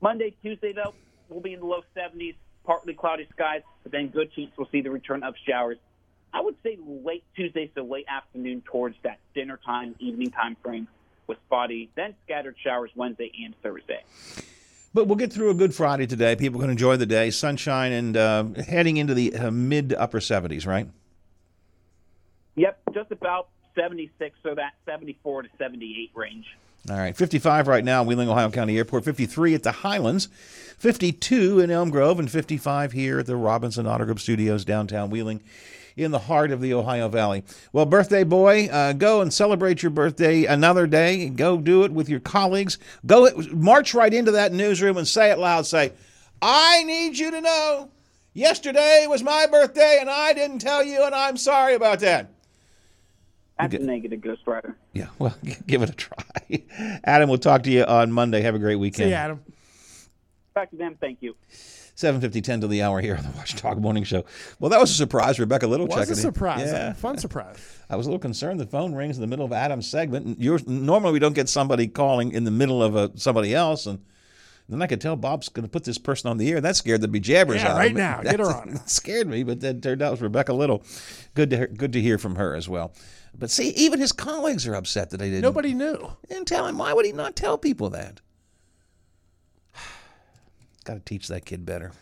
Monday, 0.00 0.34
Tuesday, 0.42 0.72
though, 0.72 0.94
we'll 1.28 1.40
be 1.40 1.52
in 1.52 1.60
the 1.60 1.66
low 1.66 1.82
70s, 1.96 2.34
partly 2.64 2.94
cloudy 2.94 3.26
skies, 3.32 3.62
but 3.82 3.92
then 3.92 4.08
good 4.08 4.32
chance 4.32 4.50
we'll 4.56 4.68
see 4.70 4.80
the 4.80 4.90
return 4.90 5.22
of 5.22 5.34
showers. 5.46 5.78
I 6.32 6.40
would 6.40 6.56
say 6.62 6.78
late 6.86 7.24
Tuesday, 7.34 7.70
so 7.74 7.82
late 7.82 8.06
afternoon 8.08 8.62
towards 8.62 8.96
that 9.02 9.18
dinner 9.34 9.58
time, 9.64 9.94
evening 9.98 10.30
time 10.30 10.56
frame 10.62 10.86
with 11.26 11.38
spotty, 11.46 11.90
then 11.94 12.14
scattered 12.24 12.56
showers 12.62 12.90
Wednesday 12.94 13.32
and 13.44 13.54
Thursday. 13.62 14.02
But 14.98 15.06
we'll 15.06 15.14
get 15.14 15.32
through 15.32 15.50
a 15.50 15.54
good 15.54 15.72
Friday 15.76 16.08
today. 16.08 16.34
People 16.34 16.58
can 16.58 16.70
enjoy 16.70 16.96
the 16.96 17.06
day, 17.06 17.30
sunshine, 17.30 17.92
and 17.92 18.16
uh, 18.16 18.46
heading 18.66 18.96
into 18.96 19.14
the 19.14 19.32
uh, 19.32 19.52
mid 19.52 19.90
to 19.90 20.00
upper 20.00 20.18
70s, 20.18 20.66
right? 20.66 20.88
Yep, 22.56 22.80
just 22.92 23.12
about 23.12 23.46
76, 23.76 24.36
so 24.42 24.56
that 24.56 24.72
74 24.86 25.42
to 25.42 25.48
78 25.56 26.10
range. 26.16 26.46
All 26.90 26.96
right, 26.96 27.16
55 27.16 27.68
right 27.68 27.84
now, 27.84 28.02
Wheeling, 28.02 28.28
Ohio 28.28 28.50
County 28.50 28.76
Airport, 28.76 29.04
53 29.04 29.54
at 29.54 29.62
the 29.62 29.70
Highlands, 29.70 30.26
52 30.78 31.60
in 31.60 31.70
Elm 31.70 31.90
Grove, 31.90 32.18
and 32.18 32.28
55 32.28 32.90
here 32.90 33.20
at 33.20 33.26
the 33.26 33.36
Robinson 33.36 33.86
Auto 33.86 34.04
Group 34.04 34.18
Studios, 34.18 34.64
downtown 34.64 35.10
Wheeling, 35.10 35.44
in 35.98 36.12
the 36.12 36.18
heart 36.18 36.52
of 36.52 36.60
the 36.60 36.72
Ohio 36.72 37.08
Valley. 37.08 37.42
Well, 37.72 37.84
birthday 37.84 38.24
boy, 38.24 38.68
uh, 38.68 38.92
go 38.92 39.20
and 39.20 39.32
celebrate 39.32 39.82
your 39.82 39.90
birthday 39.90 40.44
another 40.44 40.86
day. 40.86 41.28
Go 41.28 41.58
do 41.58 41.82
it 41.82 41.92
with 41.92 42.08
your 42.08 42.20
colleagues. 42.20 42.78
Go 43.04 43.28
march 43.52 43.94
right 43.94 44.14
into 44.14 44.30
that 44.32 44.52
newsroom 44.52 44.96
and 44.96 45.06
say 45.06 45.30
it 45.30 45.38
loud. 45.38 45.66
Say, 45.66 45.92
I 46.40 46.84
need 46.84 47.18
you 47.18 47.32
to 47.32 47.40
know 47.40 47.90
yesterday 48.32 49.06
was 49.08 49.22
my 49.22 49.46
birthday 49.50 49.98
and 50.00 50.08
I 50.08 50.32
didn't 50.32 50.60
tell 50.60 50.84
you, 50.84 51.02
and 51.02 51.14
I'm 51.14 51.36
sorry 51.36 51.74
about 51.74 52.00
that. 52.00 52.30
That's 53.58 53.74
a 53.74 53.78
negative 53.80 54.20
Ghost 54.20 54.42
Rider. 54.46 54.76
Yeah, 54.92 55.08
well, 55.18 55.36
give 55.66 55.82
it 55.82 55.90
a 55.90 55.92
try. 55.92 56.62
Adam, 57.02 57.28
we'll 57.28 57.38
talk 57.38 57.64
to 57.64 57.70
you 57.72 57.82
on 57.82 58.12
Monday. 58.12 58.40
Have 58.42 58.54
a 58.54 58.60
great 58.60 58.76
weekend. 58.76 59.06
See 59.06 59.10
you, 59.10 59.16
Adam. 59.16 59.42
Back 60.54 60.70
to 60.70 60.76
them, 60.76 60.96
thank 61.00 61.18
you. 61.22 61.34
750, 61.98 62.40
10 62.42 62.60
to 62.60 62.68
the 62.68 62.80
hour 62.80 63.00
here 63.00 63.16
on 63.16 63.24
the 63.24 63.30
Watchdog 63.36 63.80
Morning 63.82 64.04
Show. 64.04 64.24
Well, 64.60 64.70
that 64.70 64.78
was 64.78 64.92
a 64.92 64.94
surprise. 64.94 65.40
Rebecca 65.40 65.66
Little 65.66 65.88
Was 65.88 65.96
checking 65.96 66.12
a 66.12 66.16
surprise. 66.16 66.70
Yeah. 66.70 66.90
A 66.92 66.94
fun 66.94 67.18
surprise. 67.18 67.56
I 67.90 67.96
was 67.96 68.06
a 68.06 68.10
little 68.10 68.20
concerned. 68.20 68.60
The 68.60 68.66
phone 68.66 68.94
rings 68.94 69.16
in 69.16 69.20
the 69.20 69.26
middle 69.26 69.44
of 69.44 69.52
Adam's 69.52 69.88
segment. 69.90 70.24
And 70.24 70.38
yours, 70.38 70.64
normally, 70.68 71.12
we 71.14 71.18
don't 71.18 71.32
get 71.34 71.48
somebody 71.48 71.88
calling 71.88 72.30
in 72.30 72.44
the 72.44 72.52
middle 72.52 72.84
of 72.84 72.94
a, 72.94 73.10
somebody 73.18 73.52
else. 73.52 73.86
And 73.86 73.98
then 74.68 74.80
I 74.80 74.86
could 74.86 75.00
tell 75.00 75.16
Bob's 75.16 75.48
going 75.48 75.64
to 75.64 75.68
put 75.68 75.82
this 75.82 75.98
person 75.98 76.30
on 76.30 76.36
the 76.38 76.48
air. 76.52 76.60
That 76.60 76.76
scared 76.76 77.00
the 77.00 77.08
bejabbers 77.08 77.56
Yeah, 77.56 77.72
out 77.72 77.78
right 77.78 77.90
of 77.90 77.96
me. 77.96 78.00
now. 78.00 78.20
Get 78.22 78.38
her 78.38 78.46
That 78.46 78.68
on. 78.68 78.86
scared 78.86 79.26
me, 79.26 79.42
but 79.42 79.58
that 79.62 79.82
turned 79.82 80.00
out 80.00 80.08
it 80.08 80.10
was 80.12 80.22
Rebecca 80.22 80.52
Little. 80.52 80.84
Good 81.34 81.50
to 81.50 81.56
hear, 81.56 81.66
good 81.66 81.92
to 81.94 82.00
hear 82.00 82.16
from 82.16 82.36
her 82.36 82.54
as 82.54 82.68
well. 82.68 82.92
But 83.36 83.50
see, 83.50 83.70
even 83.70 83.98
his 83.98 84.12
colleagues 84.12 84.68
are 84.68 84.74
upset 84.76 85.10
that 85.10 85.16
they 85.16 85.30
didn't. 85.30 85.42
Nobody 85.42 85.74
knew. 85.74 86.12
Didn't 86.28 86.46
tell 86.46 86.64
him. 86.68 86.78
Why 86.78 86.92
would 86.92 87.06
he 87.06 87.12
not 87.12 87.34
tell 87.34 87.58
people 87.58 87.90
that? 87.90 88.20
Got 90.88 90.94
to 90.94 91.00
teach 91.00 91.28
that 91.28 91.44
kid 91.44 91.66
better. 91.66 91.92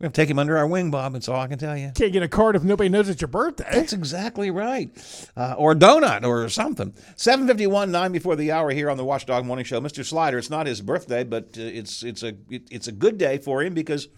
We 0.00 0.04
have 0.04 0.14
to 0.14 0.16
take 0.22 0.30
him 0.30 0.38
under 0.38 0.56
our 0.56 0.66
wing, 0.66 0.90
Bob. 0.90 1.12
That's 1.12 1.28
all 1.28 1.38
I 1.38 1.46
can 1.46 1.58
tell 1.58 1.76
you. 1.76 1.92
Can't 1.94 2.10
get 2.10 2.22
a 2.22 2.28
card 2.28 2.56
if 2.56 2.64
nobody 2.64 2.88
knows 2.88 3.10
it's 3.10 3.20
your 3.20 3.28
birthday. 3.28 3.68
That's 3.70 3.92
exactly 3.92 4.50
right. 4.50 4.88
Uh, 5.36 5.56
or 5.58 5.72
a 5.72 5.74
donut 5.74 6.24
or 6.24 6.48
something. 6.48 6.94
751, 7.16 7.90
9 7.90 8.12
before 8.12 8.34
the 8.34 8.50
hour 8.50 8.70
here 8.70 8.88
on 8.88 8.96
the 8.96 9.04
Watchdog 9.04 9.44
Morning 9.44 9.66
Show. 9.66 9.78
Mr. 9.82 10.02
Slider, 10.02 10.38
it's 10.38 10.48
not 10.48 10.66
his 10.66 10.80
birthday, 10.80 11.22
but 11.22 11.58
uh, 11.58 11.60
it's 11.60 12.02
it's 12.02 12.22
a 12.22 12.28
it, 12.48 12.62
it's 12.70 12.88
a 12.88 12.92
good 12.92 13.18
day 13.18 13.36
for 13.36 13.62
him 13.62 13.74
because 13.74 14.08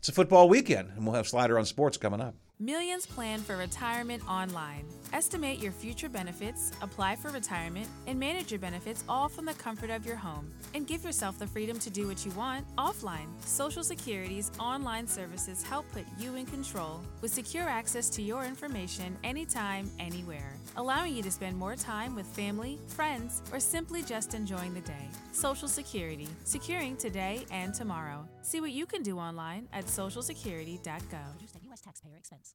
it's 0.00 0.10
a 0.10 0.12
football 0.12 0.46
weekend. 0.46 0.90
And 0.94 1.06
we'll 1.06 1.14
have 1.14 1.26
Slider 1.26 1.58
on 1.58 1.64
sports 1.64 1.96
coming 1.96 2.20
up. 2.20 2.34
Millions 2.64 3.04
plan 3.04 3.40
for 3.40 3.58
retirement 3.58 4.26
online. 4.26 4.86
Estimate 5.12 5.58
your 5.58 5.70
future 5.70 6.08
benefits, 6.08 6.72
apply 6.80 7.14
for 7.14 7.28
retirement, 7.30 7.86
and 8.06 8.18
manage 8.18 8.50
your 8.50 8.58
benefits 8.58 9.04
all 9.06 9.28
from 9.28 9.44
the 9.44 9.52
comfort 9.52 9.90
of 9.90 10.06
your 10.06 10.16
home. 10.16 10.50
And 10.72 10.86
give 10.86 11.04
yourself 11.04 11.38
the 11.38 11.46
freedom 11.46 11.78
to 11.80 11.90
do 11.90 12.08
what 12.08 12.24
you 12.24 12.30
want 12.30 12.66
offline. 12.76 13.26
Social 13.44 13.84
Security's 13.84 14.50
online 14.58 15.06
services 15.06 15.62
help 15.62 15.84
put 15.92 16.06
you 16.18 16.36
in 16.36 16.46
control 16.46 17.02
with 17.20 17.34
secure 17.34 17.68
access 17.68 18.08
to 18.08 18.22
your 18.22 18.46
information 18.46 19.18
anytime, 19.24 19.90
anywhere, 19.98 20.56
allowing 20.76 21.14
you 21.14 21.22
to 21.22 21.30
spend 21.30 21.58
more 21.58 21.76
time 21.76 22.14
with 22.14 22.24
family, 22.24 22.80
friends, 22.86 23.42
or 23.52 23.60
simply 23.60 24.02
just 24.02 24.32
enjoying 24.32 24.72
the 24.72 24.80
day. 24.80 25.10
Social 25.32 25.68
Security, 25.68 26.28
securing 26.44 26.96
today 26.96 27.44
and 27.50 27.74
tomorrow. 27.74 28.26
See 28.40 28.62
what 28.62 28.72
you 28.72 28.86
can 28.86 29.02
do 29.02 29.18
online 29.18 29.68
at 29.74 29.84
socialsecurity.gov. 29.84 31.63
Taxpayer 31.82 32.16
expense. 32.16 32.54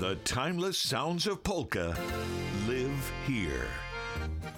The 0.00 0.18
timeless 0.24 0.76
sounds 0.76 1.26
of 1.26 1.42
polka 1.42 1.96
live 2.66 3.12
here. 3.26 3.68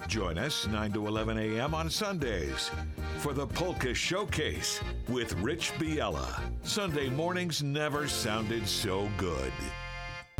Join 0.07 0.37
us 0.37 0.67
9 0.67 0.93
to 0.93 1.07
11 1.07 1.37
a.m. 1.37 1.73
on 1.73 1.89
Sundays 1.89 2.71
for 3.19 3.33
the 3.33 3.45
Polka 3.45 3.93
Showcase 3.93 4.81
with 5.07 5.33
Rich 5.35 5.71
Biella. 5.73 6.41
Sunday 6.63 7.09
mornings 7.09 7.61
never 7.61 8.07
sounded 8.07 8.67
so 8.67 9.09
good. 9.17 9.53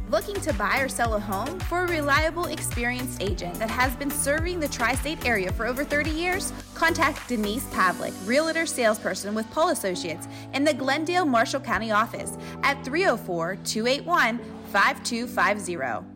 Looking 0.09 0.41
to 0.41 0.53
buy 0.53 0.79
or 0.79 0.89
sell 0.89 1.13
a 1.13 1.19
home? 1.19 1.59
For 1.61 1.85
a 1.85 1.87
reliable, 1.87 2.45
experienced 2.45 3.21
agent 3.21 3.53
that 3.59 3.69
has 3.69 3.95
been 3.95 4.09
serving 4.09 4.59
the 4.59 4.67
tri 4.67 4.95
state 4.95 5.23
area 5.23 5.51
for 5.51 5.67
over 5.67 5.83
30 5.83 6.09
years, 6.09 6.51
contact 6.73 7.27
Denise 7.27 7.65
Pavlik, 7.65 8.13
Realtor 8.25 8.65
Salesperson 8.65 9.35
with 9.35 9.47
Paul 9.51 9.69
Associates 9.69 10.27
in 10.55 10.63
the 10.63 10.73
Glendale 10.73 11.25
Marshall 11.25 11.59
County 11.59 11.91
office 11.91 12.39
at 12.63 12.83
304 12.83 13.57
281 13.57 14.39
5250. 14.71 16.07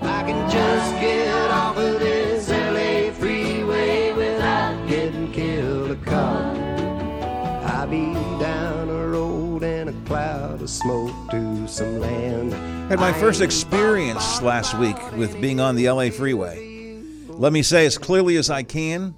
I 0.00 0.22
can 0.22 0.50
just 0.50 0.94
get 0.98 1.50
off 1.50 1.76
of 1.76 2.00
this 2.00 2.48
LA 2.48 3.12
freeway 3.12 4.14
without 4.14 4.88
getting 4.88 5.30
killed 5.30 5.90
a 5.90 5.96
car. 5.96 6.54
I 7.66 7.84
be 7.84 8.14
down 8.40 8.88
a 8.88 9.06
road 9.06 9.62
in 9.62 9.88
a 9.88 10.06
cloud 10.06 10.62
of 10.62 10.70
smoke 10.70 11.12
to 11.32 11.68
some 11.68 12.00
land. 12.00 12.54
Had 12.90 12.98
my 12.98 13.12
first 13.12 13.42
experience 13.42 14.40
last 14.40 14.72
week 14.78 14.96
with 15.18 15.38
being 15.38 15.60
on 15.60 15.76
the 15.76 15.90
LA 15.90 16.08
freeway. 16.08 17.02
Let 17.28 17.52
me 17.52 17.62
say 17.62 17.84
as 17.84 17.98
clearly 17.98 18.36
as 18.36 18.48
I 18.48 18.62
can, 18.62 19.14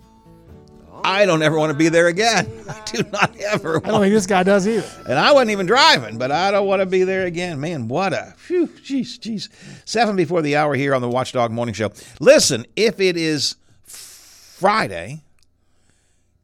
I 1.04 1.26
don't 1.26 1.42
ever 1.42 1.58
want 1.58 1.70
to 1.70 1.78
be 1.78 1.88
there 1.88 2.06
again. 2.08 2.50
I 2.68 2.82
do 2.84 3.02
not 3.10 3.36
ever. 3.38 3.76
I 3.84 3.88
don't 3.88 4.00
think 4.00 4.14
this 4.14 4.26
guy 4.26 4.42
does 4.42 4.66
either. 4.66 4.88
And 5.08 5.18
I 5.18 5.32
wasn't 5.32 5.50
even 5.50 5.66
driving, 5.66 6.18
but 6.18 6.30
I 6.30 6.50
don't 6.50 6.66
want 6.66 6.80
to 6.80 6.86
be 6.86 7.04
there 7.04 7.26
again. 7.26 7.60
Man, 7.60 7.88
what 7.88 8.12
a 8.12 8.34
phew, 8.36 8.66
jeez, 8.66 9.18
jeez. 9.18 9.48
Seven 9.84 10.16
before 10.16 10.42
the 10.42 10.56
hour 10.56 10.74
here 10.74 10.94
on 10.94 11.02
the 11.02 11.08
Watchdog 11.08 11.50
Morning 11.50 11.74
Show. 11.74 11.92
Listen, 12.20 12.66
if 12.76 13.00
it 13.00 13.16
is 13.16 13.56
Friday 13.84 15.22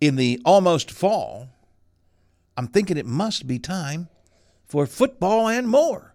in 0.01 0.17
the 0.17 0.41
almost 0.45 0.91
fall, 0.91 1.49
I'm 2.57 2.69
thinking 2.69 2.97
it 2.97 3.07
must 3.07 3.47
be 3.47 3.59
time 3.59 4.09
for 4.67 4.87
football 4.87 5.49
and 5.49 5.69
more. 5.69 6.15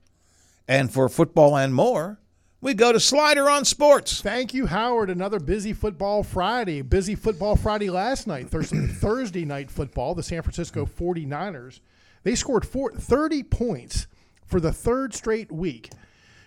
And 0.67 0.91
for 0.91 1.09
football 1.09 1.57
and 1.57 1.75
more, 1.75 2.20
we 2.61 2.75
go 2.75 2.91
to 2.91 2.99
Slider 2.99 3.49
on 3.49 3.65
Sports. 3.65 4.21
Thank 4.21 4.53
you, 4.53 4.67
Howard. 4.67 5.09
Another 5.09 5.39
busy 5.39 5.73
football 5.73 6.21
Friday. 6.21 6.83
Busy 6.83 7.15
football 7.15 7.55
Friday 7.55 7.89
last 7.89 8.27
night, 8.27 8.49
Thursday, 8.49 8.85
Thursday 8.87 9.45
night 9.45 9.71
football. 9.71 10.13
The 10.13 10.21
San 10.21 10.43
Francisco 10.43 10.85
49ers, 10.85 11.79
they 12.23 12.35
scored 12.35 12.65
four, 12.65 12.91
30 12.93 13.43
points 13.43 14.05
for 14.45 14.59
the 14.59 14.71
third 14.71 15.15
straight 15.15 15.51
week, 15.51 15.89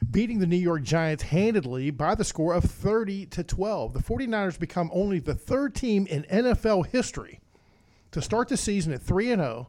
beating 0.08 0.38
the 0.38 0.46
New 0.46 0.56
York 0.56 0.84
Giants 0.84 1.24
handedly 1.24 1.90
by 1.90 2.14
the 2.14 2.24
score 2.24 2.54
of 2.54 2.64
30 2.64 3.26
to 3.26 3.42
12. 3.42 3.92
The 3.92 4.02
49ers 4.02 4.58
become 4.58 4.90
only 4.92 5.18
the 5.18 5.34
third 5.34 5.74
team 5.74 6.06
in 6.06 6.22
NFL 6.24 6.86
history 6.86 7.40
to 8.12 8.22
start 8.22 8.48
the 8.48 8.56
season 8.56 8.92
at 8.92 9.02
3 9.02 9.32
and 9.32 9.42
0 9.42 9.68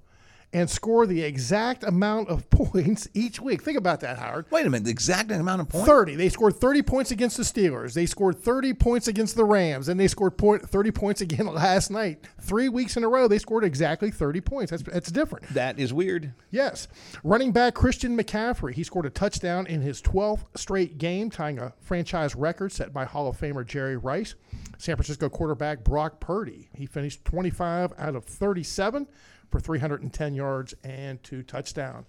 and 0.55 0.69
score 0.69 1.05
the 1.05 1.21
exact 1.21 1.83
amount 1.83 2.29
of 2.29 2.49
points 2.55 3.09
each 3.13 3.41
week. 3.41 3.61
Think 3.61 3.77
about 3.77 3.99
that, 3.99 4.17
Howard. 4.17 4.45
Wait 4.51 4.65
a 4.65 4.69
minute, 4.69 4.85
the 4.85 4.89
exact 4.89 5.29
amount 5.29 5.59
of 5.59 5.67
points? 5.67 5.85
30. 5.85 6.15
They 6.15 6.29
scored 6.29 6.55
30 6.55 6.81
points 6.81 7.11
against 7.11 7.35
the 7.35 7.43
Steelers. 7.43 7.93
They 7.93 8.05
scored 8.05 8.39
30 8.39 8.73
points 8.73 9.09
against 9.09 9.35
the 9.35 9.43
Rams, 9.43 9.89
and 9.89 9.99
they 9.99 10.07
scored 10.07 10.37
point, 10.37 10.61
30 10.67 10.91
points 10.91 11.19
again 11.19 11.45
last 11.53 11.91
night. 11.91 12.25
Three 12.39 12.69
weeks 12.69 12.95
in 12.95 13.03
a 13.03 13.09
row, 13.09 13.27
they 13.27 13.37
scored 13.37 13.65
exactly 13.65 14.11
30 14.11 14.39
points. 14.39 14.71
That's, 14.71 14.83
that's 14.83 15.11
different. 15.11 15.45
That 15.53 15.77
is 15.77 15.93
weird. 15.93 16.31
Yes. 16.51 16.87
Running 17.25 17.51
back 17.51 17.73
Christian 17.73 18.17
McCaffrey, 18.17 18.73
he 18.73 18.83
scored 18.85 19.05
a 19.05 19.09
touchdown 19.09 19.67
in 19.67 19.81
his 19.81 20.01
12th 20.01 20.45
straight 20.55 20.97
game, 20.97 21.29
tying 21.29 21.59
a 21.59 21.73
franchise 21.81 22.33
record 22.33 22.71
set 22.71 22.93
by 22.93 23.03
Hall 23.03 23.27
of 23.27 23.37
Famer 23.37 23.67
Jerry 23.67 23.97
Rice. 23.97 24.35
San 24.77 24.95
Francisco 24.95 25.27
quarterback 25.29 25.83
Brock 25.83 26.21
Purdy, 26.21 26.69
he 26.73 26.85
finished 26.85 27.25
25 27.25 27.93
out 27.97 28.15
of 28.15 28.25
37 28.25 29.07
for 29.55 29.61
310 29.61 30.35
yards 30.35 30.73
and 30.83 31.23
two 31.23 31.41
touchdowns. 31.41 32.07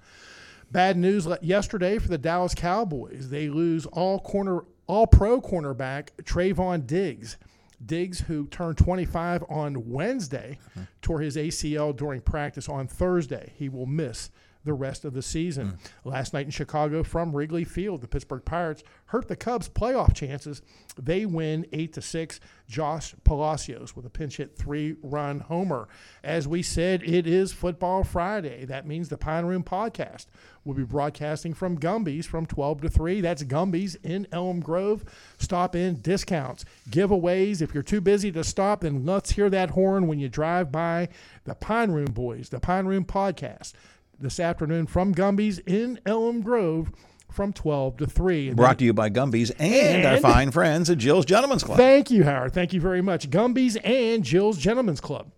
Bad 0.73 0.97
news 0.97 1.29
yesterday 1.43 1.99
for 1.99 2.09
the 2.09 2.19
Dallas 2.19 2.55
Cowboys. 2.55 3.31
They 3.31 3.49
lose 3.49 3.87
all 3.87 4.19
corner 4.19 4.65
all 4.89 5.07
pro 5.07 5.41
cornerback 5.41 6.09
Trevon 6.23 6.87
Diggs. 6.87 7.37
Diggs, 7.85 8.21
who 8.21 8.47
turned 8.47 8.79
25 8.79 9.45
on 9.51 9.91
Wednesday, 9.91 10.59
mm-hmm. 10.71 10.85
tore 11.03 11.21
his 11.21 11.37
ACL 11.37 11.95
during 11.95 12.23
practice 12.23 12.69
on 12.69 12.89
Thursday. 12.89 13.53
He 13.57 13.69
will 13.69 13.87
miss 13.87 14.31
the 14.67 14.75
rest 14.75 15.07
of 15.07 15.15
the 15.15 15.23
season. 15.23 15.79
Hmm. 16.03 16.09
Last 16.11 16.35
night 16.35 16.45
in 16.45 16.51
Chicago 16.51 17.03
from 17.03 17.35
Wrigley 17.35 17.65
Field, 17.65 18.03
the 18.03 18.09
Pittsburgh 18.09 18.45
Pirates 18.45 18.83
hurt 19.07 19.29
the 19.29 19.37
Cubs' 19.37 19.69
playoff 19.69 20.15
chances. 20.15 20.61
They 21.01 21.25
win 21.25 21.67
8 21.73 21.95
to 21.95 22.03
6. 22.03 22.41
Josh 22.69 23.15
Palacios 23.25 23.95
with 23.95 24.05
a 24.07 24.11
pinch 24.11 24.39
hit 24.39 24.57
three 24.57 24.97
run 25.03 25.41
homer. 25.41 25.89
As 26.25 26.49
we 26.49 26.63
said, 26.63 27.03
it 27.05 27.27
is 27.27 27.53
Football 27.53 28.03
Friday. 28.03 28.65
That 28.65 28.87
means 28.87 29.09
the 29.09 29.17
Pine 29.17 29.47
Room 29.47 29.63
podcast 29.63 30.27
will 30.65 30.75
be 30.75 30.83
broadcasting 30.83 31.55
from 31.55 31.79
Gumby's 31.79 32.27
from 32.27 32.45
12 32.45 32.83
to 32.83 32.89
3. 32.89 33.21
That's 33.21 33.45
Gumby's 33.45 33.95
in 33.97 34.27
Elm 34.33 34.61
Grove. 34.61 35.05
Stop 35.39 35.77
in 35.77 36.01
discounts, 36.01 36.65
giveaways. 36.91 37.63
If 37.63 37.73
you're 37.73 37.85
too 37.85 38.01
busy 38.01 38.33
to 38.33 38.43
stop, 38.43 38.81
then 38.81 39.07
let's 39.07 39.31
hear 39.31 39.49
that 39.51 39.71
horn 39.71 40.09
when 40.09 40.19
you 40.19 40.29
drive 40.29 40.73
by 40.73 41.09
the 41.45 41.55
Pine 41.55 41.93
Room 41.93 42.07
Boys, 42.07 42.49
the 42.49 42.59
Pine 42.59 42.87
Room 42.87 43.05
podcast 43.05 43.75
this 44.19 44.41
afternoon 44.41 44.87
from 44.87 45.13
Gumby's 45.13 45.59
in 45.61 46.01
Elm 46.07 46.41
Grove 46.41 46.91
from 47.31 47.53
12 47.53 47.99
to 47.99 48.07
3. 48.07 48.49
And 48.49 48.57
Brought 48.57 48.79
to 48.79 48.85
you 48.85 48.93
by 48.93 49.11
Gumby's 49.11 49.51
and, 49.53 50.07
our 50.07 50.19
fine 50.19 50.51
friends 50.51 50.89
at 50.89 50.99
Jill's 50.99 51.27
Gentlemen's 51.27 51.63
Club. 51.63 51.79
Thank 51.79 52.11
you, 52.11 52.25
Howard. 52.25 52.55
Thank 52.55 52.73
you 52.73 52.81
very 52.81 53.03
much. 53.03 53.31
Gumby's 53.31 53.77
and 53.77 54.25
Jill's 54.25 54.59
Gentlemen's 54.59 55.01
Club. 55.01 55.31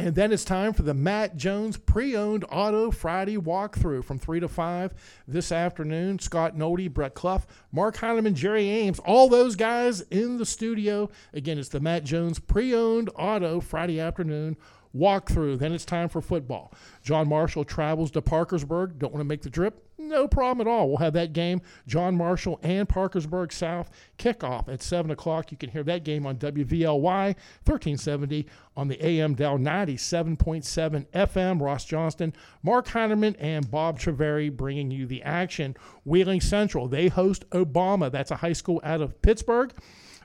And 0.00 0.14
then 0.14 0.30
it's 0.30 0.44
time 0.44 0.74
for 0.74 0.82
the 0.82 0.94
Matt 0.94 1.36
Jones 1.36 1.76
pre-owned 1.76 2.44
auto 2.52 2.92
Friday 2.92 3.36
walkthrough 3.36 4.04
from 4.04 4.20
3 4.20 4.38
to 4.40 4.46
5 4.46 4.94
this 5.26 5.50
afternoon. 5.50 6.20
Scott 6.20 6.56
Nody, 6.56 6.86
Brett 6.86 7.14
Clough, 7.14 7.42
Mark 7.72 7.96
Heineman, 7.96 8.36
Jerry 8.36 8.68
Ames, 8.68 9.00
all 9.00 9.28
those 9.28 9.56
guys 9.56 10.02
in 10.02 10.38
the 10.38 10.46
studio. 10.46 11.10
Again, 11.32 11.58
it's 11.58 11.68
the 11.68 11.80
Matt 11.80 12.04
Jones 12.04 12.38
pre-owned 12.38 13.10
auto 13.16 13.58
Friday 13.58 13.98
afternoon 13.98 14.56
walkthrough. 14.98 15.58
Then 15.58 15.72
it's 15.72 15.84
time 15.84 16.08
for 16.08 16.20
football. 16.20 16.72
John 17.02 17.28
Marshall 17.28 17.64
travels 17.64 18.10
to 18.12 18.22
Parkersburg. 18.22 18.98
Don't 18.98 19.12
want 19.12 19.20
to 19.20 19.28
make 19.28 19.42
the 19.42 19.50
trip? 19.50 19.84
No 20.00 20.28
problem 20.28 20.66
at 20.66 20.70
all. 20.70 20.88
We'll 20.88 20.98
have 20.98 21.12
that 21.14 21.32
game, 21.32 21.60
John 21.88 22.14
Marshall 22.14 22.60
and 22.62 22.88
Parkersburg 22.88 23.52
South 23.52 23.90
kickoff 24.16 24.68
at 24.68 24.80
7 24.80 25.10
o'clock. 25.10 25.50
You 25.50 25.58
can 25.58 25.70
hear 25.70 25.82
that 25.82 26.04
game 26.04 26.24
on 26.24 26.36
WVOY 26.36 27.02
1370 27.02 28.46
on 28.76 28.86
the 28.86 29.04
AM 29.04 29.34
Dow 29.34 29.56
97.7 29.56 31.06
FM. 31.08 31.60
Ross 31.60 31.84
Johnston, 31.84 32.32
Mark 32.62 32.86
Heineman, 32.88 33.34
and 33.36 33.68
Bob 33.68 33.98
Treveri 33.98 34.56
bringing 34.56 34.92
you 34.92 35.04
the 35.04 35.22
action. 35.24 35.76
Wheeling 36.04 36.40
Central, 36.40 36.86
they 36.86 37.08
host 37.08 37.48
Obama. 37.50 38.10
That's 38.10 38.30
a 38.30 38.36
high 38.36 38.52
school 38.52 38.80
out 38.84 39.00
of 39.00 39.20
Pittsburgh. 39.20 39.72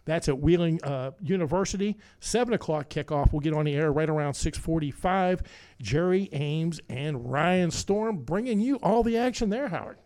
That's 0.06 0.28
at 0.28 0.39
Wheeling 0.39 0.84
uh, 0.84 1.12
University. 1.22 1.97
Seven 2.20 2.54
o'clock 2.54 2.89
kickoff. 2.89 3.32
We'll 3.32 3.39
get 3.39 3.54
on 3.54 3.66
the 3.66 3.74
air 3.76 3.91
right 3.91 4.10
around 4.10 4.34
six 4.34 4.58
forty-five. 4.58 5.43
Jerry 5.82 6.30
Ames 6.34 6.82
and 6.89 7.32
Ryan 7.32 7.72
Storm 7.72 8.18
bringing 8.18 8.60
you 8.60 8.76
all 8.78 9.04
the 9.04 9.18
action 9.18 9.49
there, 9.49 9.70
Howard. 9.70 9.97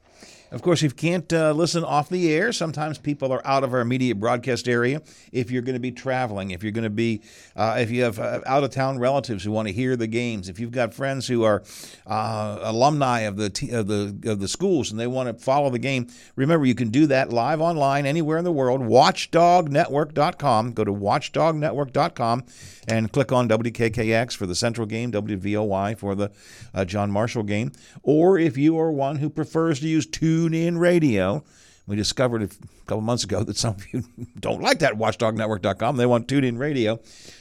Of 0.49 0.61
course, 0.61 0.81
if 0.81 0.91
you 0.93 0.95
can't 0.95 1.31
uh, 1.33 1.51
listen 1.51 1.83
off 1.83 2.07
the 2.07 2.31
air, 2.31 2.53
sometimes 2.53 2.97
people 2.97 3.33
are 3.33 3.45
out 3.45 3.65
of 3.65 3.73
our 3.73 3.81
immediate 3.81 4.17
broadcast 4.17 4.69
area. 4.69 5.01
If 5.33 5.51
you're 5.51 5.61
going 5.61 5.75
to 5.75 5.79
be 5.79 5.91
traveling, 5.91 6.51
if 6.51 6.63
you're 6.63 6.71
going 6.71 6.85
to 6.85 6.89
be, 6.89 7.21
uh, 7.55 7.75
if 7.79 7.91
you 7.91 8.03
have 8.03 8.17
uh, 8.17 8.39
out 8.45 8.63
of 8.63 8.71
town 8.71 8.97
relatives 8.97 9.43
who 9.43 9.51
want 9.51 9.67
to 9.67 9.73
hear 9.73 9.97
the 9.97 10.07
games, 10.07 10.47
if 10.47 10.57
you've 10.57 10.71
got 10.71 10.93
friends 10.93 11.27
who 11.27 11.43
are 11.43 11.63
uh, 12.05 12.59
alumni 12.61 13.21
of 13.21 13.35
the 13.35 13.49
t- 13.49 13.71
of 13.71 13.87
the 13.87 14.17
of 14.25 14.39
the 14.39 14.47
schools 14.47 14.89
and 14.89 14.97
they 14.97 15.07
want 15.07 15.27
to 15.27 15.43
follow 15.43 15.69
the 15.69 15.79
game, 15.79 16.07
remember 16.37 16.65
you 16.65 16.75
can 16.75 16.89
do 16.89 17.07
that 17.07 17.29
live 17.29 17.59
online 17.59 18.05
anywhere 18.05 18.37
in 18.37 18.45
the 18.45 18.51
world. 18.51 18.79
WatchDogNetwork.com. 18.81 20.71
Go 20.71 20.85
to 20.85 20.93
WatchDogNetwork.com 20.93 22.43
and 22.87 23.11
click 23.11 23.33
on 23.33 23.49
WKKX 23.49 24.35
for 24.35 24.45
the 24.45 24.55
Central 24.55 24.87
game, 24.87 25.11
WVOY 25.11 25.97
for 25.97 26.15
the 26.15 26.31
uh, 26.73 26.85
John 26.85 27.11
Marshall 27.11 27.43
game. 27.43 27.73
Or 28.01 28.39
if 28.39 28.57
you 28.57 28.79
are 28.79 28.91
one 28.91 29.17
who 29.17 29.29
prefers 29.29 29.81
to 29.81 29.87
use 29.87 30.05
TuneIn 30.37 30.77
Radio, 30.77 31.43
we 31.87 31.95
discovered 31.95 32.43
a 32.43 32.49
couple 32.85 33.01
months 33.01 33.23
ago 33.23 33.43
that 33.43 33.57
some 33.57 33.73
of 33.75 33.93
you 33.93 34.03
don't 34.39 34.61
like 34.61 34.79
that 34.79 34.93
watchdognetwork.com. 34.93 35.97
They 35.97 36.05
want 36.05 36.27
TuneIn 36.27 36.59
Radio. 36.59 36.99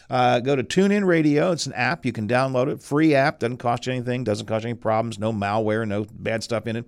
Uh, 0.08 0.40
go 0.40 0.56
to 0.56 0.64
TuneIn 0.64 1.04
Radio. 1.04 1.52
It's 1.52 1.66
an 1.66 1.74
app. 1.74 2.06
You 2.06 2.12
can 2.12 2.26
download 2.26 2.68
it. 2.72 2.82
Free 2.82 3.14
app. 3.14 3.40
Doesn't 3.40 3.58
cost 3.58 3.86
you 3.86 3.92
anything. 3.92 4.24
Doesn't 4.24 4.46
cause 4.46 4.64
you 4.64 4.70
any 4.70 4.78
problems. 4.78 5.18
No 5.18 5.30
malware. 5.30 5.86
No 5.86 6.06
bad 6.10 6.42
stuff 6.42 6.66
in 6.66 6.76
it. 6.76 6.86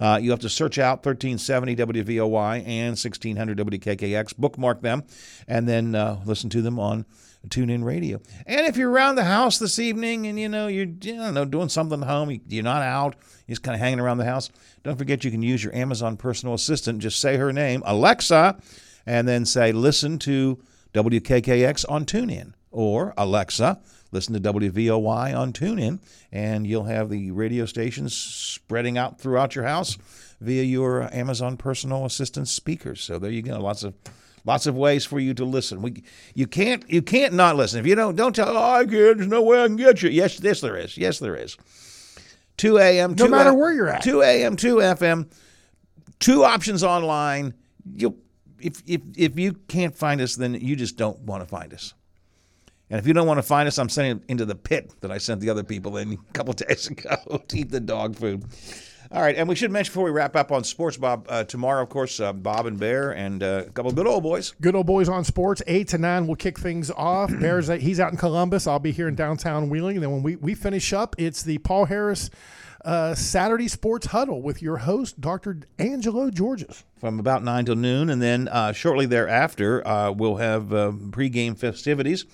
Uh, 0.00 0.18
you 0.20 0.32
have 0.32 0.40
to 0.40 0.48
search 0.48 0.78
out 0.78 1.06
1370 1.06 1.76
WVOY 1.76 2.66
and 2.66 2.98
1600 2.98 3.58
WKKX. 3.58 4.36
Bookmark 4.36 4.80
them 4.80 5.04
and 5.46 5.68
then 5.68 5.94
uh, 5.94 6.20
listen 6.26 6.50
to 6.50 6.62
them 6.62 6.80
on 6.80 7.06
TuneIn 7.48 7.84
Radio. 7.84 8.20
And 8.46 8.66
if 8.66 8.76
you're 8.76 8.90
around 8.90 9.16
the 9.16 9.24
house 9.24 9.58
this 9.58 9.78
evening 9.78 10.26
and 10.26 10.38
you 10.38 10.48
know 10.48 10.66
you're 10.66 10.86
you 11.02 11.14
know 11.16 11.44
doing 11.44 11.68
something 11.68 12.00
at 12.02 12.08
home, 12.08 12.30
you- 12.30 12.40
you're 12.48 12.62
not 12.64 12.82
out, 12.82 13.16
you're 13.46 13.54
just 13.54 13.62
kind 13.62 13.74
of 13.74 13.80
hanging 13.80 14.00
around 14.00 14.18
the 14.18 14.24
house, 14.24 14.50
don't 14.82 14.96
forget 14.96 15.24
you 15.24 15.30
can 15.30 15.42
use 15.42 15.62
your 15.62 15.74
Amazon 15.74 16.16
personal 16.16 16.54
assistant. 16.54 17.00
Just 17.00 17.20
say 17.20 17.36
her 17.36 17.52
name, 17.52 17.82
Alexa, 17.84 18.56
and 19.06 19.26
then 19.28 19.44
say 19.44 19.72
listen 19.72 20.18
to 20.20 20.58
WKKX 20.94 21.84
on 21.88 22.04
TuneIn 22.06 22.52
or 22.70 23.12
Alexa, 23.16 23.80
listen 24.12 24.32
to 24.34 24.40
WVOY 24.40 25.36
on 25.36 25.52
TuneIn, 25.52 26.00
and 26.32 26.66
you'll 26.66 26.84
have 26.84 27.10
the 27.10 27.30
radio 27.30 27.66
stations 27.66 28.14
spreading 28.14 28.96
out 28.96 29.20
throughout 29.20 29.54
your 29.54 29.64
house 29.64 29.98
via 30.40 30.62
your 30.62 31.02
Amazon 31.14 31.56
personal 31.56 32.04
assistant 32.04 32.48
speakers. 32.48 33.00
So 33.00 33.18
there 33.18 33.30
you 33.30 33.42
go. 33.42 33.58
Lots 33.60 33.82
of 33.84 33.94
lots 34.44 34.66
of 34.66 34.76
ways 34.76 35.04
for 35.04 35.18
you 35.18 35.34
to 35.34 35.44
listen. 35.44 35.82
We 35.82 36.02
you 36.34 36.46
can't 36.46 36.88
you 36.90 37.02
can't 37.02 37.34
not 37.34 37.56
listen. 37.56 37.80
If 37.80 37.86
you 37.86 37.94
don't 37.94 38.16
don't 38.16 38.34
tell 38.34 38.48
oh 38.48 38.56
I 38.72 38.84
can't, 38.84 39.18
there's 39.18 39.26
no 39.26 39.42
way 39.42 39.62
I 39.62 39.66
can 39.66 39.76
get 39.76 40.02
you. 40.02 40.10
Yes, 40.10 40.40
yes 40.42 40.60
there 40.60 40.76
is. 40.76 40.96
Yes 40.96 41.18
there 41.18 41.36
is. 41.36 41.56
2 42.56 42.78
a.m. 42.78 43.10
No 43.16 43.24
2 43.26 43.30
matter 43.30 43.50
F- 43.50 43.56
where 43.56 43.72
you're 43.72 43.88
at. 43.88 44.02
2 44.02 44.22
a.m. 44.22 44.56
2 44.56 44.76
FM. 44.76 45.30
Two 46.20 46.44
options 46.44 46.84
online. 46.84 47.54
You 47.94 48.16
if 48.60 48.82
if 48.86 49.00
if 49.16 49.38
you 49.38 49.54
can't 49.68 49.94
find 49.94 50.20
us, 50.20 50.36
then 50.36 50.54
you 50.54 50.76
just 50.76 50.96
don't 50.96 51.18
want 51.20 51.42
to 51.42 51.48
find 51.48 51.74
us. 51.74 51.94
And 52.90 52.98
if 52.98 53.06
you 53.06 53.12
don't 53.12 53.26
want 53.26 53.38
to 53.38 53.42
find 53.42 53.66
us, 53.66 53.78
I'm 53.78 53.88
sending 53.88 54.18
it 54.18 54.22
into 54.28 54.44
the 54.44 54.54
pit 54.54 54.92
that 55.00 55.10
I 55.10 55.18
sent 55.18 55.40
the 55.40 55.50
other 55.50 55.64
people 55.64 55.96
in 55.96 56.12
a 56.12 56.32
couple 56.32 56.52
days 56.54 56.86
ago 56.86 57.42
to 57.48 57.58
eat 57.58 57.70
the 57.70 57.80
dog 57.80 58.14
food. 58.16 58.44
All 59.14 59.22
right, 59.22 59.36
and 59.36 59.48
we 59.48 59.54
should 59.54 59.70
mention 59.70 59.92
before 59.92 60.06
we 60.06 60.10
wrap 60.10 60.34
up 60.34 60.50
on 60.50 60.64
sports, 60.64 60.96
Bob. 60.96 61.26
Uh, 61.28 61.44
tomorrow, 61.44 61.80
of 61.80 61.88
course, 61.88 62.18
uh, 62.18 62.32
Bob 62.32 62.66
and 62.66 62.80
Bear 62.80 63.12
and 63.12 63.44
uh, 63.44 63.62
a 63.64 63.70
couple 63.70 63.90
of 63.90 63.94
good 63.94 64.08
old 64.08 64.24
boys. 64.24 64.54
Good 64.60 64.74
old 64.74 64.86
boys 64.86 65.08
on 65.08 65.22
sports. 65.22 65.62
Eight 65.68 65.86
to 65.90 65.98
nine, 65.98 66.26
we'll 66.26 66.34
kick 66.34 66.58
things 66.58 66.90
off. 66.90 67.30
Bears, 67.40 67.68
he's 67.68 68.00
out 68.00 68.10
in 68.10 68.18
Columbus. 68.18 68.66
I'll 68.66 68.80
be 68.80 68.90
here 68.90 69.06
in 69.06 69.14
downtown 69.14 69.70
Wheeling. 69.70 69.98
And 69.98 70.02
then 70.02 70.10
when 70.10 70.24
we, 70.24 70.34
we 70.34 70.56
finish 70.56 70.92
up, 70.92 71.14
it's 71.16 71.44
the 71.44 71.58
Paul 71.58 71.84
Harris 71.84 72.28
uh, 72.84 73.14
Saturday 73.14 73.68
Sports 73.68 74.06
Huddle 74.08 74.42
with 74.42 74.60
your 74.60 74.78
host, 74.78 75.20
Dr. 75.20 75.60
Angelo 75.78 76.28
Georges. 76.28 76.82
from 76.98 77.20
about 77.20 77.44
9 77.44 77.66
till 77.66 77.76
noon. 77.76 78.10
And 78.10 78.20
then 78.20 78.48
uh, 78.48 78.72
shortly 78.72 79.06
thereafter, 79.06 79.86
uh, 79.86 80.10
we'll 80.10 80.38
have 80.38 80.72
uh, 80.72 80.90
pregame 80.90 81.56
festivities 81.56 82.24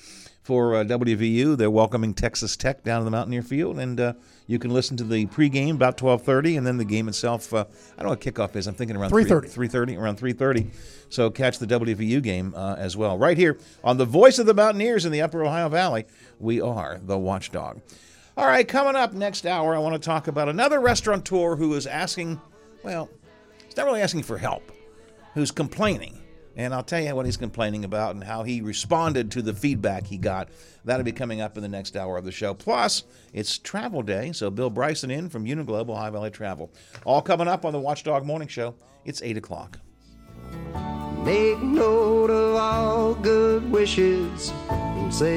for 0.43 0.76
uh, 0.76 0.85
WVU. 0.85 1.59
They're 1.59 1.70
welcoming 1.70 2.14
Texas 2.14 2.57
Tech 2.57 2.83
down 2.85 3.01
to 3.01 3.05
the 3.05 3.11
Mountaineer 3.11 3.43
Field. 3.43 3.78
And 3.78 4.01
uh, 4.01 4.14
you 4.51 4.59
can 4.59 4.72
listen 4.72 4.96
to 4.96 5.05
the 5.05 5.26
pregame 5.26 5.74
about 5.74 5.96
12.30. 5.96 6.59
And 6.59 6.66
then 6.66 6.76
the 6.76 6.84
game 6.84 7.07
itself, 7.07 7.55
uh, 7.55 7.66
I 7.96 8.03
don't 8.03 8.07
know 8.07 8.09
what 8.11 8.20
kickoff 8.20 8.57
is. 8.57 8.66
I'm 8.66 8.74
thinking 8.74 8.96
around 8.96 9.12
3:30. 9.12 9.48
3.30, 9.48 9.96
around 9.96 10.18
3.30. 10.18 10.66
So 11.09 11.30
catch 11.30 11.61
the 11.61 11.68
WVU 11.68 12.20
game 12.20 12.53
uh, 12.57 12.74
as 12.76 12.96
well. 12.96 13.16
Right 13.16 13.38
here 13.38 13.59
on 13.84 13.96
the 13.96 14.05
voice 14.05 14.40
of 14.40 14.46
the 14.46 14.55
Mountaineers 14.55 15.07
in 15.07 15.12
the 15.12 15.22
Upper 15.22 15.44
Ohio 15.44 15.68
Valley, 15.68 16.05
we 16.40 16.61
are 16.61 16.98
the 17.01 17.16
Watchdog. 17.16 17.80
All 18.36 18.44
right, 18.44 18.66
coming 18.66 18.96
up 18.96 19.12
next 19.12 19.46
hour, 19.46 19.76
I 19.76 19.78
want 19.78 19.94
to 19.94 20.05
talk 20.05 20.26
about 20.26 20.48
another 20.48 20.80
restaurateur 20.80 21.55
who 21.55 21.72
is 21.74 21.86
asking, 21.86 22.40
well, 22.82 23.09
he's 23.66 23.76
not 23.76 23.86
really 23.86 24.03
asking 24.03 24.24
for 24.24 24.36
help, 24.36 24.72
who's 25.34 25.53
complaining. 25.53 26.19
And 26.57 26.74
I'll 26.74 26.82
tell 26.82 27.01
you 27.01 27.14
what 27.14 27.26
he's 27.26 27.36
complaining 27.36 27.84
about 27.84 28.14
and 28.14 28.24
how 28.24 28.42
he 28.42 28.61
responded 28.61 29.30
to 29.32 29.42
the 29.42 29.55
feedback 29.55 30.07
he 30.07 30.18
got. 30.18 30.48
That'll 30.84 31.05
be 31.05 31.12
coming 31.12 31.40
up 31.40 31.57
in 31.57 31.62
the 31.62 31.68
next 31.68 31.96
hour 31.96 32.16
of 32.16 32.24
the 32.24 32.32
show. 32.32 32.55
Plus, 32.55 33.05
it's 33.32 33.59
travel 33.59 34.03
day, 34.03 34.32
so 34.32 34.51
Bill 34.51 34.70
Bryson 34.70 35.11
in 35.11 35.28
from 35.28 35.44
Uniglobal 35.44 35.96
High 35.96 36.11
Valley 36.11 36.30
Travel. 36.30 36.70
All 37.05 37.22
coming 37.22 37.48
up 37.48 37.64
on 37.64 37.72
the 37.72 37.78
Watchdog 37.78 38.24
Morning 38.24 38.48
Show. 38.48 38.74
It's 39.05 39.22
8 39.22 39.36
o'clock. 39.36 39.78
Make 41.24 41.61
note 41.61 42.30
of 42.30 42.57
all 42.57 43.14
good 43.14 43.70
wishes 43.70 44.53
and 44.70 45.14
say 45.14 45.28